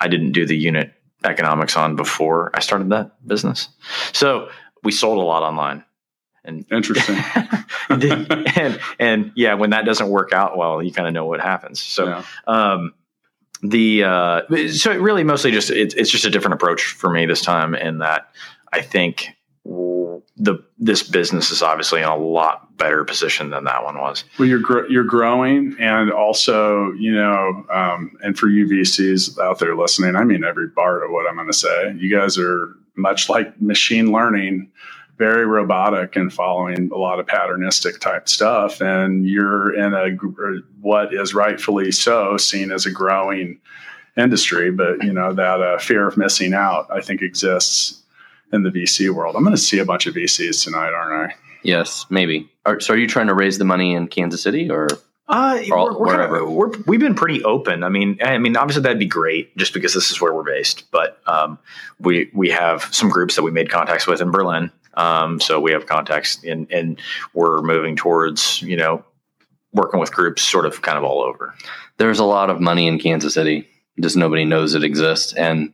I 0.00 0.08
didn't 0.08 0.32
do 0.32 0.46
the 0.46 0.56
unit 0.56 0.92
economics 1.24 1.76
on 1.76 1.96
before 1.96 2.50
I 2.54 2.60
started 2.60 2.90
that 2.90 3.26
business. 3.26 3.68
So 4.12 4.48
we 4.82 4.90
sold 4.90 5.18
a 5.18 5.22
lot 5.22 5.42
online. 5.42 5.84
And 6.44 6.66
interesting. 6.72 7.16
and, 7.88 8.80
and 8.98 9.32
yeah, 9.36 9.54
when 9.54 9.70
that 9.70 9.84
doesn't 9.84 10.08
work 10.08 10.32
out 10.32 10.56
well, 10.56 10.82
you 10.82 10.92
kind 10.92 11.06
of 11.06 11.14
know 11.14 11.24
what 11.24 11.40
happens. 11.40 11.80
So, 11.80 12.06
yeah. 12.06 12.24
um, 12.46 12.94
the 13.62 14.02
uh, 14.02 14.40
so 14.72 14.90
it 14.90 15.00
really 15.00 15.22
mostly 15.22 15.52
just 15.52 15.70
it, 15.70 15.94
it's 15.94 16.10
just 16.10 16.24
a 16.24 16.30
different 16.30 16.54
approach 16.54 16.82
for 16.82 17.08
me 17.08 17.26
this 17.26 17.42
time 17.42 17.76
in 17.76 17.98
that 17.98 18.32
I 18.72 18.82
think 18.82 19.28
the 20.36 20.58
this 20.78 21.02
business 21.02 21.50
is 21.50 21.62
obviously 21.62 22.00
in 22.00 22.08
a 22.08 22.16
lot 22.16 22.76
better 22.76 23.04
position 23.04 23.50
than 23.50 23.64
that 23.64 23.84
one 23.84 23.98
was. 23.98 24.24
Well, 24.38 24.48
you're 24.48 24.58
gr- 24.58 24.88
you're 24.88 25.04
growing, 25.04 25.76
and 25.78 26.10
also 26.10 26.92
you 26.92 27.14
know, 27.14 27.64
um, 27.70 28.16
and 28.22 28.36
for 28.36 28.48
you 28.48 28.66
VCs 28.66 29.38
out 29.38 29.58
there 29.58 29.76
listening, 29.76 30.16
I 30.16 30.24
mean 30.24 30.42
every 30.42 30.68
part 30.70 31.04
of 31.04 31.10
what 31.10 31.28
I'm 31.28 31.36
going 31.36 31.46
to 31.46 31.52
say. 31.52 31.94
You 31.96 32.10
guys 32.10 32.38
are 32.38 32.74
much 32.96 33.28
like 33.28 33.60
machine 33.60 34.10
learning, 34.10 34.70
very 35.18 35.46
robotic 35.46 36.16
and 36.16 36.32
following 36.32 36.90
a 36.92 36.96
lot 36.96 37.20
of 37.20 37.26
patternistic 37.26 38.00
type 38.00 38.28
stuff, 38.28 38.80
and 38.80 39.26
you're 39.26 39.74
in 39.74 39.94
a 39.94 40.10
what 40.80 41.14
is 41.14 41.34
rightfully 41.34 41.92
so 41.92 42.36
seen 42.36 42.72
as 42.72 42.86
a 42.86 42.90
growing 42.90 43.60
industry, 44.16 44.70
but 44.70 45.02
you 45.02 45.12
know 45.12 45.32
that 45.32 45.60
uh, 45.60 45.78
fear 45.78 46.06
of 46.06 46.16
missing 46.16 46.54
out, 46.54 46.86
I 46.90 47.00
think, 47.00 47.22
exists 47.22 48.02
in 48.52 48.62
the 48.62 48.70
VC 48.70 49.10
world. 49.10 49.36
I'm 49.36 49.42
going 49.42 49.56
to 49.56 49.60
see 49.60 49.78
a 49.78 49.84
bunch 49.84 50.06
of 50.06 50.14
VCs 50.14 50.64
tonight, 50.64 50.92
aren't 50.92 51.32
I? 51.32 51.34
Yes, 51.62 52.06
maybe. 52.10 52.50
Are, 52.66 52.80
so, 52.80 52.94
are 52.94 52.96
you 52.96 53.08
trying 53.08 53.28
to 53.28 53.34
raise 53.34 53.58
the 53.58 53.64
money 53.64 53.94
in 53.94 54.08
Kansas 54.08 54.42
City 54.42 54.70
or? 54.70 54.88
Uh, 55.28 55.62
we're, 55.70 55.98
we're, 55.98 56.06
kind 56.06 56.20
of, 56.20 56.50
we're, 56.50 56.70
we've 56.86 57.00
been 57.00 57.14
pretty 57.14 57.42
open. 57.44 57.84
I 57.84 57.88
mean, 57.88 58.18
I 58.22 58.36
mean, 58.38 58.56
obviously 58.56 58.82
that'd 58.82 58.98
be 58.98 59.06
great 59.06 59.56
just 59.56 59.72
because 59.72 59.94
this 59.94 60.10
is 60.10 60.20
where 60.20 60.34
we're 60.34 60.42
based. 60.42 60.90
But 60.90 61.20
um, 61.26 61.58
we 62.00 62.28
we 62.34 62.50
have 62.50 62.82
some 62.92 63.08
groups 63.08 63.36
that 63.36 63.42
we 63.42 63.50
made 63.50 63.70
contacts 63.70 64.06
with 64.06 64.20
in 64.20 64.30
Berlin. 64.30 64.70
Um, 64.94 65.40
so 65.40 65.60
we 65.60 65.72
have 65.72 65.86
contacts, 65.86 66.42
and 66.44 66.70
and 66.70 67.00
we're 67.34 67.62
moving 67.62 67.96
towards 67.96 68.62
you 68.62 68.76
know 68.76 69.04
working 69.72 70.00
with 70.00 70.12
groups 70.12 70.42
sort 70.42 70.66
of 70.66 70.82
kind 70.82 70.98
of 70.98 71.04
all 71.04 71.22
over. 71.22 71.54
There's 71.96 72.18
a 72.18 72.24
lot 72.24 72.50
of 72.50 72.60
money 72.60 72.86
in 72.86 72.98
Kansas 72.98 73.34
City. 73.34 73.68
Just 74.00 74.16
nobody 74.16 74.44
knows 74.44 74.74
it 74.74 74.84
exists, 74.84 75.32
and 75.34 75.72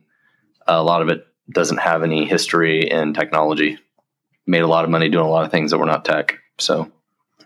a 0.67 0.83
lot 0.83 1.01
of 1.01 1.09
it 1.09 1.25
doesn't 1.51 1.77
have 1.77 2.03
any 2.03 2.25
history 2.25 2.89
in 2.89 3.13
technology. 3.13 3.77
Made 4.45 4.61
a 4.61 4.67
lot 4.67 4.83
of 4.83 4.89
money 4.89 5.09
doing 5.09 5.25
a 5.25 5.29
lot 5.29 5.45
of 5.45 5.51
things 5.51 5.71
that 5.71 5.77
were 5.77 5.85
not 5.85 6.05
tech. 6.05 6.37
So, 6.57 6.91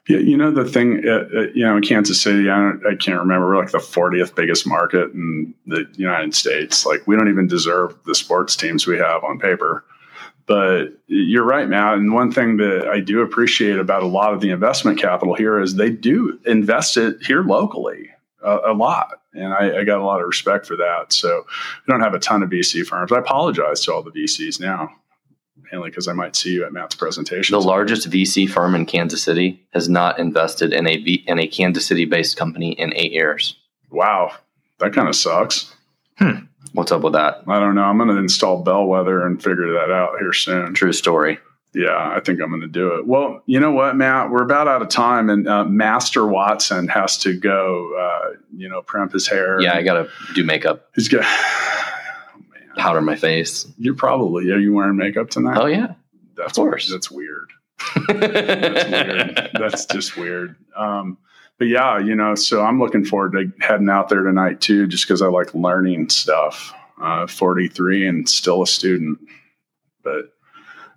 yeah, 0.07 0.17
you 0.17 0.35
know 0.35 0.51
the 0.51 0.65
thing, 0.65 1.03
uh, 1.07 1.25
uh, 1.35 1.41
you 1.53 1.65
know, 1.65 1.77
in 1.77 1.83
Kansas 1.83 2.21
City, 2.21 2.49
I, 2.49 2.71
I 2.89 2.95
can't 2.99 3.19
remember. 3.19 3.47
We're 3.47 3.57
like 3.57 3.71
the 3.71 3.77
40th 3.77 4.35
biggest 4.35 4.67
market 4.67 5.11
in 5.11 5.53
the 5.65 5.87
United 5.95 6.35
States. 6.35 6.85
Like 6.85 7.07
we 7.07 7.15
don't 7.15 7.29
even 7.29 7.47
deserve 7.47 7.95
the 8.05 8.15
sports 8.15 8.55
teams 8.55 8.85
we 8.85 8.97
have 8.97 9.23
on 9.23 9.39
paper. 9.39 9.85
But 10.45 10.87
you're 11.07 11.45
right, 11.45 11.67
Matt. 11.67 11.97
And 11.97 12.13
one 12.13 12.31
thing 12.31 12.57
that 12.57 12.87
I 12.87 12.99
do 12.99 13.21
appreciate 13.21 13.79
about 13.79 14.03
a 14.03 14.07
lot 14.07 14.33
of 14.33 14.41
the 14.41 14.49
investment 14.49 14.99
capital 14.99 15.35
here 15.35 15.59
is 15.59 15.75
they 15.75 15.89
do 15.89 16.39
invest 16.45 16.97
it 16.97 17.25
here 17.25 17.43
locally 17.43 18.09
a, 18.43 18.71
a 18.71 18.73
lot 18.73 19.21
and 19.33 19.53
I, 19.53 19.79
I, 19.79 19.83
got 19.83 19.99
a 19.99 20.05
lot 20.05 20.21
of 20.21 20.27
respect 20.27 20.65
for 20.65 20.75
that. 20.77 21.11
So 21.11 21.45
we 21.87 21.91
don't 21.91 22.01
have 22.01 22.13
a 22.13 22.19
ton 22.19 22.43
of 22.43 22.49
VC 22.49 22.85
firms. 22.85 23.11
I 23.11 23.19
apologize 23.19 23.81
to 23.85 23.93
all 23.93 24.03
the 24.03 24.11
VCs 24.11 24.59
now. 24.59 24.89
mainly 25.71 25.89
because 25.89 26.07
I 26.07 26.13
might 26.13 26.35
see 26.35 26.53
you 26.53 26.65
at 26.65 26.73
Matt's 26.73 26.95
presentation. 26.95 27.53
The 27.53 27.61
largest 27.61 28.09
VC 28.09 28.49
firm 28.49 28.75
in 28.75 28.85
Kansas 28.85 29.23
City 29.23 29.65
has 29.71 29.89
not 29.89 30.19
invested 30.19 30.73
in 30.73 30.87
a 30.87 30.97
v, 30.97 31.23
in 31.27 31.39
a 31.39 31.47
Kansas 31.47 31.85
City 31.85 32.05
based 32.05 32.37
company 32.37 32.73
in 32.73 32.93
eight 32.95 33.11
years. 33.11 33.57
Wow, 33.89 34.33
that 34.79 34.93
kind 34.93 35.07
of 35.07 35.15
sucks. 35.15 35.73
Hmm. 36.17 36.45
What's 36.73 36.91
up 36.91 37.01
with 37.01 37.13
that? 37.13 37.43
I 37.47 37.59
don't 37.59 37.75
know. 37.75 37.83
I'm 37.83 37.97
going 37.97 38.09
to 38.09 38.17
install 38.17 38.63
Bellwethr 38.63 39.25
and 39.25 39.41
figure 39.41 39.73
that 39.73 39.91
out 39.91 40.17
here 40.19 40.33
soon. 40.33 40.73
True 40.73 40.93
story. 40.93 41.37
Yeah, 41.75 41.95
I 42.15 42.19
think 42.19 42.39
I'm 42.39 42.49
going 42.49 42.61
to 42.61 42.67
do 42.67 42.95
it. 42.95 43.07
Well, 43.07 43.41
you 43.47 43.59
know 43.59 43.71
what, 43.71 43.95
Matt? 43.95 44.29
We're 44.29 44.43
about 44.43 44.67
out 44.67 44.83
of 44.83 44.89
time, 44.89 45.29
and 45.29 45.47
uh, 45.47 45.65
Master 45.65 46.25
Watson 46.25 46.87
has 46.87 47.17
to 47.19 47.39
go. 47.39 47.95
Uh, 47.97 48.37
you 48.55 48.69
know, 48.69 48.81
primp 48.83 49.11
his 49.11 49.27
hair. 49.27 49.59
Yeah, 49.59 49.75
I 49.75 49.81
got 49.81 50.03
to 50.03 50.09
do 50.35 50.43
makeup. 50.43 50.89
He's 50.93 51.07
got 51.07 51.23
oh, 51.25 52.41
powder 52.77 53.01
my 53.01 53.15
face. 53.15 53.67
You're 53.77 53.95
probably 53.95 54.51
are 54.51 54.59
you 54.59 54.73
wearing 54.73 54.97
makeup 54.97 55.31
tonight? 55.31 55.57
Oh 55.59 55.65
yeah, 55.65 55.93
that's 56.35 56.57
of 56.57 56.63
course. 56.63 56.91
That's 56.91 57.09
weird. 57.09 57.49
that's 58.07 58.89
weird. 58.89 59.49
That's 59.53 59.85
just 59.87 60.15
weird. 60.15 60.55
Um, 60.75 61.17
but 61.59 61.67
yeah, 61.67 61.99
you 61.99 62.15
know, 62.15 62.35
so 62.35 62.61
I'm 62.63 62.79
looking 62.79 63.05
forward 63.05 63.33
to 63.33 63.51
heading 63.65 63.89
out 63.89 64.09
there 64.09 64.23
tonight 64.23 64.61
too, 64.61 64.87
just 64.87 65.07
because 65.07 65.21
I 65.21 65.27
like 65.27 65.53
learning 65.53 66.09
stuff. 66.09 66.73
Uh, 67.01 67.27
43 67.27 68.07
and 68.07 68.29
still 68.29 68.61
a 68.61 68.67
student, 68.67 69.19
but 70.03 70.33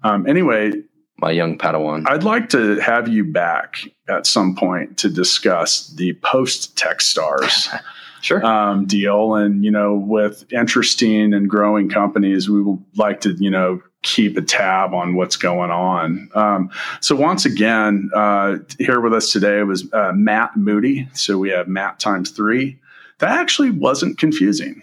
um, 0.04 0.26
anyway, 0.28 0.72
my 1.18 1.30
young 1.30 1.58
Padawan. 1.58 2.04
I'd 2.06 2.22
like 2.22 2.50
to 2.50 2.78
have 2.80 3.08
you 3.08 3.24
back 3.24 3.78
at 4.08 4.26
some 4.26 4.54
point 4.54 4.98
to 4.98 5.08
discuss 5.08 5.88
the 5.88 6.12
post 6.22 6.76
Techstars. 6.76 7.74
sure. 8.20 8.44
um, 8.44 8.86
deal. 8.86 9.34
And, 9.34 9.64
you 9.64 9.70
know, 9.70 9.94
with 9.94 10.44
interesting 10.52 11.32
and 11.32 11.48
growing 11.48 11.88
companies, 11.88 12.48
we 12.48 12.62
would 12.62 12.84
like 12.96 13.20
to, 13.22 13.32
you 13.38 13.50
know, 13.50 13.80
keep 14.06 14.36
a 14.36 14.42
tab 14.42 14.94
on 14.94 15.16
what's 15.16 15.36
going 15.36 15.72
on. 15.72 16.30
Um, 16.34 16.70
so 17.00 17.16
once 17.16 17.44
again, 17.44 18.08
uh, 18.14 18.58
here 18.78 19.00
with 19.00 19.12
us 19.12 19.32
today 19.32 19.62
was 19.64 19.92
uh, 19.92 20.12
Matt 20.14 20.56
Moody. 20.56 21.08
So 21.12 21.38
we 21.38 21.50
have 21.50 21.66
Matt 21.66 21.98
times 21.98 22.30
three. 22.30 22.78
That 23.18 23.38
actually 23.38 23.70
wasn't 23.70 24.16
confusing. 24.16 24.82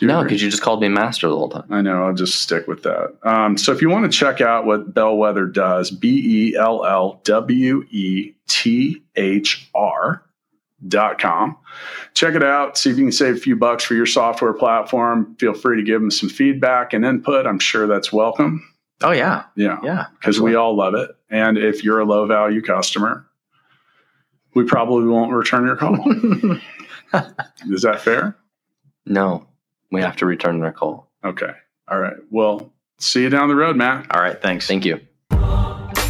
No, 0.00 0.22
because 0.22 0.40
you 0.40 0.50
just 0.50 0.62
called 0.62 0.80
me 0.80 0.88
master 0.88 1.28
the 1.28 1.34
whole 1.34 1.48
time. 1.48 1.64
I 1.70 1.80
know. 1.80 2.04
I'll 2.04 2.14
just 2.14 2.40
stick 2.40 2.68
with 2.68 2.84
that. 2.84 3.16
Um, 3.24 3.58
so 3.58 3.72
if 3.72 3.82
you 3.82 3.88
want 3.88 4.10
to 4.10 4.16
check 4.16 4.40
out 4.40 4.64
what 4.64 4.94
Bellwethr 4.94 5.52
does, 5.52 5.90
B 5.90 6.52
E 6.52 6.56
L 6.56 6.84
L 6.84 7.20
W 7.24 7.84
E 7.90 8.34
T 8.46 9.02
H 9.16 9.68
R 9.74 10.22
dot 10.86 11.18
com. 11.18 11.56
Check 12.14 12.34
it 12.34 12.44
out. 12.44 12.78
See 12.78 12.90
if 12.90 12.98
you 12.98 13.04
can 13.04 13.12
save 13.12 13.36
a 13.36 13.40
few 13.40 13.56
bucks 13.56 13.82
for 13.84 13.94
your 13.94 14.06
software 14.06 14.52
platform. 14.52 15.34
Feel 15.40 15.54
free 15.54 15.76
to 15.76 15.82
give 15.82 16.00
them 16.00 16.10
some 16.10 16.28
feedback 16.28 16.92
and 16.92 17.04
input. 17.04 17.46
I'm 17.46 17.58
sure 17.58 17.86
that's 17.86 18.12
welcome. 18.12 18.64
Oh 19.02 19.12
yeah, 19.12 19.44
yeah, 19.56 19.78
yeah. 19.82 20.06
Because 20.18 20.40
we 20.40 20.54
all 20.54 20.76
love 20.76 20.94
it. 20.94 21.10
And 21.30 21.58
if 21.58 21.84
you're 21.84 22.00
a 22.00 22.04
low 22.04 22.26
value 22.26 22.62
customer, 22.62 23.26
we 24.54 24.64
probably 24.64 25.06
won't 25.06 25.32
return 25.32 25.66
your 25.66 25.76
call. 25.76 25.94
Is 27.70 27.82
that 27.82 28.00
fair? 28.00 28.36
No. 29.06 29.46
We 29.90 30.02
have 30.02 30.16
to 30.16 30.26
return 30.26 30.60
their 30.60 30.72
call. 30.72 31.10
Okay. 31.24 31.52
All 31.88 31.98
right. 31.98 32.16
Well, 32.30 32.72
see 32.98 33.22
you 33.22 33.30
down 33.30 33.48
the 33.48 33.56
road, 33.56 33.76
Matt. 33.76 34.06
All 34.14 34.20
right. 34.20 34.40
Thanks. 34.40 34.66
Thank 34.66 34.84
you. 34.84 35.00